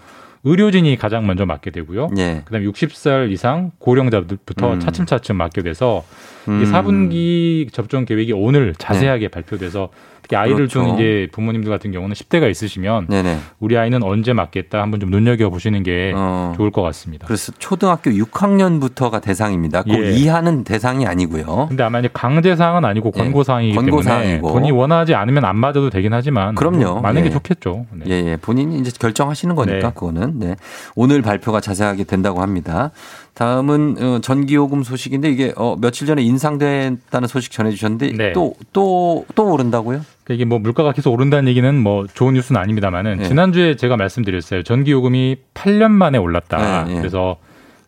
의료진이 0.44 0.96
가장 0.96 1.26
먼저 1.26 1.46
맞게 1.46 1.70
되고요. 1.70 2.10
예. 2.18 2.42
그다음에 2.44 2.66
60살 2.66 3.30
이상 3.30 3.72
고령자들부터 3.78 4.74
음. 4.74 4.80
차츰차츰 4.80 5.36
맞게 5.36 5.62
돼서 5.62 6.04
음. 6.48 6.62
이 6.62 6.64
4분기 6.64 7.72
접종 7.72 8.04
계획이 8.04 8.32
오늘 8.32 8.74
자세하게 8.76 9.28
발표돼서 9.28 9.90
특히 10.28 10.36
아이를 10.36 10.56
그렇죠. 10.56 10.84
둔 10.84 10.94
이제 10.94 11.26
부모님들 11.32 11.70
같은 11.70 11.90
경우는 11.90 12.14
10대가 12.14 12.50
있으시면 12.50 13.06
네네. 13.08 13.38
우리 13.60 13.78
아이는 13.78 14.02
언제 14.02 14.34
맞겠다 14.34 14.82
한번 14.82 15.00
좀 15.00 15.10
눈여겨 15.10 15.48
보시는 15.48 15.82
게 15.82 16.12
어. 16.14 16.52
좋을 16.54 16.70
것 16.70 16.82
같습니다. 16.82 17.26
그래서 17.26 17.50
초등학교 17.58 18.10
6학년부터가 18.10 19.22
대상입니다. 19.22 19.82
그 19.82 19.92
예. 19.92 20.10
이하는 20.12 20.64
대상이 20.64 21.06
아니고요. 21.06 21.66
근데 21.70 21.82
아마 21.82 22.00
이제 22.00 22.10
강제 22.12 22.54
사항은 22.54 22.84
아니고 22.84 23.10
예. 23.16 23.18
권고 23.18 23.42
사항이기 23.42 23.74
권고 23.74 24.02
때문에. 24.02 24.40
본인이 24.40 24.70
원하지 24.70 25.14
않으면 25.14 25.46
안 25.46 25.56
맞아도 25.56 25.88
되긴 25.88 26.12
하지만 26.12 26.54
그럼요. 26.54 26.84
뭐 26.84 27.00
맞는 27.00 27.22
예. 27.22 27.28
게 27.28 27.30
좋겠죠. 27.30 27.86
네. 27.92 28.04
예, 28.08 28.32
예. 28.32 28.36
본인이 28.36 28.78
이제 28.78 28.92
결정하시는 28.98 29.54
거니까 29.54 29.88
네. 29.88 29.94
그거는 29.94 30.38
네. 30.38 30.56
오늘 30.94 31.22
발표가 31.22 31.60
자세하게 31.60 32.04
된다고 32.04 32.42
합니다. 32.42 32.90
다음은 33.38 33.96
어, 34.00 34.18
전기요금 34.20 34.82
소식인데 34.82 35.30
이게 35.30 35.52
어, 35.56 35.76
며칠 35.80 36.08
전에 36.08 36.22
인상됐다는 36.22 37.28
소식 37.28 37.52
전해주셨는데 37.52 38.12
네. 38.16 38.32
또또또 38.32 39.52
오른다고요? 39.52 40.00
그러니까 40.24 40.34
이게 40.34 40.44
뭐 40.44 40.58
물가가 40.58 40.90
계속 40.90 41.12
오른다는 41.12 41.48
얘기는 41.48 41.72
뭐 41.80 42.08
좋은 42.12 42.34
뉴스는 42.34 42.60
아닙니다만은 42.60 43.18
네. 43.18 43.28
지난주에 43.28 43.76
제가 43.76 43.96
말씀드렸어요. 43.96 44.64
전기 44.64 44.90
요금이 44.90 45.36
8년 45.54 45.92
만에 45.92 46.18
올랐다. 46.18 46.84
네, 46.86 46.94
네. 46.94 46.98
그래서 46.98 47.36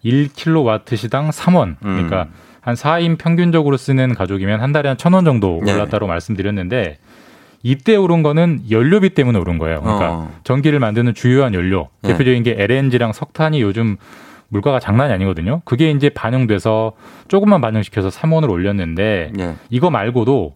1kW 0.05 0.97
시당 0.97 1.31
3원. 1.31 1.79
그러니까 1.81 2.23
음. 2.23 2.33
한 2.61 2.77
4인 2.77 3.19
평균적으로 3.19 3.77
쓰는 3.77 4.15
가족이면 4.15 4.61
한 4.61 4.71
달에 4.71 4.89
한 4.89 4.97
1,000원 4.97 5.25
정도 5.25 5.61
네. 5.65 5.73
올랐다고 5.73 6.07
말씀드렸는데 6.07 6.99
이때 7.65 7.97
오른 7.97 8.23
거는 8.23 8.63
연료비 8.71 9.11
때문에 9.15 9.37
오른 9.37 9.59
거예요. 9.59 9.81
그러니까 9.81 10.13
어. 10.13 10.33
전기를 10.45 10.79
만드는 10.79 11.15
주요한 11.15 11.55
연료, 11.55 11.89
네. 12.03 12.13
대표적인 12.13 12.45
게 12.45 12.55
LNG랑 12.57 13.13
석탄이 13.13 13.61
요즘 13.61 13.97
물가가 14.51 14.79
장난이 14.81 15.13
아니거든요. 15.15 15.63
그게 15.65 15.91
이제 15.91 16.09
반영돼서 16.11 16.93
조금만 17.29 17.61
반영시켜서 17.61 18.09
3원을 18.09 18.51
올렸는데 18.51 19.33
예. 19.39 19.55
이거 19.71 19.91
말고도 19.91 20.55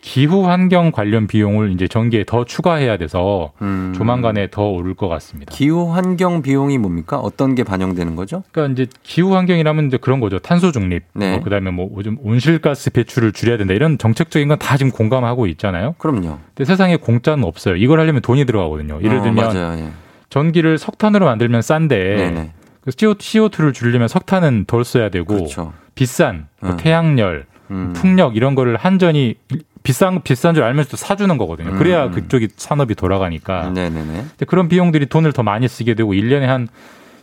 기후 0.00 0.46
환경 0.46 0.92
관련 0.92 1.26
비용을 1.26 1.72
이제 1.72 1.88
전기에 1.88 2.24
더 2.26 2.44
추가해야 2.44 2.98
돼서 2.98 3.52
음. 3.62 3.94
조만간에 3.96 4.48
더 4.50 4.68
오를 4.68 4.92
것 4.94 5.08
같습니다. 5.08 5.50
기후 5.54 5.90
환경 5.94 6.42
비용이 6.42 6.76
뭡니까? 6.76 7.18
어떤 7.18 7.54
게 7.54 7.64
반영되는 7.64 8.14
거죠? 8.14 8.42
그러니까 8.52 8.82
이제 8.82 8.90
기후 9.02 9.34
환경이라면 9.34 9.86
이제 9.86 9.96
그런 9.96 10.20
거죠. 10.20 10.38
탄소 10.40 10.72
중립, 10.72 11.04
네. 11.14 11.32
뭐 11.32 11.40
그다음에 11.42 11.70
뭐 11.70 11.88
요즘 11.96 12.18
온실가스 12.22 12.90
배출을 12.90 13.32
줄여야 13.32 13.56
된다 13.56 13.72
이런 13.72 13.96
정책적인 13.96 14.46
건 14.48 14.58
다 14.58 14.76
지금 14.76 14.92
공감하고 14.92 15.46
있잖아요. 15.48 15.94
그럼요. 15.96 16.38
근데 16.54 16.64
세상에 16.66 16.96
공짜는 16.96 17.42
없어요. 17.42 17.76
이걸 17.76 17.98
하려면 17.98 18.20
돈이 18.20 18.44
들어가거든요. 18.44 19.00
예를 19.02 19.18
어, 19.18 19.22
들면. 19.22 19.78
예. 19.78 19.88
전기를 20.28 20.76
석탄으로 20.78 21.24
만들면 21.24 21.62
싼데 21.62 22.16
네네. 22.16 22.50
그 22.84 22.90
CO2를 22.90 23.72
줄이려면 23.72 24.08
석탄은 24.08 24.66
덜 24.66 24.84
써야 24.84 25.08
되고 25.08 25.34
그렇죠. 25.34 25.72
비싼 25.94 26.48
뭐 26.60 26.72
음. 26.72 26.76
태양열, 26.76 27.46
음. 27.70 27.92
풍력 27.94 28.36
이런 28.36 28.54
거를 28.54 28.76
한전이 28.76 29.36
비싼 29.82 30.22
비싼 30.22 30.54
줄 30.54 30.64
알면서도 30.64 30.96
사주는 30.96 31.36
거거든요. 31.38 31.72
그래야 31.78 32.06
음. 32.06 32.10
그쪽이 32.12 32.48
산업이 32.56 32.94
돌아가니까. 32.94 33.70
네네네. 33.70 34.12
근데 34.12 34.44
그런 34.46 34.68
비용들이 34.68 35.06
돈을 35.06 35.32
더 35.32 35.42
많이 35.42 35.66
쓰게 35.66 35.94
되고 35.94 36.12
1년에 36.12 36.42
한 36.42 36.68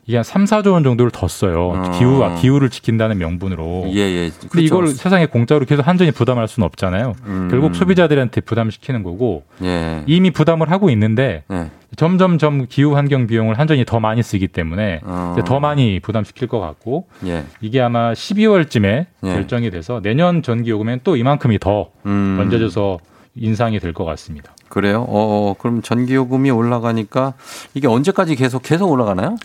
이게 0.07 0.18
한 0.18 0.24
3, 0.24 0.45
4조 0.45 0.74
원 0.74 0.84
정도를 0.84 1.12
더 1.12 1.28
써요. 1.28 1.74
어. 1.76 1.91
기후 1.97 2.24
기후를 2.39 2.70
지킨다는 2.72 3.20
명분으로. 3.20 3.86
예, 3.93 3.99
예. 3.99 4.30
근데 4.30 4.47
그렇죠. 4.49 4.66
이걸 4.66 4.88
세상에 4.88 5.28
공짜로 5.28 5.64
계속 5.66 5.88
한전이 5.88 6.12
부담할 6.12 6.47
수는 6.47 6.66
없잖아요. 6.66 7.14
음. 7.26 7.47
결국 7.51 7.76
소비자들한테 7.76 8.41
부담시키는 8.41 9.03
거고 9.03 9.43
예. 9.62 10.03
이미 10.07 10.32
부담을 10.32 10.72
하고 10.72 10.89
있는데 10.89 11.43
예. 11.51 11.70
점점 11.97 12.37
점 12.37 12.65
기후 12.67 12.95
환경 12.95 13.27
비용을 13.27 13.59
한전이 13.59 13.85
더 13.85 13.99
많이 13.99 14.23
쓰기 14.23 14.47
때문에 14.47 15.01
어. 15.03 15.35
더 15.45 15.59
많이 15.59 15.99
부담시킬 15.99 16.47
것 16.47 16.59
같고 16.59 17.07
예. 17.25 17.43
이게 17.59 17.81
아마 17.81 18.13
12월쯤에 18.13 18.85
예. 19.23 19.27
결정이 19.27 19.69
돼서 19.71 19.99
내년 20.01 20.41
전기 20.41 20.69
요금엔 20.69 21.01
또 21.03 21.15
이만큼이 21.17 21.59
더 21.59 21.91
음. 22.05 22.37
얹어져서 22.39 22.99
인상이 23.35 23.79
될 23.79 23.93
것 23.93 24.05
같습니다. 24.05 24.53
그래요? 24.69 25.05
어, 25.07 25.53
그럼 25.57 25.81
전기 25.81 26.15
요금이 26.15 26.49
올라가니까 26.49 27.33
이게 27.73 27.87
언제까지 27.87 28.35
계속 28.35 28.61
계속 28.63 28.89
올라가나요? 28.89 29.35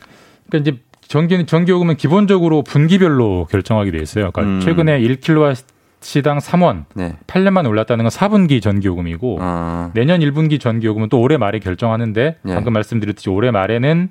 그러니까 0.48 0.70
이제 0.70 0.80
전기 1.08 1.46
전기 1.46 1.70
요금은 1.72 1.96
기본적으로 1.96 2.62
분기별로 2.62 3.46
결정하게 3.50 3.90
돼 3.92 3.98
있어요. 3.98 4.30
그러니까 4.30 4.42
음. 4.42 4.60
최근에 4.60 5.00
1kW 5.00 5.56
시당 6.06 6.38
3원, 6.38 6.84
네. 6.94 7.14
8년 7.26 7.50
만에 7.50 7.68
올랐다는 7.68 8.04
건 8.04 8.10
4분기 8.10 8.62
전기요금이고 8.62 9.38
아. 9.40 9.90
내년 9.92 10.20
1분기 10.20 10.60
전기요금은 10.60 11.08
또 11.08 11.20
올해 11.20 11.36
말에 11.36 11.58
결정하는데 11.58 12.36
네. 12.40 12.54
방금 12.54 12.74
말씀드렸듯이 12.74 13.28
올해 13.28 13.50
말에는 13.50 14.10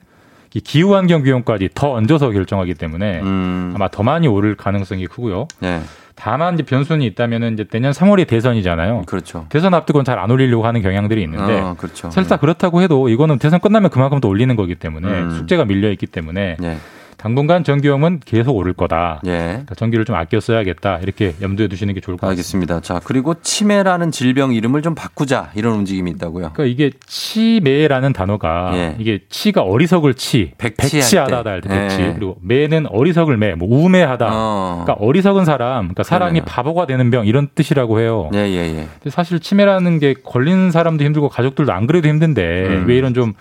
이 0.53 0.59
기후환경 0.59 1.23
비용까지 1.23 1.69
더 1.73 1.93
얹어서 1.93 2.31
결정하기 2.31 2.73
때문에 2.73 3.21
음. 3.21 3.71
아마 3.75 3.87
더 3.87 4.03
많이 4.03 4.27
오를 4.27 4.55
가능성이 4.55 5.07
크고요. 5.07 5.47
네. 5.61 5.81
다만 6.15 6.55
이제 6.55 6.63
변수는 6.63 7.01
있다면은 7.01 7.53
이제 7.53 7.63
내년 7.63 7.93
3월이 7.93 8.27
대선이잖아요. 8.27 9.03
그렇죠. 9.05 9.45
대선 9.47 9.73
앞두고는 9.73 10.03
잘 10.03 10.19
안 10.19 10.29
올리려고 10.29 10.65
하는 10.65 10.81
경향들이 10.81 11.21
있는데 11.23 11.61
어, 11.61 11.75
그렇죠. 11.77 12.11
설사 12.11 12.35
그렇다고 12.35 12.81
해도 12.81 13.07
이거는 13.07 13.39
대선 13.39 13.61
끝나면 13.61 13.89
그만큼 13.89 14.19
또 14.19 14.27
올리는 14.27 14.53
거기 14.57 14.75
때문에 14.75 15.07
음. 15.07 15.31
숙제가 15.31 15.63
밀려 15.63 15.89
있기 15.91 16.07
때문에 16.07 16.57
예. 16.61 16.77
당분간 17.25 17.63
전기요금은 17.63 18.19
계속 18.23 18.55
오를 18.55 18.73
거다. 18.73 19.19
예. 19.25 19.31
그러니까 19.31 19.73
전기를 19.73 20.05
좀 20.05 20.15
아껴 20.15 20.39
써야겠다. 20.39 20.99
이렇게 20.99 21.33
염두에 21.41 21.67
두시는 21.67 21.95
게 21.95 21.99
좋을 21.99 22.17
것 22.17 22.27
같습니다. 22.27 22.29
알겠습니다. 22.29 22.81
자, 22.81 23.01
그리고 23.03 23.33
치매라는 23.41 24.11
질병 24.11 24.53
이름을 24.53 24.83
좀 24.83 24.93
바꾸자 24.93 25.49
이런 25.55 25.73
움직임이 25.73 26.11
있다고요. 26.11 26.51
그러니까 26.53 26.65
이게 26.65 26.91
치매라는 27.07 28.13
단어가 28.13 28.69
예. 28.75 28.95
이게 28.99 29.21
치가 29.27 29.63
어리석을 29.63 30.13
치, 30.13 30.51
백치할 30.59 31.01
백치하다 31.01 31.43
때. 31.43 31.49
할때 31.49 31.69
백치, 31.69 31.99
예. 31.99 32.13
그리고 32.13 32.37
매는 32.43 32.85
어리석을 32.91 33.37
매, 33.37 33.55
뭐 33.55 33.75
우매하다. 33.75 34.29
어. 34.31 34.83
그러니까 34.85 35.03
어리석은 35.03 35.45
사람, 35.45 35.85
그러니까 35.85 36.03
사람이 36.03 36.41
그러네요. 36.41 36.45
바보가 36.45 36.85
되는 36.85 37.09
병 37.09 37.25
이런 37.25 37.47
뜻이라고 37.55 38.01
해요. 38.01 38.29
예, 38.35 38.41
예, 38.41 38.57
예. 38.67 38.87
근데 39.01 39.09
사실 39.09 39.39
치매라는 39.39 39.97
게 39.97 40.13
걸리는 40.13 40.69
사람도 40.69 41.03
힘들고 41.03 41.29
가족들도 41.29 41.73
안 41.73 41.87
그래도 41.87 42.07
힘든데 42.07 42.67
음. 42.67 42.85
왜 42.87 42.95
이런 42.97 43.15
좀안 43.15 43.33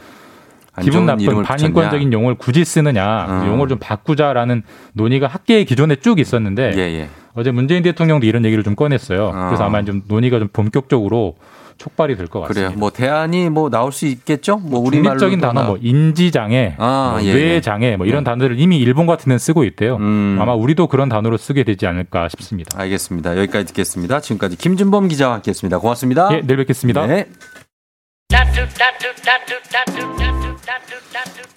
기분 0.82 1.06
나쁜 1.06 1.42
반인권적인 1.42 2.12
용어를 2.12 2.36
굳이 2.36 2.64
쓰느냐 2.64 3.26
어. 3.28 3.46
용어를 3.46 3.68
좀 3.68 3.78
바꾸자라는 3.78 4.62
논의가 4.94 5.26
학계의 5.26 5.64
기존에 5.64 5.96
쭉 5.96 6.18
있었는데 6.18 6.72
예, 6.76 6.80
예. 6.80 7.08
어제 7.34 7.50
문재인 7.50 7.82
대통령도 7.82 8.26
이런 8.26 8.44
얘기를 8.44 8.62
좀 8.64 8.74
꺼냈어요. 8.74 9.26
어. 9.26 9.46
그래서 9.46 9.64
아마 9.64 9.82
좀 9.84 10.02
논의가 10.08 10.38
좀 10.38 10.48
본격적으로 10.52 11.36
촉발이 11.76 12.16
될 12.16 12.28
것 12.28 12.40
같습니다. 12.42 12.68
그래요. 12.68 12.78
뭐 12.78 12.90
대안이 12.90 13.50
뭐 13.50 13.68
나올 13.68 13.90
수 13.90 14.06
있겠죠? 14.06 14.58
뭐 14.58 14.78
우리말로 14.78 15.18
중립적인 15.18 15.40
단어 15.40 15.64
뭐 15.64 15.78
인지 15.82 16.30
장애, 16.30 16.76
아, 16.78 17.16
뭐 17.18 17.24
예, 17.24 17.32
뇌 17.34 17.40
예. 17.56 17.60
장애 17.60 17.96
뭐 17.96 18.06
이런 18.06 18.22
네. 18.22 18.30
단어를 18.30 18.60
이미 18.60 18.78
일본 18.78 19.06
같은 19.06 19.24
데는 19.24 19.38
쓰고 19.38 19.64
있대요. 19.64 19.96
음. 19.96 20.38
아마 20.40 20.54
우리도 20.54 20.86
그런 20.86 21.08
단어로 21.08 21.36
쓰게 21.36 21.64
되지 21.64 21.88
않을까 21.88 22.28
싶습니다. 22.28 22.78
알겠습니다. 22.80 23.36
여기까지 23.38 23.66
듣겠습니다. 23.66 24.20
지금까지 24.20 24.56
김준범 24.56 25.08
기자와 25.08 25.34
함께했습니다. 25.34 25.78
고맙습니다. 25.78 26.28
예, 26.32 26.42
내일 26.42 26.58
뵙겠습니다. 26.58 27.06
네. 27.06 27.26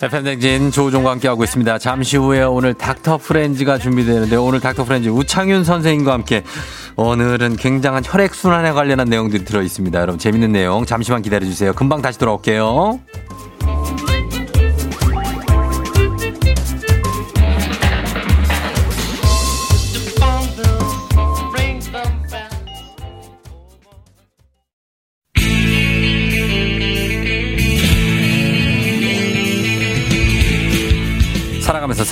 FM 0.02 0.24
댕진 0.24 0.72
조우종과 0.72 1.12
함께하고 1.12 1.44
있습니다. 1.44 1.78
잠시 1.80 2.18
후에 2.18 2.44
오늘 2.44 2.74
닥터 2.74 3.18
프렌즈가 3.18 3.78
준비되는데 3.78 4.36
오늘 4.36 4.60
닥터 4.60 4.84
프렌즈 4.84 5.10
우창윤 5.10 5.64
선생님과 5.64 6.14
함께 6.14 6.44
오늘은 6.96 7.58
굉장한 7.58 8.04
혈액순환에 8.06 8.72
관련한 8.72 9.10
내용들이 9.10 9.46
들어있습니다. 9.46 10.00
여러분 10.00 10.20
재밌는 10.20 10.52
내용 10.52 10.86
잠시만 10.86 11.22
기다려주세요. 11.22 11.74
금방 11.74 12.02
다시 12.02 12.20
돌아올게요. 12.20 13.00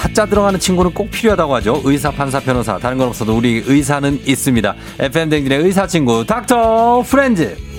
사자 0.05 0.27
들어가는 0.27 0.59
친구는 0.59 0.93
꼭 0.93 1.09
필요하다고 1.09 1.55
하죠. 1.55 1.81
의사, 1.83 2.11
판사, 2.11 2.39
변호사. 2.39 2.77
다른 2.77 2.99
건 2.99 3.07
없어도 3.07 3.35
우리 3.35 3.63
의사는 3.65 4.21
있습니다. 4.23 4.75
FM 4.99 5.29
댕진의 5.29 5.63
의사 5.63 5.87
친구 5.87 6.23
닥터 6.23 7.01
프렌즈. 7.01 7.74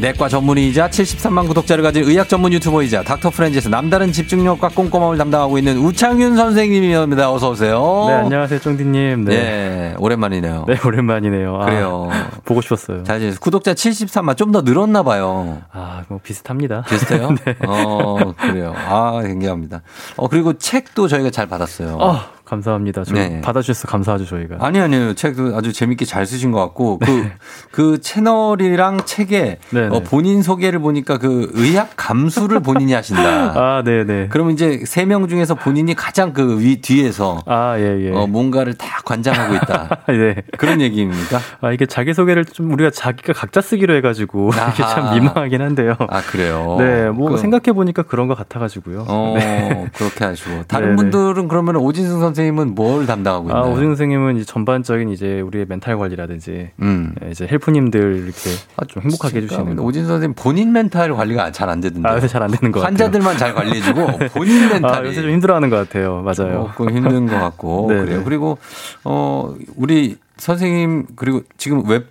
내과 0.00 0.28
전문의이자 0.28 0.88
73만 0.90 1.48
구독자를 1.48 1.82
가진 1.82 2.04
의학 2.04 2.28
전문 2.28 2.52
유튜버이자 2.52 3.02
닥터 3.02 3.30
프렌즈에서 3.30 3.68
남다른 3.68 4.12
집중력과 4.12 4.68
꼼꼼함을 4.68 5.18
담당하고 5.18 5.58
있는 5.58 5.78
우창윤 5.78 6.36
선생님입니다. 6.36 7.32
어서 7.32 7.50
오세요. 7.50 8.04
네, 8.08 8.14
안녕하세요, 8.14 8.60
쫑디님. 8.60 9.24
네. 9.24 9.36
네, 9.36 9.94
오랜만이네요. 9.98 10.64
네, 10.68 10.76
오랜만이네요. 10.84 11.56
아, 11.60 11.64
그래요. 11.66 12.10
보고 12.44 12.60
싶었어요. 12.60 13.02
잘 13.04 13.18
지냈어요. 13.20 13.40
구독자 13.40 13.74
73만 13.74 14.36
좀 14.36 14.48
더 14.48 14.62
늘었나 14.62 15.02
봐요. 15.02 15.60
아, 15.72 16.04
뭐 16.08 16.20
비슷합니다. 16.22 16.82
비슷해요? 16.88 17.34
네. 17.44 17.54
어, 17.66 18.32
그래요. 18.38 18.72
아, 18.74 19.20
굉장합니다. 19.22 19.82
어, 20.16 20.26
그리고 20.26 20.56
책도 20.56 21.06
저희가 21.06 21.28
잘 21.30 21.46
받았어요. 21.46 21.98
아, 22.00 22.28
감사합니다. 22.48 23.04
저 23.04 23.14
네. 23.14 23.40
받아주셔서 23.42 23.88
감사하죠, 23.88 24.24
저희가. 24.26 24.56
아니, 24.60 24.80
아니요. 24.80 25.14
책도 25.14 25.54
아주 25.56 25.72
재밌게 25.72 26.04
잘 26.04 26.24
쓰신 26.26 26.50
것 26.50 26.60
같고, 26.60 26.98
그, 26.98 27.30
그 27.70 28.00
채널이랑 28.00 29.00
책에 29.04 29.58
네, 29.70 29.86
어, 29.90 30.00
본인 30.00 30.42
소개를 30.42 30.78
보니까 30.78 31.18
그 31.18 31.50
의학 31.54 31.90
감수를 31.96 32.60
본인이 32.60 32.92
하신다. 32.92 33.22
아, 33.78 33.82
네네. 33.84 34.28
그러면 34.30 34.54
이제 34.54 34.80
세 34.86 35.04
명 35.08 35.26
중에서 35.28 35.54
본인이 35.54 35.94
가장 35.94 36.32
그 36.32 36.60
위, 36.60 36.80
뒤에서 36.82 37.42
아, 37.46 37.76
예, 37.78 38.06
예. 38.06 38.12
어, 38.12 38.26
뭔가를 38.26 38.74
다 38.74 39.00
관장하고 39.04 39.54
있다. 39.54 40.00
네. 40.08 40.36
그런 40.58 40.80
얘기입니까? 40.82 41.38
아, 41.62 41.72
이게 41.72 41.86
자기 41.86 42.12
소개를 42.14 42.44
좀 42.44 42.70
우리가 42.72 42.90
자기가 42.90 43.32
각자 43.32 43.60
쓰기로 43.60 43.94
해가지고 43.96 44.50
이게. 44.72 44.82
참 44.82 45.14
민망하긴 45.14 45.60
한데요. 45.62 45.96
아, 46.08 46.20
그래요? 46.22 46.76
네, 46.78 47.08
뭐 47.10 47.30
그- 47.30 47.38
생각해 47.38 47.72
보니까 47.74 48.02
그런 48.02 48.28
것 48.28 48.36
같아가지고요. 48.36 49.04
어, 49.08 49.34
네. 49.38 49.86
그렇게 49.96 50.24
하시고. 50.24 50.64
다른. 50.68 50.96
분들은 50.96 51.48
그러면 51.48 51.76
오진승 51.76 52.20
선생 52.20 52.37
님은 52.44 52.74
뭘 52.74 53.06
담당하고 53.06 53.48
있나요? 53.48 53.64
아, 53.64 53.66
오승 53.68 53.86
선생님은 53.86 54.36
이제 54.36 54.44
전반적인 54.44 55.08
이제 55.10 55.40
우리의 55.40 55.66
멘탈 55.68 55.96
관리라든지 55.98 56.70
음. 56.82 57.14
네, 57.20 57.30
이제 57.30 57.46
헬프님들 57.50 58.24
이렇게 58.24 58.50
좀 58.88 59.02
행복하게 59.02 59.38
해주시는 59.38 59.76
거. 59.76 59.82
오진 59.82 60.06
선생님 60.06 60.34
본인 60.34 60.72
멘탈 60.72 61.14
관리가 61.14 61.52
잘 61.52 61.68
안 61.68 61.80
되던데. 61.80 62.08
아, 62.08 62.14
요새 62.16 62.28
잘안 62.28 62.50
되는 62.50 62.72
것 62.72 62.80
같아요. 62.80 62.86
환자들만 62.92 63.36
잘 63.36 63.54
관리해주고 63.54 64.06
본인 64.34 64.68
멘탈이 64.70 64.94
아, 64.94 65.04
요새 65.04 65.20
좀 65.22 65.30
힘들어하는 65.30 65.68
것 65.70 65.76
같아요. 65.76 66.22
맞아요. 66.22 66.70
조금 66.76 66.96
힘든 66.96 67.26
것 67.26 67.38
같고 67.38 67.86
네네. 67.88 68.00
그래요. 68.06 68.22
그리고 68.24 68.58
어 69.04 69.54
우리 69.76 70.16
선생님 70.38 71.06
그리고 71.16 71.42
지금 71.58 71.82
웹저 71.88 72.06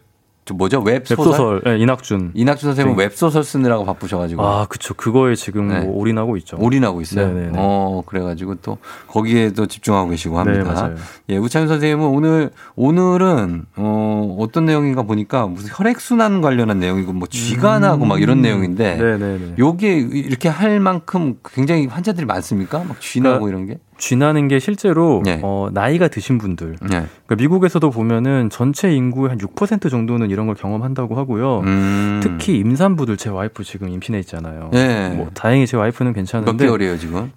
뭐죠? 0.53 0.81
웹소설. 0.81 1.25
웹소설, 1.25 1.61
예, 1.67 1.77
이낙준. 1.77 2.31
이낙준 2.33 2.69
선생님은 2.69 2.97
네. 2.97 3.03
웹소설 3.03 3.43
쓰느라고 3.43 3.85
바쁘셔가지고. 3.85 4.43
아, 4.45 4.65
그쵸. 4.67 4.93
그거에 4.93 5.35
지금 5.35 5.69
네. 5.69 5.81
뭐 5.81 5.97
올인하고 5.97 6.37
있죠. 6.37 6.57
올인하고 6.59 7.01
있어요. 7.01 7.27
네네네. 7.27 7.53
어, 7.57 8.03
그래가지고 8.05 8.55
또 8.55 8.77
거기에도 9.07 9.65
집중하고 9.65 10.09
계시고 10.09 10.39
합니다. 10.39 10.89
네. 10.89 10.95
예, 11.29 11.37
우창윤 11.37 11.67
선생님은 11.67 12.05
오늘, 12.05 12.51
오늘은, 12.75 13.65
어, 13.75 14.37
어떤 14.39 14.65
내용인가 14.65 15.03
보니까 15.03 15.47
무슨 15.47 15.69
혈액순환 15.71 16.41
관련한 16.41 16.79
내용이고 16.79 17.13
뭐 17.13 17.27
쥐간하고 17.27 18.05
막 18.05 18.21
이런 18.21 18.41
내용인데. 18.41 18.99
음. 18.99 19.19
네네네. 19.19 19.55
요게 19.59 19.97
이렇게 19.97 20.49
할 20.49 20.79
만큼 20.79 21.35
굉장히 21.43 21.87
환자들이 21.87 22.25
많습니까? 22.25 22.83
막 22.83 22.99
쥐나고 23.01 23.45
그러니까 23.45 23.49
이런 23.49 23.65
게? 23.67 23.79
쥐나는 23.97 24.47
게 24.47 24.59
실제로 24.59 25.23
어, 25.41 25.69
나이가 25.71 26.07
드신 26.07 26.37
분들. 26.37 26.77
네. 26.81 26.87
그러니까 26.87 27.35
미국에서도 27.37 27.89
보면은 27.89 28.49
전체 28.49 28.91
인구의 28.91 29.29
한 29.29 29.37
6% 29.37 29.89
정도는 29.89 30.29
이런 30.29 30.47
걸 30.47 30.55
경험한다고 30.55 31.15
하고요. 31.15 31.59
음. 31.61 32.19
특히 32.21 32.57
임산부들 32.57 33.17
제 33.17 33.29
와이프 33.29 33.63
지금 33.63 33.89
임신해 33.89 34.19
있잖아요. 34.19 34.69
네. 34.71 35.09
뭐 35.09 35.29
다행히 35.33 35.67
제 35.67 35.77
와이프는 35.77 36.13
괜찮은데 36.13 36.51
몇 36.51 36.57
개월이에요, 36.57 36.97
지금? 36.97 37.31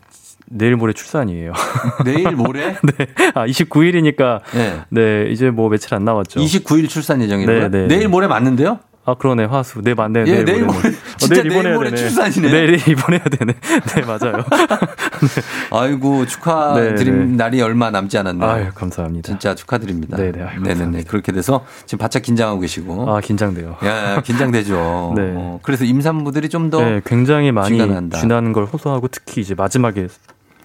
내일 0.53 0.77
모레 0.77 0.93
출산이에요. 0.93 1.53
내일 2.05 2.33
모레? 2.33 2.77
네. 2.83 3.07
아, 3.35 3.47
29일이니까 3.47 4.41
네. 4.53 4.81
네, 4.89 5.31
이제 5.31 5.51
뭐 5.51 5.69
며칠 5.69 5.95
안 5.95 6.05
남았죠. 6.05 6.41
29일 6.41 6.89
출산 6.89 7.23
예정이고요. 7.23 7.61
네, 7.61 7.69
네, 7.69 7.87
내일 7.87 8.01
네. 8.01 8.07
모레 8.09 8.27
맞는데요? 8.27 8.81
아, 9.11 9.15
그러네. 9.15 9.45
화수. 9.45 9.83
네, 9.83 9.95
맞네. 9.95 10.25
예, 10.27 10.45
내일 10.45 10.65
모레. 10.65 10.79
진짜 11.17 11.43
내일 11.43 11.75
모레 11.75 11.95
출산이네. 11.95 12.51
내일 12.51 12.89
입원해야 12.89 13.25
되네. 13.25 13.53
네, 13.95 14.03
맞아요. 14.03 14.45
아이고 15.73 16.27
축하드림 16.27 17.19
네, 17.19 17.25
네. 17.25 17.37
날이 17.37 17.61
얼마 17.61 17.91
남지 17.91 18.17
않았네요. 18.19 18.49
아유, 18.49 18.67
감사합니다. 18.75 19.27
진짜 19.27 19.55
축하드립니다. 19.55 20.17
네, 20.17 20.33
네, 20.33 20.43
아유, 20.43 20.61
네네네. 20.61 21.05
그렇게 21.05 21.33
돼서 21.33 21.65
지금 21.87 21.99
바짝 21.99 22.23
긴장하고 22.23 22.61
계시고. 22.61 23.11
아, 23.11 23.21
긴장돼요. 23.21 23.77
야, 23.85 24.21
긴장되죠. 24.23 25.13
네. 25.17 25.33
어, 25.37 25.59
그래서 25.63 25.85
임산부들이 25.85 26.49
좀더 26.49 26.81
네, 26.83 27.01
굉장히 27.05 27.53
많이. 27.53 27.81
쥐나는 28.13 28.53
걸 28.53 28.65
호소하고 28.65 29.09
특히 29.09 29.41
이제 29.41 29.55
마지막에 29.55 30.07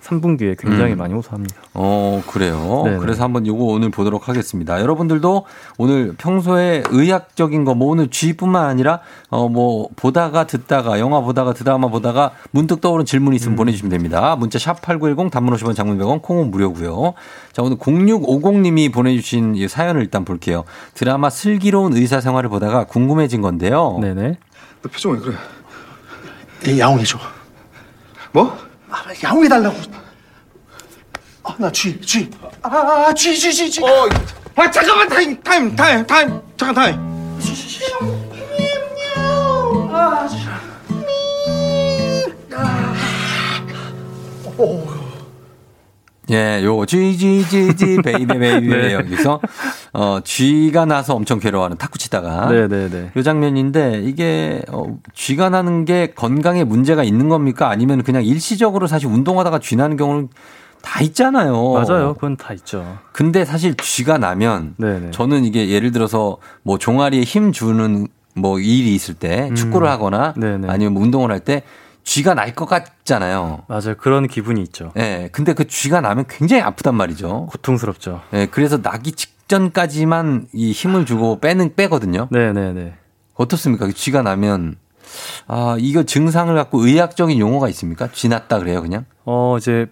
3분기에 0.06 0.58
굉장히 0.58 0.93
음. 0.93 0.97
많이 0.99 1.14
호소합니다. 1.14 1.56
어, 1.74 2.22
그래요. 2.28 2.84
네네. 2.86 2.97
그래서 2.97 3.24
한번 3.24 3.47
요거 3.47 3.64
오늘 3.64 3.89
보도록 3.89 4.30
하겠습니다. 4.30 4.80
여러분들도 4.80 5.45
오늘 5.78 6.14
평소에 6.18 6.84
의학적인 6.89 7.66
거, 7.66 7.74
뭐 7.74 7.89
오늘 7.89 8.10
쥐뿐만 8.10 8.66
아니라, 8.66 8.99
어, 9.30 9.49
뭐, 9.49 9.89
보다가 9.95 10.45
듣다가, 10.45 10.99
영화 10.99 11.22
보다가 11.22 11.53
드라마 11.53 11.88
보다가 11.88 12.32
문득 12.51 12.82
떠오른 12.82 13.06
질문이 13.06 13.36
있으면 13.36 13.56
보내 13.56 13.72
주시면 13.72 13.89
됩니다. 13.89 14.36
문자 14.36 14.60
샵 14.60 14.82
8910 14.82 15.32
단문 15.32 15.56
50원 15.56 15.76
장문 15.76 15.97
100원 15.97 16.22
콩은 16.22 16.51
무료고요 16.51 17.14
자, 17.51 17.64
오늘 17.64 17.78
0650님이 17.78 18.93
보내 18.93 19.16
주신 19.16 19.56
이 19.56 19.68
사연을 19.68 20.01
일단 20.01 20.24
볼게요. 20.24 20.64
드라마 20.93 21.30
슬기로운 21.30 21.95
의사 21.95 22.22
생활을 22.22 22.49
보다가 22.49 22.86
궁금해진 22.86 23.41
건데요. 23.41 23.97
네네. 24.01 24.38
너 24.82 24.89
표정 24.89 25.14
왜 25.14 25.20
그래? 25.20 25.36
내 26.64 26.80
야옹해줘. 26.80 27.18
뭐? 28.32 28.56
아, 28.90 29.04
야옹해달라고. 29.24 29.76
아, 31.44 31.56
나 31.58 31.72
쥐, 31.72 32.00
쥐. 32.02 32.30
아, 32.62 33.14
쥐, 33.14 33.38
쥐, 33.38 33.54
쥐, 33.54 33.70
쥐. 33.70 33.84
어, 33.84 34.10
아, 34.56 34.72
잠깐만, 34.72 35.08
타임, 35.10 35.42
타임, 35.44 35.76
타임, 35.76 36.06
타임. 36.06 36.42
잠깐, 36.58 36.74
타임. 36.76 37.16
아, 39.92 40.28
예, 46.32 46.64
요 46.64 46.86
Gee 46.86 47.14
Gee 47.14 47.41
Gee 47.41 47.70
Gee 47.70 47.98
baby 48.04 48.39
baby 48.39 48.68
네. 48.88 48.94
여기서 48.94 49.40
어 49.94 50.20
쥐가 50.24 50.86
나서 50.86 51.16
엄청 51.16 51.40
괴로워하는 51.40 51.78
탁구 51.78 51.98
치다가 52.00 52.50
네네 52.50 52.90
네. 52.90 53.12
요 53.16 53.22
장면인데 53.24 54.02
이게 54.04 54.62
어 54.70 54.98
쥐가 55.14 55.50
나는 55.50 55.86
게 55.86 56.08
건강에 56.16 56.64
문제가 56.64 57.04
있는 57.04 57.30
겁니까? 57.30 57.70
아니면 57.70 58.02
그냥 58.04 58.24
일시적으로 58.24 58.88
사실 58.88 59.08
운동하다가 59.08 59.60
쥐 59.60 59.76
나는 59.76 59.98
경우는 59.98 60.30
다 60.82 61.02
있잖아요. 61.02 61.74
맞아요. 61.74 62.14
그건 62.14 62.38
다 62.38 62.54
있죠. 62.54 62.98
근데 63.12 63.44
사실 63.46 63.76
쥐가 63.76 64.18
나면 64.18 64.76
네네. 64.78 65.12
저는 65.12 65.44
이게 65.46 65.70
예를 65.70 65.92
들어서 65.92 66.38
뭐 66.64 66.78
종아리에 66.78 67.22
힘 67.22 67.52
주는 67.52 68.08
뭐 68.36 68.60
일이 68.60 68.94
있을 68.94 69.14
때 69.16 69.48
음. 69.50 69.56
축구를 69.56 69.88
하거나 69.88 70.34
네네. 70.38 70.68
아니면 70.70 70.94
뭐 70.94 71.04
운동을 71.04 71.32
할 71.32 71.40
때 71.40 71.64
쥐가 72.06 72.34
날 72.36 72.56
것 72.56 72.66
같잖아요. 72.68 73.64
맞아요. 73.68 73.95
그런 73.97 74.28
기분이 74.28 74.62
있죠. 74.64 74.93
예. 74.97 75.28
근데 75.34 75.53
그 75.53 75.68
쥐가 75.68 75.99
나면 76.01 76.26
굉장히 76.30 76.62
아프단 76.62 76.95
말이죠. 76.95 77.47
고통스럽죠. 77.51 78.22
예. 78.34 78.45
그래서 78.45 78.82
나기 78.82 79.12
직전까지만 79.12 80.47
이 80.53 80.72
힘을 80.72 81.06
주고 81.06 81.39
빼는 81.39 81.76
빼거든요. 81.76 82.28
네 82.32 82.53
네 82.53 82.72
네. 82.74 82.93
어떻습니까? 83.34 83.89
쥐가 83.91 84.22
나면 84.22 84.78
아, 85.47 85.76
이거 85.80 86.03
증상을 86.03 86.53
갖고 86.56 86.86
의학적인 86.86 87.38
용어가 87.39 87.68
있습니까? 87.70 88.10
쥐 88.12 88.30
났다 88.30 88.60
그래요, 88.60 88.82
그냥? 88.82 89.06
어, 89.26 89.58
이제 89.58 89.88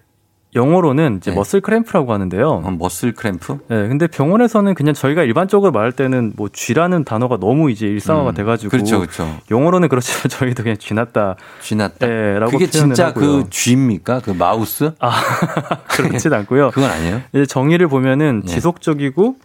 영어로는 0.56 1.18
이제 1.18 1.32
네. 1.32 1.36
muscle 1.36 1.62
cramp라고 1.62 2.14
하는데요. 2.14 2.62
어, 2.64 2.72
muscle 2.72 3.12
cramp? 3.14 3.60
네, 3.68 3.88
근데 3.88 4.08
병원에서는 4.08 4.74
그냥 4.76 4.94
저희가 4.94 5.24
일반적으로 5.24 5.72
말할 5.72 5.92
때는 5.92 6.34
뭐 6.36 6.50
쥐라는 6.52 7.04
단어가 7.04 7.38
너무 7.38 7.72
이제 7.72 7.88
일상화가 7.88 8.30
음, 8.32 8.36
돼가지고 8.36 8.70
그렇죠, 8.70 9.00
그렇죠. 9.00 9.40
영어로는 9.52 9.90
그렇지만 9.90 10.24
저희도 10.30 10.64
그냥 10.64 10.78
쥐났다. 10.78 11.36
쥐 11.62 11.76
났다. 11.76 12.08
네, 12.08 12.40
라고 12.40 12.52
그게 12.52 12.68
진짜 12.68 13.08
하고요. 13.08 13.44
그 13.44 13.50
쥐입니까? 13.50 14.20
그 14.22 14.32
마우스? 14.32 14.92
아, 15.00 15.12
그렇진 15.90 16.34
않고요. 16.34 16.72
그건 16.72 16.90
아니에요? 16.90 17.22
이제 17.34 17.46
정의를 17.46 17.88
보면은 17.88 18.42
네. 18.46 18.54
지속적이고 18.54 19.36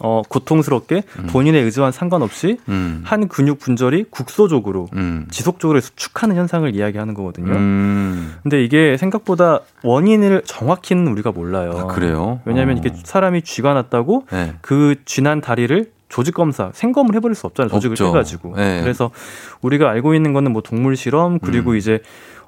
어, 0.00 0.22
고통스럽게 0.28 1.02
본인의 1.30 1.62
의지와 1.64 1.90
상관없이 1.90 2.58
음. 2.68 3.02
한 3.04 3.28
근육 3.28 3.58
분절이 3.58 4.06
국소적으로 4.10 4.88
음. 4.94 5.26
지속적으로 5.30 5.80
수축하는 5.80 6.36
현상을 6.36 6.74
이야기하는 6.74 7.14
거거든요. 7.14 7.52
음. 7.52 8.34
근데 8.42 8.62
이게 8.62 8.96
생각보다 8.96 9.60
원인을 9.82 10.42
정확히는 10.44 11.08
우리가 11.08 11.32
몰라요. 11.32 11.72
아, 11.76 11.86
그래요? 11.86 12.40
왜냐하면 12.44 12.76
어. 12.76 12.80
이게 12.80 12.94
사람이 12.94 13.42
쥐가 13.42 13.74
났다고 13.74 14.26
네. 14.30 14.54
그 14.60 14.96
쥐난 15.04 15.40
다리를 15.40 15.90
조직 16.08 16.34
검사, 16.34 16.70
생검을 16.72 17.14
해버릴 17.16 17.34
수 17.34 17.46
없잖아요. 17.46 17.70
조직을 17.70 17.92
없죠. 17.92 18.06
빼가지고. 18.06 18.54
네. 18.56 18.80
그래서 18.80 19.10
우리가 19.60 19.90
알고 19.90 20.14
있는 20.14 20.32
거는 20.32 20.52
뭐 20.52 20.62
동물 20.62 20.96
실험 20.96 21.38
그리고 21.38 21.72
음. 21.72 21.76
이제 21.76 22.00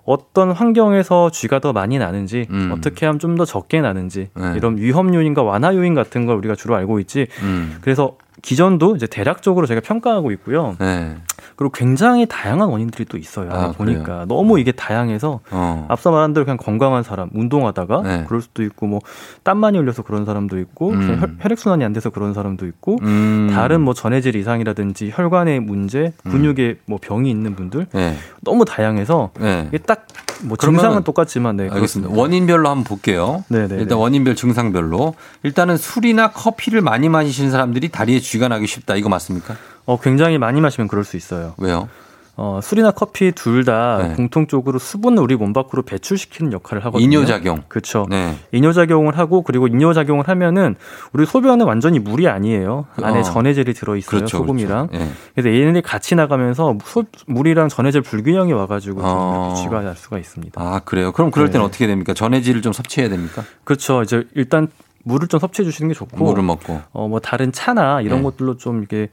어떤 0.05 0.51
환경에서 0.53 1.31
쥐가 1.31 1.61
더 1.61 1.73
많이 1.73 1.99
나는지 1.99 2.47
음. 2.51 2.73
어떻게 2.77 3.07
하면 3.07 3.19
좀 3.19 3.31
더 3.37 3.45
적게 3.45 3.81
나는지 3.81 4.29
네. 4.35 4.53
이런 4.57 4.77
위험 4.77 5.15
요인과 5.15 5.43
완화 5.43 5.75
요인 5.75 5.95
같은 5.95 6.27
걸 6.27 6.37
우리가 6.37 6.57
주로 6.57 6.75
알고 6.75 6.99
있지. 7.01 7.27
음. 7.43 7.79
그래서 7.81 8.17
기전도 8.43 8.97
이제 8.97 9.07
대략적으로 9.07 9.67
제가 9.67 9.81
평가하고 9.81 10.31
있고요. 10.33 10.77
네. 10.79 11.17
그리고 11.57 11.73
굉장히 11.73 12.27
다양한 12.27 12.69
원인들이 12.69 13.05
또 13.07 13.19
있어요. 13.19 13.51
아, 13.53 13.73
보니까 13.73 14.25
너무 14.29 14.59
이게 14.59 14.73
다양해서 14.73 15.41
어. 15.51 15.87
앞서 15.89 16.11
말한 16.11 16.33
대로 16.33 16.45
그냥 16.47 16.57
건강한 16.57 17.03
사람 17.03 17.29
운동하다가 17.35 18.03
네. 18.03 18.25
그럴 18.27 18.41
수도 18.43 18.63
있고 18.63 18.87
뭐 18.87 19.01
땀 19.43 19.59
많이 19.59 19.79
흘려서 19.79 20.03
그런 20.03 20.25
사람도 20.27 20.59
있고 20.59 20.91
음. 20.91 21.19
혈- 21.21 21.37
혈액 21.41 21.59
순환이 21.59 21.83
안 21.85 21.93
돼서 21.93 22.11
그런 22.11 22.35
사람도 22.35 22.67
있고 22.67 22.99
음. 23.03 23.51
다른 23.53 23.81
뭐 23.81 23.95
전해질 23.95 24.37
이상이라든지 24.37 25.11
혈관의 25.15 25.61
문제, 25.61 26.13
근육에 26.25 26.77
뭐 26.87 26.99
병이 27.01 27.31
있는 27.31 27.57
분들 27.57 27.87
네. 27.93 28.17
너무 28.43 28.65
다양해서 28.65 29.31
네. 29.41 29.65
이게 29.69 29.79
딱 29.79 30.07
뭐 30.43 30.57
증상은 30.57 31.03
똑같지만 31.03 31.57
네 31.57 31.65
알겠습니다. 31.65 32.09
그렇습니다. 32.09 32.19
원인별로 32.19 32.67
한번 32.71 32.85
볼게요. 32.85 33.45
네네. 33.49 33.75
일단 33.77 33.99
원인별 33.99 34.35
증상별로 34.37 35.15
일단은 35.43 35.77
술이나 35.77 36.31
커피를 36.31 36.81
많이 36.81 37.11
마시는 37.11 37.51
사람들이 37.51 37.91
다리에 37.91 38.21
쥐가 38.31 38.47
나기 38.47 38.67
쉽다. 38.69 38.95
이거 38.95 39.09
맞습니까? 39.09 39.57
어 39.87 39.99
굉장히 40.01 40.39
많이 40.39 40.61
마시면 40.61 40.87
그럴 40.87 41.05
수 41.05 41.17
있어요. 41.17 41.55
왜요? 41.59 41.89
어 42.37 42.61
술이나 42.63 42.93
커피 42.93 43.33
둘다 43.33 43.99
네. 44.09 44.15
공통적으로 44.15 44.79
수분을 44.79 45.21
우리 45.21 45.35
몸 45.35 45.53
밖으로 45.53 45.83
배출시키는 45.83 46.53
역할을 46.53 46.85
하거든요. 46.87 47.05
이뇨작용. 47.05 47.65
그렇죠. 47.67 48.07
네. 48.09 48.37
이뇨작용을 48.53 49.19
하고 49.19 49.43
그리고 49.43 49.67
이뇨작용을 49.67 50.29
하면은 50.29 50.77
우리 51.13 51.27
소변은 51.27 51.67
완전히 51.67 51.99
물이 51.99 52.29
아니에요. 52.29 52.87
안에 53.03 53.19
어. 53.19 53.23
전해질이 53.25 53.75
들어 53.75 53.97
있어요. 53.97 54.09
그렇죠, 54.11 54.39
소금이랑. 54.39 54.87
그렇죠. 54.87 55.05
예. 55.05 55.11
그래서 55.35 55.49
얘네들이 55.59 55.83
같이 55.83 56.15
나가면서 56.15 56.79
소- 56.85 57.05
물이랑 57.27 57.69
전해질 57.69 58.01
불균형이 58.03 58.53
와가지고 58.53 59.01
좀 59.01 59.07
어. 59.11 59.55
쥐가 59.59 59.81
날 59.83 59.97
수가 59.97 60.17
있습니다. 60.19 60.59
아 60.63 60.81
그래요? 60.85 61.11
그럼 61.11 61.33
그럴 61.33 61.49
때는 61.51 61.63
네. 61.63 61.67
어떻게 61.67 61.89
됩니까? 61.89 62.15
전해질을 62.15 62.63
좀 62.63 62.73
섭취해야 62.73 63.11
됩니까? 63.11 63.43
그렇죠. 63.65 64.03
이제 64.03 64.25
일단 64.35 64.69
물을 65.05 65.29
좀 65.29 65.41
섭취해 65.41 65.65
주시는 65.65 65.89
게 65.89 65.95
좋고, 65.95 66.25
물을 66.25 66.43
먹고. 66.43 66.81
어 66.93 67.09
뭐 67.09 67.21
다른 67.21 67.53
차나 67.53 68.01
이런 68.03 68.19
네. 68.19 68.23
것들로 68.25 68.57
좀 68.57 68.83
이게 68.83 69.09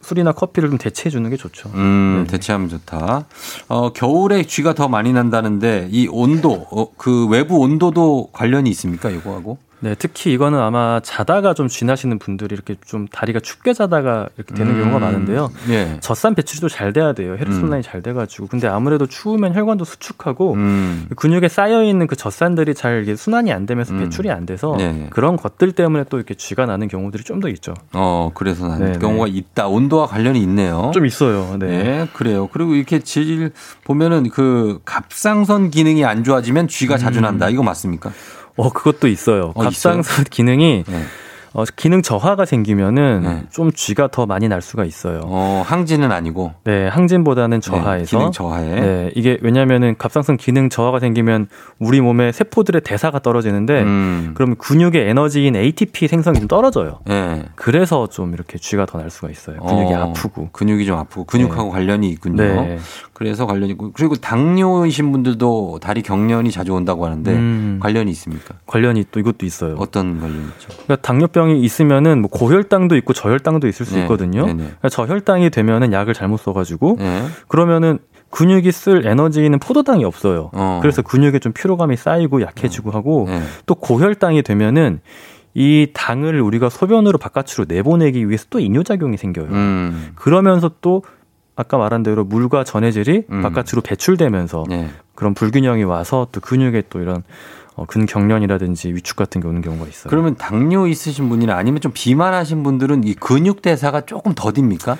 술이나 0.00 0.32
커피를 0.32 0.68
좀 0.68 0.78
대체해 0.78 1.10
주는 1.10 1.28
게 1.30 1.36
좋죠. 1.36 1.70
음, 1.74 2.26
대체하면 2.28 2.68
좋다. 2.68 3.26
어, 3.68 3.92
겨울에 3.92 4.42
쥐가 4.44 4.74
더 4.74 4.88
많이 4.88 5.12
난다는데 5.12 5.88
이 5.90 6.08
온도, 6.10 6.66
어, 6.72 6.88
그 6.96 7.26
외부 7.28 7.58
온도도 7.58 8.28
관련이 8.32 8.68
있습니까? 8.70 9.10
이거하고? 9.10 9.58
네, 9.82 9.96
특히 9.98 10.32
이거는 10.32 10.60
아마 10.60 11.00
자다가 11.02 11.54
좀 11.54 11.66
쥐나시는 11.66 12.20
분들이 12.20 12.54
이렇게 12.54 12.76
좀 12.86 13.08
다리가 13.08 13.40
춥게 13.40 13.72
자다가 13.74 14.28
이렇게 14.36 14.54
되는 14.54 14.74
음. 14.76 14.80
경우가 14.80 15.00
많은데요. 15.00 15.50
예. 15.70 15.96
젖산 16.00 16.36
배출도 16.36 16.68
잘 16.68 16.92
돼야 16.92 17.12
돼요. 17.14 17.32
혈액순환이 17.32 17.82
잘 17.82 18.00
돼가지고. 18.00 18.46
근데 18.46 18.68
아무래도 18.68 19.06
추우면 19.06 19.54
혈관도 19.56 19.84
수축하고 19.84 20.54
음. 20.54 21.06
근육에 21.16 21.48
쌓여 21.48 21.82
있는 21.82 22.06
그 22.06 22.14
젖산들이 22.14 22.74
잘 22.74 23.02
이게 23.02 23.16
순환이 23.16 23.52
안 23.52 23.66
되면서 23.66 23.92
배출이 23.94 24.30
안 24.30 24.46
돼서 24.46 24.76
네. 24.78 25.08
그런 25.10 25.36
것들 25.36 25.72
때문에 25.72 26.04
또 26.08 26.16
이렇게 26.18 26.34
쥐가 26.34 26.66
나는 26.66 26.86
경우들이 26.88 27.24
좀 27.24 27.42
더 27.42 27.48
있죠. 27.48 27.74
어, 27.92 28.30
그래서 28.34 28.68
나는 28.68 28.92
네, 28.92 28.98
경우가 29.00 29.26
있다. 29.26 29.66
온도와 29.66 30.06
관련이 30.06 30.40
있네요. 30.42 30.92
좀 30.94 31.06
있어요. 31.06 31.56
네. 31.58 31.66
네, 31.82 32.08
그래요. 32.12 32.48
그리고 32.52 32.76
이렇게 32.76 33.00
질 33.00 33.50
보면은 33.82 34.28
그 34.30 34.78
갑상선 34.84 35.70
기능이 35.70 36.04
안 36.04 36.22
좋아지면 36.22 36.68
쥐가 36.68 36.98
자주 36.98 37.20
난다. 37.20 37.48
이거 37.48 37.64
맞습니까? 37.64 38.12
어, 38.56 38.70
그것도 38.70 39.08
있어요. 39.08 39.52
어, 39.54 39.62
갑상선 39.62 40.24
기능이 40.30 40.84
네. 40.86 41.04
어, 41.54 41.64
기능 41.76 42.00
저하가 42.02 42.44
생기면은 42.44 43.46
좀 43.50 43.70
쥐가 43.72 44.08
더 44.08 44.24
많이 44.26 44.48
날 44.48 44.62
수가 44.62 44.84
있어요. 44.84 45.20
어, 45.24 45.62
항진은 45.66 46.10
아니고. 46.10 46.52
네, 46.64 46.88
항진보다는 46.88 47.60
저하에서. 47.60 48.18
기능 48.18 48.32
저하에. 48.32 48.68
네, 48.80 49.10
이게 49.14 49.38
왜냐면은 49.42 49.94
갑상선 49.98 50.38
기능 50.38 50.70
저하가 50.70 50.98
생기면 50.98 51.48
우리 51.78 52.00
몸의 52.00 52.32
세포들의 52.32 52.80
대사가 52.82 53.18
떨어지는데 53.18 53.82
음. 53.82 54.30
그러면 54.34 54.56
근육의 54.56 55.08
에너지인 55.10 55.54
ATP 55.56 56.08
생성이 56.08 56.38
좀 56.38 56.48
떨어져요. 56.48 57.00
네. 57.06 57.44
그래서 57.54 58.06
좀 58.06 58.32
이렇게 58.32 58.58
쥐가 58.58 58.86
더 58.86 58.98
날 58.98 59.10
수가 59.10 59.30
있어요. 59.30 59.58
근육이 59.60 59.94
어, 59.94 60.10
아프고. 60.10 60.48
근육이 60.52 60.86
좀 60.86 60.98
아프고 60.98 61.24
근육하고 61.24 61.70
관련이 61.70 62.08
있군요. 62.10 62.36
네. 62.42 62.78
그래서 63.12 63.46
관련이 63.46 63.72
있고 63.72 63.90
그리고 63.92 64.14
당뇨이신 64.16 65.12
분들도 65.12 65.80
다리 65.82 66.02
경련이 66.02 66.50
자주 66.50 66.72
온다고 66.72 67.04
하는데 67.04 67.30
음. 67.32 67.78
관련이 67.82 68.10
있습니까? 68.12 68.54
관련이 68.66 69.04
또 69.10 69.20
이것도 69.20 69.44
있어요. 69.44 69.76
어떤 69.78 70.18
관련이 70.20 70.40
있죠? 70.44 70.68
그러니까 70.84 70.96
당뇨병 70.96 71.41
이 71.50 71.60
있으면은 71.62 72.20
뭐 72.20 72.30
고혈당도 72.30 72.96
있고 72.96 73.12
저혈당도 73.12 73.68
있을 73.68 73.86
수 73.86 73.94
네, 73.94 74.02
있거든요. 74.02 74.46
네네. 74.46 74.56
그러니까 74.56 74.88
저혈당이 74.88 75.50
되면은 75.50 75.92
약을 75.92 76.14
잘못 76.14 76.38
써가지고 76.38 76.96
네. 76.98 77.24
그러면은 77.48 77.98
근육이 78.30 78.72
쓸 78.72 79.06
에너지는 79.06 79.58
포도당이 79.58 80.04
없어요. 80.04 80.50
어. 80.54 80.78
그래서 80.80 81.02
근육에 81.02 81.38
좀 81.38 81.52
피로감이 81.52 81.96
쌓이고 81.96 82.40
약해지고 82.42 82.90
하고 82.90 83.26
네. 83.28 83.42
또 83.66 83.74
고혈당이 83.74 84.42
되면은 84.42 85.00
이 85.54 85.88
당을 85.92 86.40
우리가 86.40 86.70
소변으로 86.70 87.18
바깥으로 87.18 87.66
내보내기 87.68 88.26
위해서 88.28 88.46
또 88.48 88.58
이뇨작용이 88.58 89.18
생겨요. 89.18 89.48
음. 89.48 90.12
그러면서 90.14 90.70
또 90.80 91.02
아까 91.54 91.76
말한 91.76 92.02
대로 92.02 92.24
물과 92.24 92.64
전해질이 92.64 93.24
음. 93.30 93.42
바깥으로 93.42 93.82
배출되면서 93.82 94.64
네. 94.68 94.88
그런 95.14 95.34
불균형이 95.34 95.84
와서 95.84 96.26
또 96.32 96.40
근육에 96.40 96.84
또 96.88 97.00
이런 97.00 97.22
어, 97.74 97.84
근경련이라든지 97.86 98.92
위축 98.94 99.16
같은 99.16 99.40
게 99.40 99.48
오는 99.48 99.62
경우가 99.62 99.86
있어요. 99.88 100.10
그러면 100.10 100.36
당뇨 100.36 100.86
있으신 100.86 101.28
분이나 101.28 101.56
아니면 101.56 101.80
좀 101.80 101.92
비만하신 101.94 102.62
분들은 102.62 103.04
이 103.04 103.14
근육 103.14 103.62
대사가 103.62 104.02
조금 104.02 104.34
더딥니까? 104.34 104.96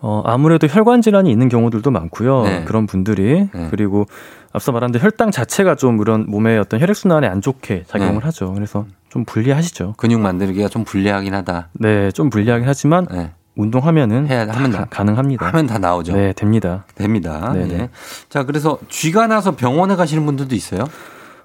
어, 0.00 0.22
아무래도 0.26 0.66
혈관 0.66 1.02
질환이 1.02 1.30
있는 1.30 1.48
경우들도 1.48 1.90
많고요. 1.90 2.42
네. 2.42 2.64
그런 2.64 2.86
분들이 2.86 3.48
네. 3.52 3.68
그리고 3.70 4.06
앞서 4.52 4.70
말한 4.70 4.92
대로 4.92 5.02
혈당 5.04 5.30
자체가 5.30 5.74
좀 5.76 6.00
이런 6.00 6.26
몸의 6.28 6.58
어떤 6.58 6.80
혈액 6.80 6.94
순환에 6.94 7.26
안 7.26 7.40
좋게 7.40 7.84
작용을 7.88 8.14
네. 8.14 8.20
하죠. 8.26 8.52
그래서 8.52 8.86
좀 9.08 9.24
불리하시죠. 9.24 9.94
근육 9.96 10.20
만들기가 10.20 10.68
좀 10.68 10.84
불리하긴 10.84 11.34
하다. 11.34 11.68
네, 11.74 12.10
좀 12.12 12.30
불리하긴 12.30 12.68
하지만 12.68 13.06
네. 13.10 13.32
운동하면은 13.56 14.26
해야- 14.28 14.46
다 14.46 14.52
하면 14.56 14.72
가- 14.72 14.78
나- 14.80 14.84
가능합니다. 14.84 15.46
하면 15.46 15.66
다 15.66 15.78
나오죠. 15.78 16.12
네, 16.14 16.32
됩니다. 16.34 16.84
됩니다. 16.96 17.52
네네. 17.54 17.76
네. 17.76 17.90
자, 18.28 18.44
그래서 18.44 18.78
쥐가 18.88 19.26
나서 19.28 19.56
병원에 19.56 19.96
가시는 19.96 20.26
분들도 20.26 20.54
있어요. 20.54 20.84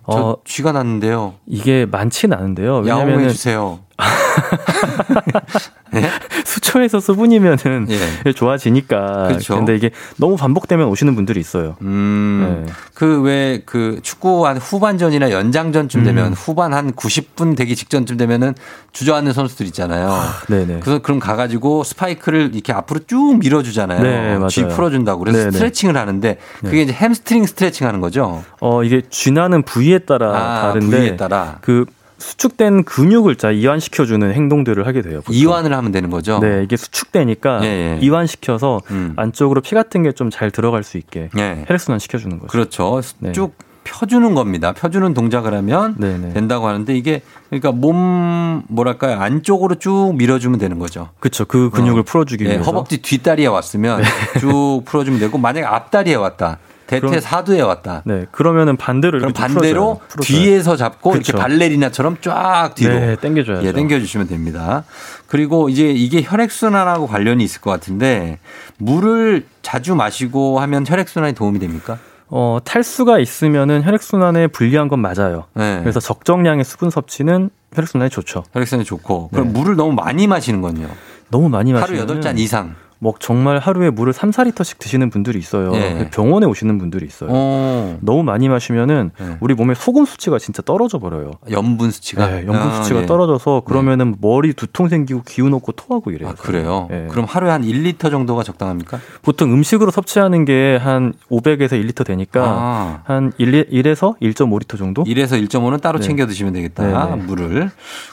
저 0.05 0.11
어, 0.17 0.37
쥐가 0.45 0.71
났는데요. 0.71 1.35
이게 1.45 1.85
많지는 1.85 2.37
않은데요. 2.37 2.87
야옹해 2.87 3.03
왜냐하면 3.05 3.29
주세요. 3.29 3.79
수초에서 6.45 6.99
수분이면은 6.99 7.87
예. 7.89 8.33
좋아지니까. 8.33 9.27
그렇죠. 9.27 9.55
근데 9.55 9.75
이게 9.75 9.91
너무 10.17 10.35
반복되면 10.35 10.87
오시는 10.87 11.15
분들이 11.15 11.39
있어요. 11.39 11.75
음. 11.81 12.65
네. 12.65 12.73
그왜 12.93 13.63
그 13.65 13.99
축구 14.03 14.45
한 14.47 14.57
후반전이나 14.57 15.31
연장전쯤 15.31 16.03
되면 16.03 16.33
후반 16.33 16.73
한 16.73 16.91
90분 16.91 17.57
되기 17.57 17.75
직전쯤 17.75 18.17
되면은 18.17 18.55
주저앉는 18.91 19.33
선수들 19.33 19.65
있잖아요. 19.67 20.19
네네. 20.49 20.79
그래서 20.81 20.99
그럼 20.99 21.19
가가지고 21.19 21.83
스파이크를 21.83 22.51
이렇게 22.53 22.73
앞으로 22.73 23.01
쭉 23.07 23.37
밀어주잖아요. 23.39 24.01
네, 24.01 24.35
맞아요. 24.35 24.47
쥐 24.49 24.67
풀어준다고 24.67 25.19
그래서 25.19 25.39
네네. 25.39 25.51
스트레칭을 25.51 25.97
하는데 25.97 26.37
그게 26.61 26.81
이제 26.81 26.93
햄스트링 26.93 27.45
스트레칭 27.45 27.87
하는 27.87 27.99
거죠. 27.99 28.43
어, 28.59 28.83
이게 28.83 29.01
쥐나는 29.09 29.63
부위에 29.63 29.99
따라 29.99 30.29
아, 30.29 30.61
다른데 30.61 30.97
부위에 30.97 31.17
따라. 31.17 31.57
그 31.61 31.85
수축된 32.19 32.83
근육을 32.83 33.35
자 33.37 33.49
이완시켜주는 33.51 34.31
행동들을 34.33 34.85
하게 34.85 35.01
돼요. 35.01 35.21
보통. 35.21 35.35
이완을 35.35 35.73
하면 35.73 35.91
되는 35.91 36.09
거죠. 36.09 36.39
네, 36.39 36.61
이게 36.63 36.77
수축되니까 36.77 37.61
예, 37.63 37.67
예. 37.67 37.99
이완시켜서 38.01 38.81
음. 38.91 39.13
안쪽으로 39.15 39.61
피 39.61 39.73
같은 39.75 40.03
게 40.03 40.11
좀 40.11 40.29
잘 40.29 40.51
들어갈 40.51 40.83
수 40.83 40.97
있게 40.97 41.29
예. 41.37 41.63
혈액순환 41.67 41.99
시켜주는 41.99 42.37
거죠. 42.39 42.47
그렇죠. 42.51 43.01
네. 43.19 43.31
쭉 43.31 43.53
펴주는 43.85 44.35
겁니다. 44.35 44.73
펴주는 44.73 45.13
동작을 45.13 45.53
하면 45.53 45.95
네네. 45.97 46.33
된다고 46.33 46.67
하는데 46.67 46.95
이게 46.95 47.21
그러니까 47.49 47.71
몸 47.71 48.63
뭐랄까요 48.67 49.17
안쪽으로 49.19 49.75
쭉 49.75 50.13
밀어주면 50.17 50.59
되는 50.59 50.77
거죠. 50.77 51.09
그렇죠. 51.19 51.45
그 51.45 51.69
근육을 51.71 52.01
어. 52.01 52.03
풀어주기 52.03 52.43
네, 52.43 52.49
위해서. 52.51 52.63
네. 52.63 52.65
허벅지 52.65 53.01
뒷다리에 53.01 53.47
왔으면 53.47 54.03
쭉 54.39 54.81
풀어주면 54.85 55.19
되고 55.19 55.37
만약에 55.37 55.65
앞다리에 55.65 56.15
왔다. 56.15 56.57
대퇴 56.89 57.01
그럼- 57.05 57.19
사두에 57.19 57.61
왔다. 57.61 58.01
네, 58.05 58.25
그러면은 58.31 58.75
반대로 58.75 59.19
그럼 59.19 59.31
반대로 59.31 60.01
풀어줘요. 60.07 60.21
뒤에서 60.39 60.75
잡고 60.75 61.11
그렇죠. 61.11 61.31
이렇게 61.33 61.41
발레리나처럼 61.43 62.17
쫙 62.21 62.71
뒤로 62.75 62.95
네, 62.95 63.15
당겨줘야죠. 63.15 63.65
예, 63.67 63.71
당겨주시면 63.71 64.27
됩니다. 64.27 64.83
그리고 65.27 65.69
이제 65.69 65.91
이게 65.91 66.23
혈액순환하고 66.23 67.05
관련이 67.05 67.43
있을 67.43 67.61
것 67.61 67.69
같은데 67.69 68.39
물을 68.77 69.45
자주 69.61 69.93
마시고 69.93 70.59
하면 70.61 70.83
혈액순환에 70.87 71.33
도움이 71.33 71.59
됩니까? 71.59 71.99
어, 72.31 72.57
탈수가 72.63 73.19
있으면은 73.19 73.83
혈액순환에 73.83 74.47
불리한 74.47 74.87
건 74.87 74.99
맞아요. 74.99 75.45
네. 75.53 75.79
그래서 75.81 75.99
적정량의 75.99 76.63
수분 76.65 76.89
섭취는 76.89 77.51
혈액순환에 77.75 78.09
좋죠. 78.09 78.43
혈액순환이 78.53 78.83
좋고 78.85 79.29
그럼 79.29 79.47
네. 79.53 79.59
물을 79.59 79.75
너무 79.75 79.93
많이 79.93 80.25
마시는 80.25 80.61
건요. 80.61 80.87
너무 81.29 81.49
많이 81.49 81.71
하루 81.71 81.81
마시면 81.81 82.01
여덟 82.01 82.21
잔 82.21 82.39
이상. 82.39 82.75
뭐 82.99 83.13
정말 83.19 83.59
하루에 83.59 83.89
물을 83.89 84.13
3, 84.13 84.31
4리터씩 84.31 84.77
드시는 84.79 85.09
분들이 85.09 85.39
있어요. 85.39 85.73
예. 85.75 86.09
병원에 86.11 86.45
오시는 86.45 86.77
분들이 86.77 87.05
있어요. 87.05 87.29
어. 87.31 87.97
너무 88.01 88.23
많이 88.23 88.49
마시면은 88.49 89.11
네. 89.19 89.37
우리 89.39 89.53
몸의 89.53 89.75
소금 89.75 90.05
수치가 90.05 90.39
진짜 90.39 90.61
떨어져 90.61 90.99
버려요. 90.99 91.31
염분 91.49 91.91
수치가 91.91 92.27
네, 92.27 92.39
염분 92.45 92.55
아, 92.55 92.71
수치가 92.81 93.03
예. 93.03 93.05
떨어져서 93.05 93.61
그러면은 93.65 94.15
머리 94.19 94.53
두통 94.53 94.89
생기고 94.89 95.23
기운 95.25 95.53
없고 95.53 95.73
토하고 95.73 96.11
이래요. 96.11 96.29
아, 96.29 96.33
그래요? 96.33 96.87
예. 96.91 97.07
그럼 97.09 97.25
하루에 97.25 97.49
한 97.51 97.63
1리터 97.63 98.11
정도가 98.11 98.43
적당합니까? 98.43 98.99
보통 99.21 99.53
음식으로 99.53 99.91
섭취하는 99.91 100.45
게 100.45 100.79
한 100.79 101.13
500에서 101.29 101.71
1리터 101.71 102.05
되니까 102.05 102.43
아. 102.45 103.01
한 103.05 103.31
1, 103.37 103.69
1에서 103.69 104.17
1.5리터 104.19 104.77
정도? 104.77 105.03
1에서 105.03 105.41
1.5는 105.47 105.81
따로 105.81 105.99
네. 105.99 106.05
챙겨 106.05 106.25
드시면 106.25 106.53
되겠다. 106.53 106.85
네, 106.85 107.15
네. 107.15 107.23
물을. 107.23 107.69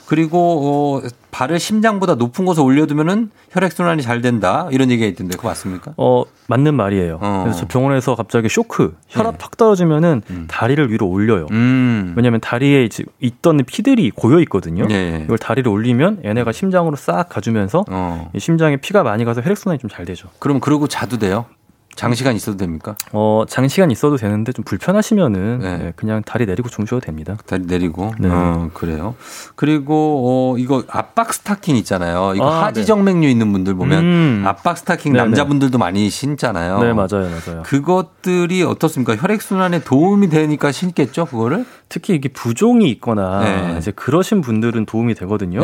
그리고 0.07 1.01
어, 1.03 1.09
발을 1.37 1.61
심장보다 1.61 2.15
높은 2.15 2.47
곳에 2.47 2.63
올려두면은 2.63 3.31
혈액 3.51 3.73
순환이 3.73 4.01
잘 4.03 4.23
된다. 4.23 4.69
이런 4.71 4.91
얘기가 4.91 5.07
있던데 5.09 5.37
그거 5.37 5.49
맞습니까? 5.49 5.93
어, 5.99 6.25
맞는 6.49 6.75
말이에요. 6.75 7.19
어. 7.21 7.41
그래서 7.45 7.61
저 7.61 7.67
병원에서 7.67 8.15
갑자기 8.15 8.49
쇼크, 8.49 8.97
혈압 9.09 9.33
네. 9.33 9.39
탁 9.39 9.57
떨어지면은 9.59 10.23
음. 10.31 10.47
다리를 10.49 10.91
위로 10.91 11.07
올려요. 11.07 11.47
음. 11.51 12.15
왜냐하면 12.17 12.41
다리에 12.41 12.85
이제 12.85 13.05
있던 13.21 13.59
피들이 13.67 14.13
고여 14.13 14.41
있거든요. 14.41 14.87
예, 14.89 14.95
예. 14.95 15.21
이걸 15.25 15.37
다리를 15.37 15.71
올리면 15.71 16.23
얘네가 16.25 16.53
심장으로 16.53 16.97
싹 16.97 17.29
가주면서 17.29 17.85
어. 17.91 18.31
이 18.35 18.41
심장에 18.41 18.79
피가 18.79 19.03
많이 19.03 19.27
가서 19.27 19.43
혈액 19.43 19.59
순환이 19.59 19.79
좀 19.79 19.91
잘 19.91 20.07
되죠. 20.07 20.29
그럼 20.39 20.61
그러고 20.61 20.89
자도 20.89 21.19
돼요? 21.19 21.45
장시간 21.97 22.37
있어도 22.37 22.59
됩니까? 22.59 22.95
어, 23.13 23.45
장시간 23.49 23.91
있어도 23.91 24.17
되는데 24.17 24.53
좀 24.53 24.65
불편하시면은 24.65 25.59
네. 25.59 25.79
네, 25.79 25.93
그냥 25.97 26.23
다리 26.25 26.47
내리고 26.47 26.69
주무셔도 26.69 27.01
됩니다. 27.01 27.37
다리 27.47 27.65
내리고. 27.65 28.13
네. 28.19 28.29
어, 28.31 28.71
그래요. 28.75 29.15
그리고 29.57 30.55
어 30.55 30.59
이거 30.59 30.85
압박 30.89 31.33
스타킹 31.33 31.75
있잖아요. 31.77 32.35
이거 32.37 32.49
아, 32.49 32.67
하지정맥류 32.67 33.27
있는 33.27 33.51
분들 33.51 33.75
보면 33.75 34.05
음. 34.05 34.45
압박 34.47 34.77
스타킹 34.77 35.15
네, 35.15 35.19
남자분들도 35.19 35.79
많이 35.79 36.11
신잖아요. 36.11 36.81
네, 36.81 36.93
맞아요, 36.93 37.31
맞아요. 37.31 37.63
그것들이 37.65 38.63
어떻습니까? 38.63 39.17
혈액 39.17 39.41
순환에 39.41 39.81
도움이 39.81 40.29
되니까 40.29 40.73
신겠죠, 40.73 41.25
그거를? 41.27 41.65
특히 41.89 42.15
이게 42.15 42.29
부종이 42.29 42.91
있거나 42.91 43.41
네. 43.41 43.79
이제 43.79 43.91
그러신 43.91 44.43
분들은 44.43 44.85
도움이 44.85 45.15
되거든요. 45.15 45.61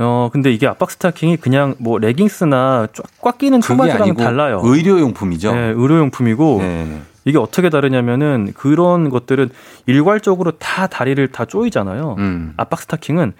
네. 0.00 0.04
어, 0.06 0.30
근데 0.32 0.50
이게 0.50 0.66
압박 0.66 0.90
스타킹이 0.90 1.36
그냥 1.36 1.74
뭐 1.78 1.98
레깅스나 1.98 2.88
쫙꽉 2.92 3.36
끼는 3.38 3.60
청바지랑 3.60 4.14
달라요. 4.16 4.60
의료용품이죠. 4.64 5.52
네, 5.52 5.58
의료용품이고 5.76 6.58
네. 6.60 7.02
이게 7.26 7.36
어떻게 7.36 7.68
다르냐면은 7.68 8.52
그런 8.56 9.10
것들은 9.10 9.50
일괄적으로 9.86 10.52
다 10.52 10.86
다리를 10.86 11.28
다 11.28 11.44
조이잖아요. 11.44 12.16
음. 12.18 12.54
압박 12.56 12.80
스타킹은 12.80 13.34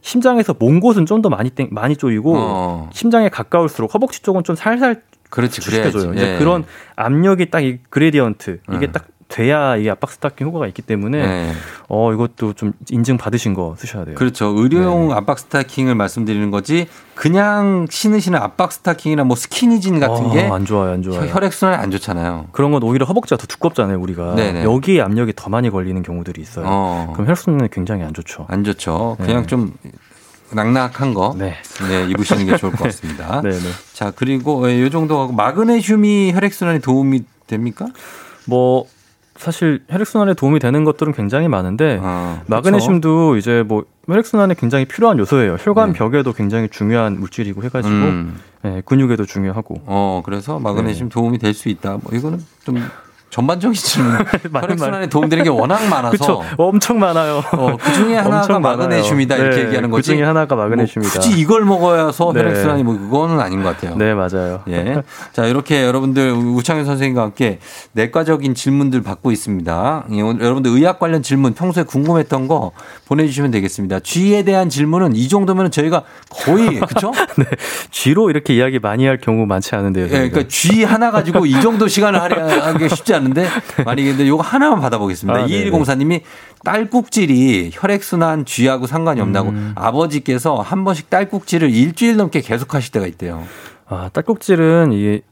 심장에서 0.00 0.54
먼 0.58 0.80
곳은 0.80 1.04
좀 1.04 1.20
더 1.20 1.28
많이 1.28 1.50
땡, 1.50 1.68
많이 1.72 1.96
조이고 1.96 2.34
어. 2.36 2.90
심장에 2.92 3.28
가까울수록 3.28 3.92
허벅지 3.94 4.22
쪽은 4.22 4.44
좀 4.44 4.56
살살 4.56 5.02
그렇지, 5.28 5.60
그래야지. 5.60 5.90
조이게 5.92 5.99
해줘요. 5.99 6.14
이제 6.14 6.34
예. 6.34 6.38
그런 6.38 6.64
압력이 6.96 7.50
딱 7.50 7.60
이 7.60 7.78
gradient 7.90 8.60
이게 8.72 8.86
음. 8.86 8.92
딱 8.92 9.04
돼야 9.28 9.76
이 9.76 9.88
압박 9.90 10.10
스 10.10 10.18
타킹 10.18 10.46
효과가 10.46 10.66
있기 10.68 10.80
때문에 10.80 11.26
네. 11.26 11.52
어 11.88 12.12
이것도 12.14 12.54
좀 12.54 12.72
인증 12.90 13.18
받으신 13.18 13.52
거 13.52 13.74
쓰셔야 13.78 14.06
돼요. 14.06 14.14
그렇죠. 14.14 14.54
의료용 14.56 15.12
압박 15.12 15.38
스타킹을 15.38 15.94
말씀드리는 15.94 16.50
거지 16.50 16.88
그냥 17.14 17.86
신으시는 17.90 18.38
압박 18.38 18.72
스타킹이나 18.72 19.24
뭐 19.24 19.36
스키니진 19.36 20.00
같은 20.00 20.26
어, 20.26 20.32
게안 20.32 20.64
좋아요, 20.64 20.92
안 20.92 21.02
좋아요. 21.02 21.28
혈액 21.28 21.52
순환에 21.52 21.80
안 21.80 21.90
좋잖아요. 21.90 22.46
그런 22.52 22.72
건 22.72 22.82
오히려 22.82 23.04
허벅지가 23.04 23.36
더 23.36 23.46
두껍잖아요, 23.46 24.00
우리가. 24.00 24.34
네네. 24.34 24.64
여기에 24.64 25.02
압력이 25.02 25.34
더 25.36 25.50
많이 25.50 25.68
걸리는 25.68 26.02
경우들이 26.02 26.40
있어요. 26.40 26.64
어. 26.66 27.10
그럼 27.12 27.28
혈순환에 27.28 27.68
굉장히 27.70 28.04
안 28.04 28.14
좋죠. 28.14 28.46
안 28.48 28.64
좋죠. 28.64 29.16
네. 29.20 29.26
그냥 29.26 29.46
좀 29.46 29.74
낙낙한 30.52 31.12
거 31.12 31.34
네. 31.36 31.56
입으시는 32.08 32.46
게 32.46 32.56
좋을 32.56 32.72
것 32.72 32.84
같습니다. 32.84 33.42
네 33.42 33.50
네. 33.50 33.58
자 33.92 34.10
그리고 34.14 34.66
이 34.68 34.90
정도 34.90 35.20
하고 35.20 35.32
마그네슘이 35.32 36.32
혈액 36.32 36.54
순환에 36.54 36.78
도움이 36.78 37.24
됩니까? 37.46 37.86
뭐 38.46 38.86
사실 39.38 39.82
혈액순환에 39.88 40.34
도움이 40.34 40.58
되는 40.58 40.84
것들은 40.84 41.12
굉장히 41.12 41.48
많은데 41.48 42.00
아, 42.02 42.42
마그네슘도 42.46 43.36
이제 43.36 43.62
뭐 43.66 43.84
혈액순환에 44.06 44.54
굉장히 44.58 44.84
필요한 44.84 45.18
요소예요. 45.18 45.56
혈관 45.60 45.92
벽에도 45.92 46.32
굉장히 46.32 46.68
중요한 46.68 47.18
물질이고 47.20 47.62
해가지고 47.62 47.94
네. 47.94 48.00
음. 48.02 48.38
예, 48.64 48.82
근육에도 48.84 49.24
중요하고. 49.24 49.82
어 49.86 50.22
그래서 50.24 50.58
마그네슘 50.58 51.08
네. 51.08 51.08
도움이 51.08 51.38
될 51.38 51.54
수 51.54 51.68
있다. 51.68 51.98
뭐 52.02 52.12
이거는 52.12 52.40
좀 52.64 52.76
전반적인 53.30 53.74
질문. 53.74 54.12
많은 54.50 54.68
혈액 54.68 54.78
순환에 54.78 55.06
도움되는 55.08 55.44
게 55.44 55.50
워낙 55.50 55.86
많아서. 55.88 56.42
엄청 56.56 56.98
많아요. 56.98 57.42
어, 57.52 57.76
그 57.78 57.92
중에 57.92 58.16
하나가. 58.18 58.58
마그네슘이다 58.58 59.36
이렇게 59.36 59.56
네, 59.56 59.62
얘기하는 59.66 59.90
그 59.90 59.96
거지. 59.96 60.12
중에 60.12 60.22
하나가 60.22 60.56
마그네슘이다. 60.56 61.00
뭐 61.00 61.10
굳이 61.10 61.38
이걸 61.38 61.64
먹어야서 61.64 62.32
네. 62.32 62.40
혈액순환이 62.40 62.82
뭐 62.84 62.98
그거는 62.98 63.38
아닌 63.40 63.62
것 63.62 63.76
같아요. 63.76 63.96
네, 63.96 64.14
맞아요. 64.14 64.62
예. 64.68 65.02
자, 65.32 65.44
이렇게 65.44 65.84
여러분들 65.84 66.32
우창현 66.32 66.84
선생님과 66.86 67.22
함께 67.22 67.58
내과적인 67.92 68.54
질문들 68.54 69.02
받고 69.02 69.30
있습니다. 69.30 70.04
예, 70.12 70.20
오늘 70.22 70.42
여러분들 70.42 70.70
의학 70.72 70.98
관련 70.98 71.22
질문 71.22 71.52
평소에 71.54 71.82
궁금했던 71.84 72.48
거 72.48 72.72
보내주시면 73.06 73.50
되겠습니다. 73.50 74.00
쥐에 74.00 74.42
대한 74.42 74.70
질문은 74.70 75.14
이 75.16 75.28
정도면 75.28 75.70
저희가 75.70 76.02
거의 76.30 76.80
그렇죠? 76.80 77.12
네, 77.36 77.44
쥐로 77.90 78.30
이렇게 78.30 78.54
이야기 78.54 78.78
많이 78.78 79.06
할 79.06 79.18
경우 79.18 79.44
많지 79.46 79.74
않은데요. 79.74 80.06
예, 80.06 80.08
그러니까 80.08 80.44
쥐 80.48 80.82
하나 80.84 81.10
가지고 81.10 81.44
이 81.46 81.60
정도 81.60 81.86
시간을 81.88 82.20
할애하기 82.22 82.88
쉽지 82.88 83.14
않 83.14 83.17
은데 83.26 83.48
많이 83.84 84.04
근데 84.04 84.26
요거 84.26 84.42
하나만 84.42 84.80
받아보겠습니다. 84.80 85.40
아, 85.40 85.46
네네. 85.46 85.70
2104님이 85.70 86.22
딸꾹질이 86.64 87.70
혈액순환 87.72 88.44
쥐하고 88.44 88.86
상관이 88.86 89.20
없나고 89.20 89.50
음. 89.50 89.72
아버지께서 89.76 90.56
한 90.56 90.84
번씩 90.84 91.10
딸꾹질을 91.10 91.70
일주일 91.70 92.16
넘게 92.16 92.40
계속 92.40 92.74
하실 92.74 92.92
때가 92.92 93.06
있대요. 93.06 93.44
아, 93.88 94.10
딸꾹질은 94.12 94.92
이게 94.92 95.12
혈, 95.12 95.22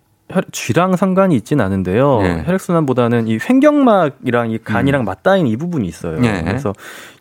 쥐랑 0.50 0.96
상관이 0.96 1.36
있진 1.36 1.60
않은데요. 1.60 2.20
네. 2.20 2.42
혈액순환보다는 2.44 3.28
이 3.28 3.38
횡격막이랑 3.38 4.50
이 4.50 4.58
간이랑 4.58 5.04
맞닿은 5.04 5.46
이 5.46 5.56
부분이 5.56 5.86
있어요. 5.86 6.16
음. 6.16 6.22
네. 6.22 6.42
그래서 6.44 6.72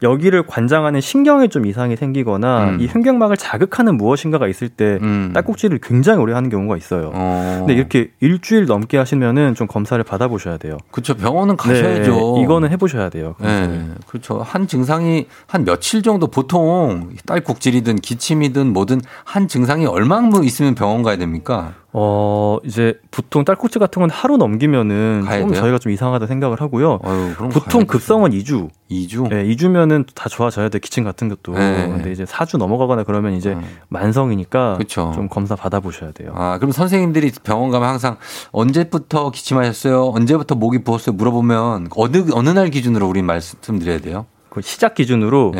여기를 0.01 0.43
관장하는 0.47 1.01
신경에 1.01 1.47
좀 1.47 1.67
이상이 1.67 1.95
생기거나 1.95 2.69
음. 2.69 2.77
이 2.81 2.87
횡격막을 2.87 3.37
자극하는 3.37 3.97
무엇인가가 3.97 4.47
있을 4.47 4.69
때 4.69 4.99
딸꾹질을 5.33 5.79
굉장히 5.83 6.19
오래 6.19 6.33
하는 6.33 6.49
경우가 6.49 6.77
있어요. 6.77 7.11
어. 7.13 7.57
근데 7.59 7.73
이렇게 7.73 8.11
일주일 8.21 8.65
넘게 8.65 8.97
하시면은 8.97 9.53
좀 9.53 9.67
검사를 9.67 10.03
받아보셔야 10.03 10.57
돼요. 10.57 10.77
그렇죠. 10.89 11.15
병원은 11.15 11.57
가셔야죠. 11.57 12.35
네, 12.37 12.41
이거는 12.41 12.71
해보셔야 12.71 13.09
돼요. 13.09 13.35
네, 13.39 13.85
그렇죠. 14.07 14.39
한 14.39 14.67
증상이 14.67 15.27
한 15.47 15.63
며칠 15.63 16.01
정도 16.01 16.27
보통 16.27 17.11
딸꾹질이든 17.25 17.97
기침이든 17.97 18.73
뭐든 18.73 19.01
한 19.23 19.47
증상이 19.47 19.85
얼마나 19.85 20.15
있으면 20.43 20.73
병원 20.73 21.03
가야 21.03 21.17
됩니까? 21.17 21.73
어, 21.97 22.57
이제 22.65 22.99
보통 23.09 23.45
딸꾹질 23.45 23.79
같은 23.79 24.01
건 24.01 24.09
하루 24.09 24.35
넘기면은 24.35 25.23
좀? 25.39 25.53
저희가 25.53 25.79
좀 25.79 25.93
이상하다 25.93 26.27
생각을 26.27 26.59
하고요. 26.59 26.99
그럼 26.99 27.49
보통. 27.49 27.85
급성은 27.85 28.31
2주. 28.31 28.69
2주? 28.91 29.29
네, 29.29 29.45
2주면은 29.45 30.05
다 30.13 30.27
좋아져야 30.27 30.67
돼. 30.67 30.79
기침 30.79 31.05
같은 31.05 31.29
것도. 31.29 31.53
네. 31.53 31.87
근데 31.87 32.11
이제 32.11 32.25
4주 32.25 32.57
넘어가거나 32.57 33.03
그러면 33.03 33.33
이제 33.33 33.55
만성이니까 33.87 34.75
그쵸. 34.77 35.13
좀 35.15 35.29
검사 35.29 35.55
받아 35.55 35.79
보셔야 35.79 36.11
돼요. 36.11 36.33
아, 36.35 36.57
그럼 36.57 36.73
선생님들이 36.73 37.31
병원 37.43 37.71
가면 37.71 37.87
항상 37.87 38.17
언제부터 38.51 39.31
기침하셨어요? 39.31 40.09
언제부터 40.13 40.55
목이 40.55 40.83
부었어요? 40.83 41.15
물어보면 41.15 41.87
어느 41.95 42.25
어느 42.33 42.49
날 42.49 42.69
기준으로 42.71 43.07
우리 43.07 43.21
말씀드려야 43.21 43.99
돼요? 43.99 44.25
그 44.49 44.61
시작 44.61 44.95
기준으로 44.95 45.53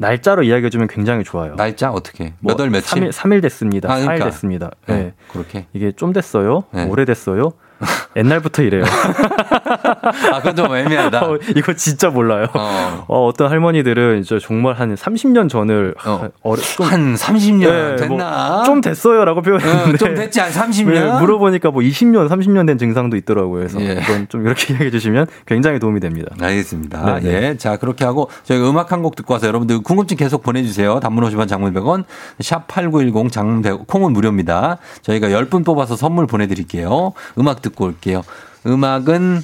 날짜로 0.00 0.42
이야기해주면 0.42 0.88
굉장히 0.88 1.24
좋아요. 1.24 1.54
날짜 1.56 1.90
어떻게? 1.90 2.32
뭐 2.40 2.54
몇월 2.54 2.70
며칠? 2.70 3.02
3일, 3.02 3.12
3일 3.12 3.42
됐습니다. 3.42 3.92
아, 3.92 4.00
그러니까. 4.00 4.24
4일 4.26 4.30
됐습니다. 4.30 4.70
네, 4.86 4.94
네. 4.94 5.14
그렇게. 5.28 5.66
이게 5.72 5.92
좀 5.92 6.12
됐어요? 6.12 6.64
네. 6.72 6.86
오래됐어요? 6.86 7.52
옛날부터 8.16 8.62
이래요. 8.62 8.84
아, 8.84 10.38
그건 10.38 10.56
좀 10.56 10.74
애매하다. 10.74 11.20
어, 11.24 11.38
이거 11.56 11.72
진짜 11.74 12.10
몰라요. 12.10 12.46
어. 12.54 13.04
어, 13.08 13.30
떤 13.36 13.50
할머니들은 13.50 14.20
이제 14.20 14.38
정말 14.38 14.74
한 14.74 14.94
30년 14.94 15.48
전을 15.48 15.94
어. 16.04 16.30
좀, 16.76 16.86
한 16.86 17.14
30년 17.14 17.98
됐나? 17.98 18.50
뭐 18.56 18.64
좀 18.64 18.80
됐어요라고 18.80 19.42
표현했는데 19.42 19.94
어, 19.94 19.96
좀 19.96 20.14
됐지 20.14 20.40
한 20.40 20.50
30년? 20.50 20.92
네, 20.92 21.20
물어보니까 21.20 21.70
뭐 21.70 21.82
20년, 21.82 22.28
30년 22.28 22.66
된 22.66 22.78
증상도 22.78 23.16
있더라고요. 23.16 23.58
그래서 23.60 23.80
예. 23.80 24.00
이건 24.02 24.28
좀 24.28 24.46
이렇게 24.46 24.72
이야기해 24.74 24.90
주시면 24.90 25.26
굉장히 25.46 25.78
도움이 25.78 26.00
됩니다. 26.00 26.34
알겠습니다. 26.40 27.20
네, 27.20 27.20
네. 27.20 27.48
예. 27.50 27.56
자, 27.56 27.76
그렇게 27.76 28.04
하고 28.04 28.28
저희가 28.44 28.68
음악 28.68 28.92
한 28.92 29.00
곡 29.00 29.16
듣고 29.16 29.32
와서 29.32 29.46
여러분들 29.46 29.82
궁금증 29.82 30.18
계속 30.18 30.42
보내 30.42 30.62
주세요. 30.62 31.00
단문 31.00 31.24
50원 31.24 31.48
장문 31.48 31.72
100원, 31.72 32.04
샵 32.40 32.66
8910 32.68 33.32
장문 33.32 33.62
100원, 33.62 33.86
콩은 33.86 34.12
무료입니다. 34.12 34.76
저희가 35.00 35.28
10분 35.28 35.64
뽑아서 35.64 35.96
선물 35.96 36.26
보내 36.26 36.46
드릴게요. 36.46 37.14
음악 37.38 37.62
듣고 37.62 37.69
올게요. 37.78 38.22
음악은, 38.66 39.42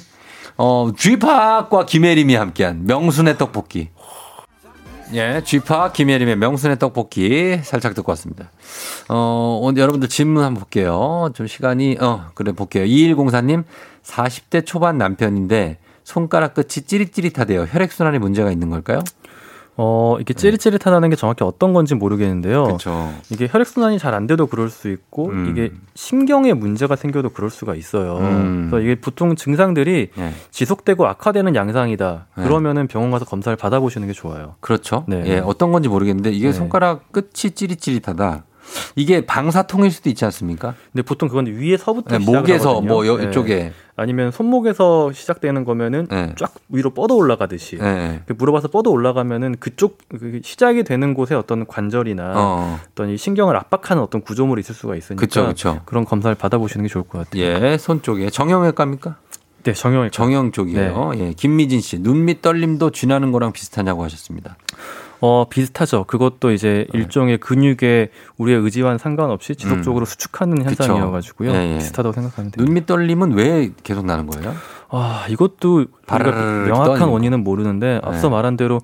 어, 0.57 0.91
쥐팍과 0.95 1.85
김혜림이 1.85 2.35
함께한 2.35 2.85
명순의 2.85 3.37
떡볶이. 3.37 3.89
예, 5.13 5.41
쥐팍 5.43 5.93
김혜림의 5.93 6.35
명순의 6.35 6.79
떡볶이 6.79 7.59
살짝 7.63 7.95
듣고 7.95 8.11
왔습니다. 8.11 8.51
어, 9.07 9.59
오늘 9.61 9.81
여러분들 9.81 10.09
질문 10.09 10.43
한번 10.43 10.61
볼게요. 10.61 11.29
좀 11.33 11.47
시간이, 11.47 11.97
어, 12.01 12.31
그래 12.33 12.51
볼게요. 12.51 12.83
2104님, 12.83 13.63
40대 14.03 14.65
초반 14.65 14.97
남편인데 14.97 15.77
손가락 16.03 16.53
끝이 16.53 16.85
찌릿찌릿하대요. 16.85 17.67
혈액순환에 17.69 18.19
문제가 18.19 18.51
있는 18.51 18.69
걸까요? 18.69 18.99
어, 19.79 20.17
이게 20.19 20.33
찌릿찌릿하다는 20.33 21.11
게 21.11 21.15
정확히 21.15 21.43
어떤 21.43 21.71
건지 21.71 21.93
모르겠는데요. 21.95 22.63
그렇죠. 22.63 23.13
이게 23.31 23.47
혈액순환이 23.49 23.99
잘 23.99 24.17
안 24.17 24.25
돼도 24.25 24.47
그럴 24.47 24.69
수 24.69 24.89
있고, 24.89 25.27
음. 25.27 25.49
이게 25.51 25.71
신경에 25.93 26.53
문제가 26.53 26.95
생겨도 26.95 27.29
그럴 27.29 27.51
수가 27.51 27.75
있어요. 27.75 28.17
음. 28.17 28.67
그래서 28.71 28.83
이게 28.83 28.99
보통 28.99 29.35
증상들이 29.35 30.09
예. 30.17 30.33
지속되고 30.49 31.05
악화되는 31.05 31.53
양상이다. 31.55 32.27
네. 32.35 32.43
그러면은 32.43 32.87
병원 32.87 33.11
가서 33.11 33.25
검사를 33.25 33.55
받아보시는 33.55 34.07
게 34.07 34.13
좋아요. 34.13 34.55
그렇죠. 34.59 35.03
네. 35.07 35.23
예, 35.27 35.37
어떤 35.37 35.71
건지 35.71 35.87
모르겠는데 35.89 36.31
이게 36.31 36.47
네. 36.47 36.53
손가락 36.53 37.11
끝이 37.11 37.51
찌릿찌릿하다. 37.53 38.43
이게 38.95 39.25
방사통일 39.25 39.91
수도 39.91 40.09
있지 40.09 40.25
않습니까? 40.25 40.75
근데 40.91 41.01
보통 41.03 41.29
그건 41.29 41.45
위에서부터 41.47 42.17
네, 42.17 42.25
목에서 42.25 42.69
하거든요. 42.71 42.93
뭐 42.93 43.07
여- 43.07 43.17
네. 43.17 43.27
이쪽에. 43.29 43.73
아니면 43.99 44.31
손목에서 44.31 45.11
시작되는 45.11 45.63
거면은 45.65 46.07
네. 46.11 46.33
쫙 46.37 46.53
위로 46.69 46.91
뻗어 46.91 47.15
올라가듯이 47.15 47.77
네. 47.77 48.21
그 48.27 48.33
물어봐서 48.33 48.67
뻗어 48.67 48.91
올라가면은 48.91 49.55
그쪽 49.59 49.97
그 50.09 50.39
시작이 50.43 50.83
되는 50.83 51.15
곳에 51.15 51.33
어떤 51.33 51.65
관절이나 51.65 52.33
어. 52.35 52.79
어떤 52.91 53.09
이 53.09 53.17
신경을 53.17 53.55
압박하는 53.55 54.03
어떤 54.03 54.21
구조물이 54.21 54.59
있을 54.59 54.75
수가 54.75 54.95
있으니까 54.95 55.19
그쵸, 55.19 55.47
그쵸. 55.47 55.81
런 55.89 56.05
검사를 56.05 56.35
받아보시는 56.35 56.85
게 56.85 56.89
좋을 56.89 57.05
것 57.05 57.19
같아요. 57.25 57.41
예, 57.43 57.77
손 57.79 58.03
쪽에 58.03 58.29
정형외과입니까? 58.29 59.15
네, 59.63 59.73
정형외과. 59.73 60.11
정형 60.11 60.51
쪽이에요. 60.51 61.11
예, 61.15 61.33
김미진 61.33 61.81
씨, 61.81 61.97
눈밑 61.99 62.41
떨림도 62.43 62.91
쥐나는 62.91 63.31
거랑 63.31 63.51
비슷하냐고 63.51 64.03
하셨습니다. 64.03 64.55
어 65.19 65.47
비슷하죠. 65.49 66.03
그것도 66.03 66.51
이제 66.51 66.85
네. 66.93 66.99
일종의 66.99 67.39
근육의 67.39 68.09
우리의 68.37 68.59
의지와는 68.59 68.97
상관없이 68.97 69.55
지속적으로 69.55 70.05
수축하는 70.05 70.57
음. 70.59 70.63
그쵸. 70.65 70.83
현상이어가지고요. 70.83 71.51
예, 71.51 71.73
예. 71.73 71.77
비슷하다고 71.79 72.13
생각하면 72.13 72.51
돼요. 72.51 72.65
눈밑 72.65 72.85
떨림은 72.85 73.33
왜 73.33 73.71
계속 73.83 74.05
나는 74.05 74.27
거예요? 74.27 74.53
아, 74.89 75.25
이것도 75.29 75.85
명확한 76.09 77.09
원인은 77.09 77.43
모르는데 77.43 77.99
앞서 78.03 78.29
네. 78.29 78.35
말한 78.35 78.57
대로 78.57 78.79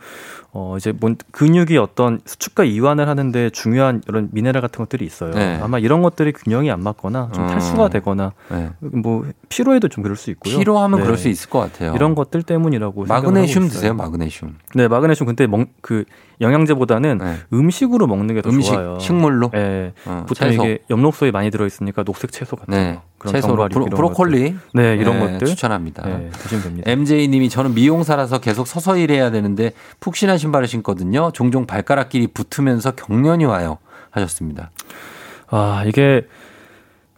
어 0.55 0.76
이제 0.78 0.91
뭔 0.91 1.15
근육이 1.32 1.78
어떤 1.78 2.19
수축과 2.26 2.63
이완을 2.63 3.07
하는데 3.07 3.49
중요한 3.49 4.03
이런 4.07 4.30
미네랄 4.34 4.61
같은 4.61 4.78
것들이 4.78 5.03
있어요. 5.03 5.32
네. 5.32 5.59
아마 5.59 5.80
이런 5.80 6.03
것들이 6.03 6.32
균형이 6.32 6.69
안 6.69 6.84
맞거나 6.84 7.30
좀 7.34 7.45
음. 7.45 7.49
탈수가 7.49 7.89
되거나 7.89 8.34
네. 8.51 8.69
뭐 8.80 9.26
피로에도 9.49 9.88
좀 9.88 10.03
그럴 10.03 10.15
수 10.15 10.30
있고요. 10.30 10.59
피로하면 10.59 10.99
네. 10.99 11.05
그럴 11.05 11.17
수 11.17 11.28
있을 11.28 11.49
것 11.49 11.59
같아요. 11.59 11.93
이런 11.95 12.13
것들 12.13 12.43
때문이라고 12.43 13.05
마그네슘. 13.05 13.69
드세요, 13.69 13.95
마그네슘. 13.95 14.57
네, 14.76 14.88
마그네슘 14.88 15.26
근데 15.26 15.47
먹, 15.47 15.67
그 15.82 16.03
영양제보다는 16.41 17.19
음식으로 17.51 18.05
먹는 18.05 18.36
게더 18.36 18.49
네. 18.49 18.55
음식, 18.55 18.74
좋아요. 18.74 18.99
식물로? 18.99 19.49
네. 19.51 19.93
어, 20.05 20.26
보통 20.28 20.49
채소. 20.49 20.63
이게 20.63 20.80
엽록소에 20.89 21.32
많이 21.32 21.49
들어 21.49 21.65
있으니까 21.65 22.03
녹색 22.03 22.32
채소 22.32 22.57
같은 22.57 22.71
네. 22.71 22.93
거. 22.95 23.01
그런 23.17 23.34
채소로 23.36 23.69
브로. 23.69 24.09
것들. 24.09 24.55
네, 24.74 24.95
이런 24.97 25.19
네, 25.19 25.32
것들 25.34 25.47
추천합니다. 25.47 26.05
네, 26.05 26.30
드시면 26.34 26.63
됩니다. 26.63 26.91
MJ 27.14 27.28
님이 27.28 27.49
저는 27.49 27.74
미용사라서 27.74 28.39
계속 28.39 28.68
서서 28.68 28.97
일해야 28.97 29.32
되는데 29.32 29.72
푹신한 29.99 30.38
신발을 30.38 30.68
신거든요. 30.68 31.32
종종 31.34 31.66
발가락끼리 31.66 32.28
붙으면서 32.28 32.91
경련이 32.91 33.45
와요. 33.45 33.78
하셨습니다. 34.11 34.72
아, 35.47 35.84
이게 35.86 36.28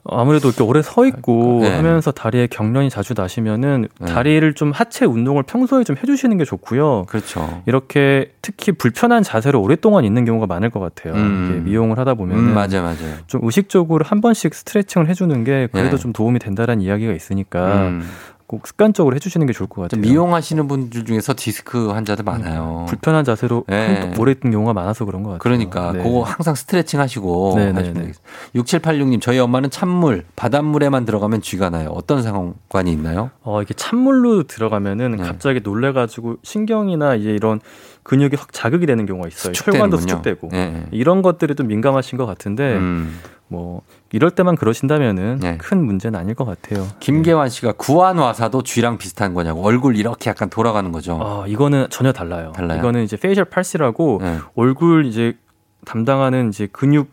아무래도 0.07 0.49
이렇게 0.49 0.63
오래 0.63 0.81
서 0.81 1.05
있고 1.05 1.61
네. 1.63 1.75
하면서 1.75 2.11
다리에 2.11 2.47
경련이 2.47 2.89
자주 2.91 3.15
나시면은 3.17 3.87
네. 3.99 4.13
다리를 4.13 4.53
좀 4.53 4.71
하체 4.71 5.05
운동을 5.05 5.43
평소에 5.43 5.83
좀 5.83 5.95
해주시는 5.97 6.37
게 6.37 6.45
좋고요. 6.45 7.05
그렇죠. 7.07 7.63
이렇게 7.65 8.31
특히 8.41 8.71
불편한 8.71 9.23
자세로 9.23 9.59
오랫동안 9.61 10.05
있는 10.05 10.23
경우가 10.23 10.45
많을 10.45 10.69
것 10.69 10.79
같아요. 10.79 11.15
음. 11.15 11.63
미용을 11.65 11.97
하다 11.97 12.13
보면 12.13 12.37
음, 12.37 12.53
맞아요, 12.53 12.83
맞아요. 12.83 13.15
좀 13.25 13.41
의식적으로 13.43 14.05
한 14.05 14.21
번씩 14.21 14.53
스트레칭을 14.53 15.09
해주는 15.09 15.43
게 15.43 15.67
그래도 15.71 15.97
네. 15.97 16.01
좀 16.01 16.13
도움이 16.13 16.37
된다라는 16.37 16.83
이야기가 16.83 17.11
있으니까 17.11 17.87
음. 17.87 18.07
꼭 18.47 18.67
습관적으로 18.67 19.15
해주시는 19.15 19.47
게 19.47 19.53
좋을 19.53 19.67
것 19.67 19.81
같아요. 19.81 20.01
미용하시는 20.01 20.67
분들 20.67 21.05
중에서 21.05 21.33
디스크 21.35 21.89
환자들 21.89 22.23
많아요. 22.23 22.85
불편한 22.87 23.23
자세로 23.25 23.63
네. 23.67 23.99
한- 24.01 24.15
오래 24.19 24.33
있는 24.33 24.51
경우가 24.51 24.73
많아서 24.73 25.03
그런 25.05 25.23
것 25.23 25.29
같아요. 25.31 25.39
그러니까 25.39 25.93
네. 25.93 26.03
그거 26.03 26.21
항상 26.21 26.53
스트레칭 26.53 26.99
하시고 26.99 27.53
네, 27.57 27.71
네, 27.71 27.79
하시면 27.79 27.93
네. 27.95 27.99
되겠습니다. 28.01 28.21
6786님 28.55 29.19
저희 29.21 29.39
엄마는 29.39 29.71
찬물 29.71 30.25
바닷물에만 30.35 31.05
들어가면 31.05 31.41
쥐가 31.41 31.71
나요. 31.71 31.89
어떤 31.95 32.21
상관이 32.21 32.91
있나요? 32.91 33.31
어, 33.41 33.63
이게 33.63 33.73
찬물로 33.73 34.43
들어가면은 34.43 35.11
네. 35.17 35.23
갑자기 35.23 35.61
놀래가지고 35.63 36.37
신경이나 36.43 37.15
이제 37.15 37.31
이런 37.31 37.59
근육이 38.03 38.35
확 38.37 38.53
자극이 38.53 38.85
되는 38.85 39.07
경우가 39.07 39.27
있어요. 39.27 39.53
수축되는군요. 39.55 39.81
혈관도 39.81 39.97
수축되고 39.97 40.49
네. 40.51 40.85
이런 40.91 41.23
것들이 41.23 41.55
좀 41.55 41.65
민감하신 41.65 42.19
것 42.19 42.27
같은데 42.27 42.75
음. 42.75 43.19
뭐 43.47 43.81
이럴 44.11 44.31
때만 44.31 44.55
그러신다면은 44.55 45.39
네. 45.39 45.57
큰 45.57 45.85
문제는 45.85 46.19
아닐 46.19 46.33
것 46.35 46.45
같아요. 46.45 46.87
김계환 46.99 47.49
씨가 47.49 47.73
구안 47.73 48.17
와사도 48.17 48.63
쥐랑 48.63 48.97
비슷한 48.97 49.33
거냐고 49.33 49.63
얼굴 49.63 49.95
이렇게 49.95 50.29
약간 50.29 50.49
돌아가는 50.49 50.91
거죠. 50.91 51.19
아 51.21 51.45
이거는 51.47 51.87
전혀 51.89 52.11
달라요. 52.11 52.53
달라요? 52.55 52.79
이거는 52.79 53.03
이제 53.03 53.17
facial 53.17 53.45
palsy라고 53.45 54.19
네. 54.21 54.39
얼굴 54.55 55.05
이제 55.05 55.37
담당하는 55.85 56.49
이제 56.49 56.67
근육 56.71 57.09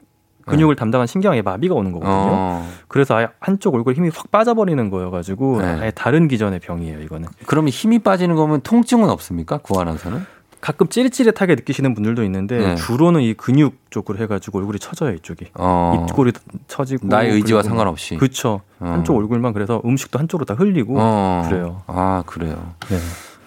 근육을 0.46 0.74
담당한 0.74 1.06
신경에 1.06 1.40
마비가 1.42 1.74
오는 1.74 1.92
거거든요. 1.92 2.12
어. 2.14 2.68
그래서 2.88 3.14
아예 3.14 3.28
한쪽 3.38 3.74
얼굴 3.74 3.94
힘이 3.94 4.10
확 4.12 4.30
빠져버리는 4.30 4.90
거여가지고 4.90 5.60
네. 5.60 5.66
아예 5.66 5.90
다른 5.92 6.26
기전의 6.26 6.58
병이에요. 6.60 7.00
이거는 7.00 7.28
그러면 7.46 7.68
힘이 7.68 8.00
빠지는 8.00 8.34
거면 8.34 8.62
통증은 8.62 9.08
없습니까? 9.08 9.58
구안와사는? 9.58 10.26
가끔 10.62 10.86
찌릿찌릿하게 10.86 11.56
느끼시는 11.56 11.92
분들도 11.92 12.22
있는데 12.22 12.56
네. 12.56 12.74
주로는 12.76 13.20
이 13.20 13.34
근육 13.34 13.90
쪽으로 13.90 14.16
해가지고 14.20 14.60
얼굴이 14.60 14.78
처져요 14.78 15.12
이쪽이 15.14 15.48
어. 15.54 16.06
입꼬리 16.08 16.32
처지고 16.68 17.08
나의 17.08 17.32
의지와 17.32 17.64
상관없이. 17.64 18.16
그렇죠 18.16 18.62
어. 18.78 18.86
한쪽 18.86 19.16
얼굴만 19.16 19.54
그래서 19.54 19.82
음식도 19.84 20.20
한쪽으로 20.20 20.46
다 20.46 20.54
흘리고 20.54 20.94
어. 20.98 21.44
그래요 21.48 21.82
아 21.88 22.22
그래요. 22.26 22.74
네. 22.88 22.98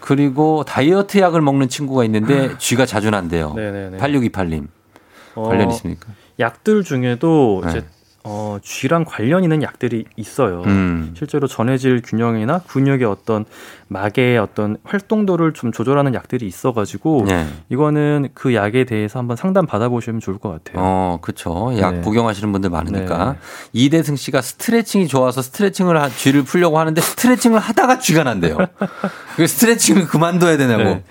그리고 0.02 0.66
다이어트 0.68 1.18
약을 1.18 1.42
먹는 1.42 1.70
친구가 1.70 2.04
있는데 2.04 2.58
쥐가 2.60 2.86
자주 2.86 3.10
난대요. 3.10 3.54
네네네. 3.54 3.98
8628님 3.98 4.68
어, 5.36 5.48
관련 5.48 5.72
있습니까? 5.72 6.08
약들 6.38 6.84
중에도 6.84 7.62
네. 7.64 7.70
이제 7.70 7.86
어, 8.28 8.58
쥐랑 8.64 9.06
관련 9.06 9.44
있는 9.44 9.62
약들이 9.62 10.06
있어요. 10.16 10.64
음. 10.66 11.14
실제로 11.16 11.48
전해질 11.48 12.02
균형이나 12.04 12.62
근육의 12.68 13.06
어떤 13.06 13.46
막의 13.88 14.40
어떤 14.40 14.78
활동도를 14.84 15.54
좀 15.54 15.72
조절하는 15.72 16.16
약들이 16.16 16.48
있어가지고 16.48 17.26
네. 17.28 17.46
이거는 17.70 18.30
그 18.34 18.56
약에 18.56 18.84
대해서 18.86 19.20
한번 19.20 19.38
상담 19.38 19.68
받아보시면 19.68 20.22
좋을 20.22 20.40
것 20.40 20.50
같아요. 20.50 20.84
어, 20.84 21.20
그렇죠. 21.22 21.72
약 21.78 21.96
네. 21.96 22.02
복용하시는 22.02 22.52
분들 22.52 22.72
많으니까. 22.72 23.34
네. 23.34 23.40
이대승 23.74 24.16
씨가 24.16 24.42
스트레칭이 24.42 25.08
좋아서 25.08 25.44
스트레칭을 25.44 25.96
하, 26.02 26.10
쥐를 26.10 26.44
풀려고 26.44 26.80
하는데 26.80 27.00
스트레칭을 27.00 27.60
하다가 27.60 28.00
쥐가 28.00 28.24
난대요. 28.24 28.58
그 29.38 29.46
스트레칭을 29.46 30.08
그만둬야 30.08 30.58
되냐고. 30.58 30.84
네. 30.84 31.04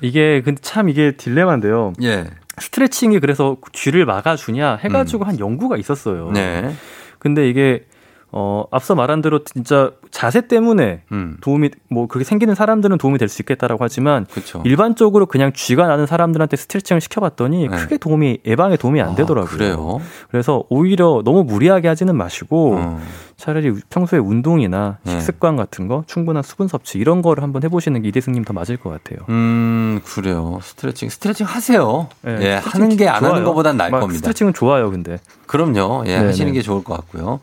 이게 0.00 0.40
근데 0.42 0.58
참 0.62 0.88
이게 0.88 1.16
딜레마인데요. 1.18 1.92
예. 2.02 2.30
스트레칭이 2.60 3.18
그래서 3.20 3.56
쥐를 3.72 4.06
막아주냐 4.06 4.76
해가지고 4.82 5.24
한 5.24 5.38
연구가 5.38 5.76
있었어요. 5.76 6.28
음. 6.28 6.32
네. 6.34 6.74
근데 7.18 7.48
이게 7.48 7.84
어 8.32 8.64
앞서 8.70 8.94
말한 8.94 9.22
대로 9.22 9.42
진짜 9.44 9.90
자세 10.10 10.46
때문에 10.46 11.02
음. 11.12 11.36
도움이 11.40 11.70
뭐 11.88 12.06
그렇게 12.06 12.24
생기는 12.24 12.54
사람들은 12.54 12.98
도움이 12.98 13.18
될 13.18 13.28
수 13.28 13.42
있겠다라고 13.42 13.82
하지만 13.84 14.26
그렇죠. 14.30 14.62
일반적으로 14.64 15.26
그냥 15.26 15.52
쥐가 15.52 15.86
나는 15.86 16.06
사람들한테 16.06 16.56
스트레칭을 16.56 17.00
시켜봤더니 17.00 17.68
네. 17.68 17.76
크게 17.76 17.96
도움이 17.98 18.38
예방에 18.46 18.76
도움이 18.76 19.00
안 19.00 19.10
아, 19.10 19.14
되더라고요. 19.14 19.50
그래요? 19.50 20.00
그래서 20.30 20.64
오히려 20.68 21.22
너무 21.24 21.44
무리하게 21.44 21.88
하지는 21.88 22.16
마시고 22.16 22.74
어. 22.76 23.00
차라리 23.36 23.72
평소에 23.88 24.18
운동이나 24.18 24.98
네. 25.04 25.12
식습관 25.12 25.56
같은 25.56 25.88
거 25.88 26.04
충분한 26.06 26.42
수분 26.42 26.68
섭취 26.68 26.98
이런 26.98 27.22
거를 27.22 27.42
한번 27.42 27.62
해보시는 27.62 28.02
게 28.02 28.08
이대승님 28.08 28.44
더 28.44 28.52
맞을 28.52 28.76
것 28.76 28.90
같아요. 28.90 29.24
음, 29.28 30.00
그래요. 30.04 30.58
스트레칭. 30.62 31.08
스트레칭 31.08 31.46
하세요. 31.46 32.08
네, 32.22 32.32
예, 32.40 32.56
스트레칭 32.58 32.70
하는 32.82 32.96
게 32.96 33.08
안 33.08 33.24
하는. 33.24 33.44
것보단 33.44 33.76
나을 33.76 33.90
막 33.90 34.00
겁니다. 34.00 34.18
스트레칭은 34.18 34.52
좋아요, 34.54 34.90
근데. 34.90 35.18
그럼요. 35.46 36.02
예, 36.06 36.16
네네. 36.16 36.26
하시는 36.26 36.52
게 36.52 36.62
좋을 36.62 36.84
것 36.84 36.94
같고요. 36.96 37.40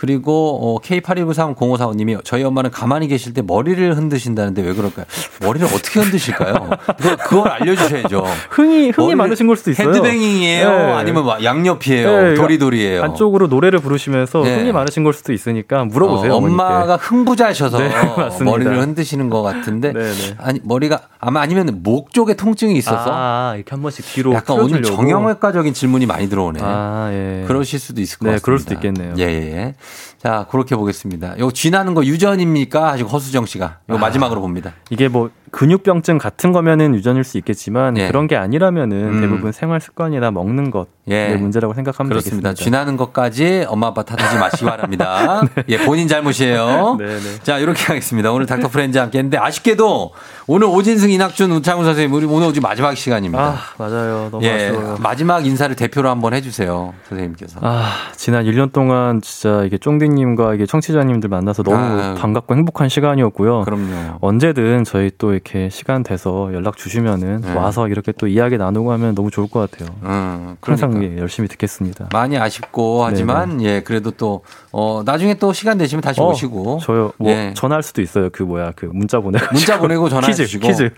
그리고 0.00 0.58
어, 0.62 0.80
K81930545님이 0.80 2.24
저희 2.24 2.42
엄마는 2.42 2.70
가만히 2.70 3.06
계실 3.06 3.34
때 3.34 3.42
머리를 3.42 3.94
흔드신다는데 3.94 4.62
왜 4.62 4.72
그럴까요? 4.72 5.04
머리를 5.42 5.66
어떻게 5.66 6.00
흔드실까요? 6.00 6.54
그걸, 6.96 7.16
그걸 7.18 7.48
알려주셔야죠. 7.48 8.24
흥이 8.48 8.92
흥이 8.92 9.14
많으신 9.14 9.46
걸 9.46 9.58
수도 9.58 9.72
있어요. 9.72 9.90
헤드뱅잉이에요? 9.90 10.70
네. 10.70 10.92
아니면 10.92 11.26
막 11.26 11.44
양옆이에요? 11.44 12.22
네, 12.22 12.34
도리도리예요? 12.34 13.02
안쪽으로 13.02 13.48
노래를 13.48 13.80
부르시면서 13.80 14.42
네. 14.42 14.60
흥이 14.60 14.72
많으신 14.72 15.04
걸 15.04 15.12
수도 15.12 15.34
있으니까 15.34 15.84
물어보세요. 15.84 16.32
어. 16.32 16.36
엄마가 16.36 16.96
흥부자셔서 16.96 17.76
네. 17.76 17.90
머리를 18.42 18.80
흔드시는 18.80 19.28
것 19.28 19.42
같은데 19.42 19.92
네, 19.92 20.00
네. 20.00 20.34
아니 20.38 20.60
머리가 20.64 21.00
아마 21.18 21.42
아니면 21.42 21.80
목 21.82 22.14
쪽에 22.14 22.36
통증이 22.36 22.74
있어서 22.78 23.10
아, 23.12 23.52
이렇게 23.54 23.68
한 23.72 23.82
번씩 23.82 24.06
뒤로 24.06 24.32
약간 24.32 24.56
오늘 24.56 24.80
풀어주려고. 24.80 24.96
정형외과적인 24.96 25.74
질문이 25.74 26.06
많이 26.06 26.30
들어오네. 26.30 26.60
아, 26.62 27.10
예. 27.12 27.44
그러실 27.46 27.78
수도 27.78 28.00
있을 28.00 28.18
것 28.18 28.24
네, 28.24 28.32
같습니다. 28.32 28.44
그럴 28.46 28.58
수도 28.58 28.72
있겠네요. 28.72 29.14
예, 29.18 29.24
예, 29.24 29.56
예. 29.56 29.74
자, 30.18 30.46
그렇게 30.50 30.76
보겠습니다. 30.76 31.38
요거 31.38 31.52
쥐나는 31.52 31.94
거 31.94 32.04
유전입니까? 32.04 32.92
하시고 32.92 33.08
허수정 33.08 33.46
씨가. 33.46 33.78
요 33.88 33.94
아. 33.94 33.98
마지막으로 33.98 34.40
봅니다. 34.40 34.74
이게 34.90 35.08
뭐 35.08 35.30
근육병증 35.50 36.18
같은 36.18 36.52
거면은 36.52 36.94
유전일 36.94 37.24
수 37.24 37.38
있겠지만 37.38 37.96
예. 37.98 38.08
그런 38.08 38.26
게 38.26 38.36
아니라면은 38.36 38.96
음. 38.96 39.20
대부분 39.20 39.52
생활 39.52 39.80
습관이나 39.80 40.30
먹는 40.30 40.70
것의 40.70 40.86
예. 41.08 41.34
문제라고 41.36 41.74
생각하면 41.74 42.08
그렇습니다. 42.08 42.50
되겠습니다. 42.50 42.64
쥐나는 42.64 42.96
것까지 42.96 43.64
엄마 43.68 43.88
아빠 43.88 44.02
탓하지 44.02 44.38
마시기 44.38 44.64
바랍니다. 44.64 45.42
예, 45.68 45.78
본인 45.78 46.06
잘못이에요. 46.08 46.96
네, 46.98 47.06
네. 47.06 47.38
자, 47.42 47.58
이렇게 47.58 47.82
하겠습니다. 47.84 48.30
오늘 48.32 48.46
닥터 48.46 48.68
프렌즈 48.68 48.98
함께 48.98 49.18
했는데 49.18 49.38
아쉽게도 49.38 50.12
오늘 50.46 50.66
오진승, 50.68 51.10
이낙준, 51.10 51.50
우창훈 51.52 51.84
선생님 51.84 52.14
우리 52.14 52.26
오늘 52.26 52.48
오직 52.48 52.60
마지막 52.60 52.96
시간입니다. 52.96 53.42
아, 53.42 53.56
맞아요. 53.78 54.28
너무 54.30 54.44
예, 54.44 54.68
아쉬워요. 54.68 54.96
마지막 55.00 55.46
인사를 55.46 55.74
대표로 55.76 56.08
한번 56.08 56.34
해 56.34 56.40
주세요, 56.40 56.92
선생님께서. 57.08 57.60
아, 57.62 57.90
지난 58.16 58.44
1년 58.44 58.72
동안 58.72 59.20
진짜 59.20 59.64
이게 59.64 59.78
쫑디 59.78 60.08
님과 60.08 60.54
이게 60.54 60.66
청취자님들 60.66 61.28
만나서 61.28 61.62
너무 61.62 61.76
아유. 61.76 62.14
반갑고 62.16 62.54
행복한 62.54 62.88
시간이었고요. 62.88 63.62
그럼요. 63.62 64.18
언제든 64.20 64.84
저희 64.84 65.10
또 65.18 65.34
이렇게 65.42 65.70
시간 65.70 66.02
돼서 66.02 66.50
연락 66.52 66.76
주시면은 66.76 67.40
네. 67.40 67.54
와서 67.54 67.88
이렇게 67.88 68.12
또 68.12 68.26
이야기 68.26 68.58
나누고 68.58 68.92
하면 68.92 69.14
너무 69.14 69.30
좋을 69.30 69.48
것 69.48 69.70
같아요. 69.70 69.88
음, 70.02 70.56
항상 70.60 70.90
그러니까. 70.90 71.14
예, 71.16 71.18
열심히 71.18 71.48
듣겠습니다. 71.48 72.08
많이 72.12 72.36
아쉽고 72.38 73.04
하지만 73.04 73.62
예 73.62 73.80
그래도 73.82 74.10
또 74.10 74.42
어 74.72 75.02
나중에 75.04 75.34
또 75.34 75.52
시간 75.52 75.78
되시면 75.78 76.00
다시 76.00 76.20
어, 76.20 76.28
오시고 76.28 76.78
저요 76.82 77.12
뭐 77.18 77.32
예. 77.32 77.52
전화할 77.56 77.82
수도 77.82 78.02
있어요. 78.02 78.28
그 78.30 78.44
뭐야 78.44 78.72
그 78.76 78.86
문자 78.86 79.18
보내고 79.18 79.44
문자 79.52 79.78
보내고 79.80 80.08
전화해 80.08 80.30
퀴즈, 80.30 80.44
주시고 80.46 80.68
퀴즈 80.68 80.90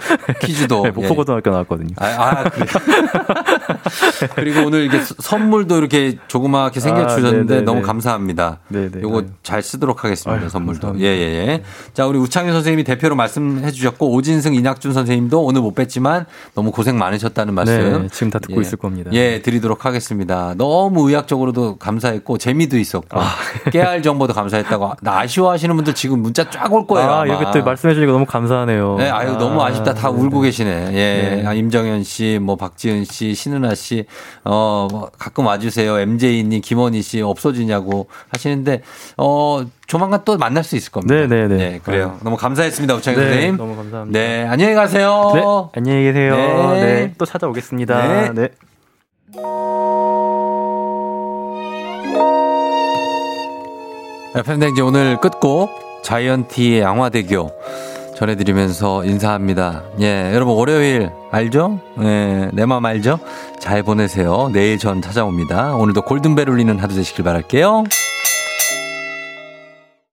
퀴즈도 0.42 0.82
네, 0.84 0.88
예. 0.88 0.90
목포고등학교 0.90 1.50
나왔거든요. 1.50 1.94
아, 1.96 2.04
아 2.06 2.44
그래. 2.50 2.66
그리고 4.36 4.66
오늘 4.66 4.84
이게 4.84 4.98
서- 5.00 5.14
선물도 5.18 5.78
이렇게 5.78 6.18
조그맣게 6.28 6.80
생겨 6.80 7.06
주셨는데 7.06 7.54
아, 7.54 7.56
네네네. 7.56 7.62
너무 7.62 7.82
감사합니다. 7.82 8.58
네네. 8.68 9.00
요거. 9.02 9.24
잘 9.42 9.62
쓰도록 9.62 10.04
하겠습니다. 10.04 10.40
아유, 10.42 10.48
선물도. 10.50 10.80
감사합니다. 10.88 11.06
예, 11.08 11.16
예, 11.16 11.48
예. 11.48 11.62
자, 11.94 12.06
우리 12.06 12.18
우창현 12.18 12.52
선생님이 12.52 12.84
대표로 12.84 13.14
말씀해 13.16 13.70
주셨고 13.70 14.10
오진 14.12 14.31
승 14.40 14.54
이낙준 14.54 14.92
선생님도 14.92 15.42
오늘 15.42 15.60
못 15.60 15.74
뵀지만 15.74 16.26
너무 16.54 16.70
고생 16.70 16.98
많으셨다는 16.98 17.54
말씀. 17.54 18.02
네, 18.02 18.08
지금 18.10 18.30
다 18.30 18.38
듣고 18.38 18.56
예. 18.56 18.60
있을 18.60 18.78
겁니다. 18.78 19.10
예, 19.12 19.42
드리도록 19.42 19.84
하겠습니다. 19.84 20.54
너무 20.56 21.08
의학적으로도 21.08 21.76
감사했고 21.76 22.38
재미도 22.38 22.78
있었고 22.78 23.20
아. 23.20 23.30
깨알 23.70 24.02
정보도 24.02 24.32
감사했다고 24.32 24.94
나 25.02 25.20
아쉬워하시는 25.20 25.74
분들 25.76 25.94
지금 25.94 26.20
문자 26.20 26.48
쫙 26.50 26.72
올 26.72 26.86
거예요. 26.86 27.10
아. 27.10 27.26
이렇게 27.26 27.58
또 27.58 27.64
말씀해 27.64 27.94
주니까 27.94 28.12
너무 28.12 28.24
감사하네요. 28.26 28.96
네, 28.98 29.10
아유, 29.10 29.32
너무 29.36 29.62
아쉽다. 29.62 29.94
다 29.94 30.10
네네. 30.10 30.22
울고 30.22 30.40
계시네. 30.40 30.70
예. 30.92 31.36
네. 31.36 31.46
아, 31.46 31.52
임정현 31.52 32.04
씨, 32.04 32.38
뭐, 32.40 32.56
박지은 32.56 33.04
씨, 33.04 33.34
신은아 33.34 33.74
씨, 33.74 34.06
어, 34.44 34.88
뭐 34.90 35.10
가끔 35.18 35.46
와 35.46 35.58
주세요. 35.58 35.98
MJ님, 35.98 36.60
김원희 36.60 37.02
씨, 37.02 37.20
없어지냐고 37.20 38.08
하시는데, 38.30 38.82
어, 39.18 39.64
조만간 39.86 40.22
또 40.24 40.38
만날 40.38 40.64
수 40.64 40.76
있을 40.76 40.90
겁니다. 40.92 41.14
네네네. 41.14 41.56
네, 41.56 41.80
그래요. 41.82 42.18
너무 42.22 42.36
감사했습니다. 42.36 42.94
우창희 42.94 43.18
네, 43.18 43.24
선생님. 43.24 43.56
너무 43.56 43.76
감사합니다. 43.76 44.18
네, 44.18 44.46
안녕히 44.48 44.74
가세요. 44.74 45.32
네, 45.34 45.42
안녕히 45.78 46.04
계세요. 46.04 46.36
네. 46.74 46.80
네, 46.82 47.14
또 47.18 47.26
찾아오겠습니다. 47.26 48.08
네. 48.08 48.30
네. 48.34 48.48
FM댕지 54.34 54.80
오늘 54.80 55.18
끝곡 55.20 56.02
자이언티의 56.02 56.80
양화대교 56.80 57.50
전해드리면서 58.16 59.04
인사합니다. 59.04 59.82
예, 60.00 60.32
여러분 60.32 60.54
월요일 60.54 61.10
알죠? 61.30 61.80
예, 62.00 62.48
내맘 62.52 62.84
알죠? 62.86 63.18
잘 63.58 63.82
보내세요. 63.82 64.48
내일 64.52 64.78
전 64.78 65.02
찾아옵니다. 65.02 65.74
오늘도 65.74 66.02
골든벨 66.02 66.48
울리는 66.48 66.78
하루 66.78 66.94
되시길 66.94 67.24
바랄게요. 67.24 67.84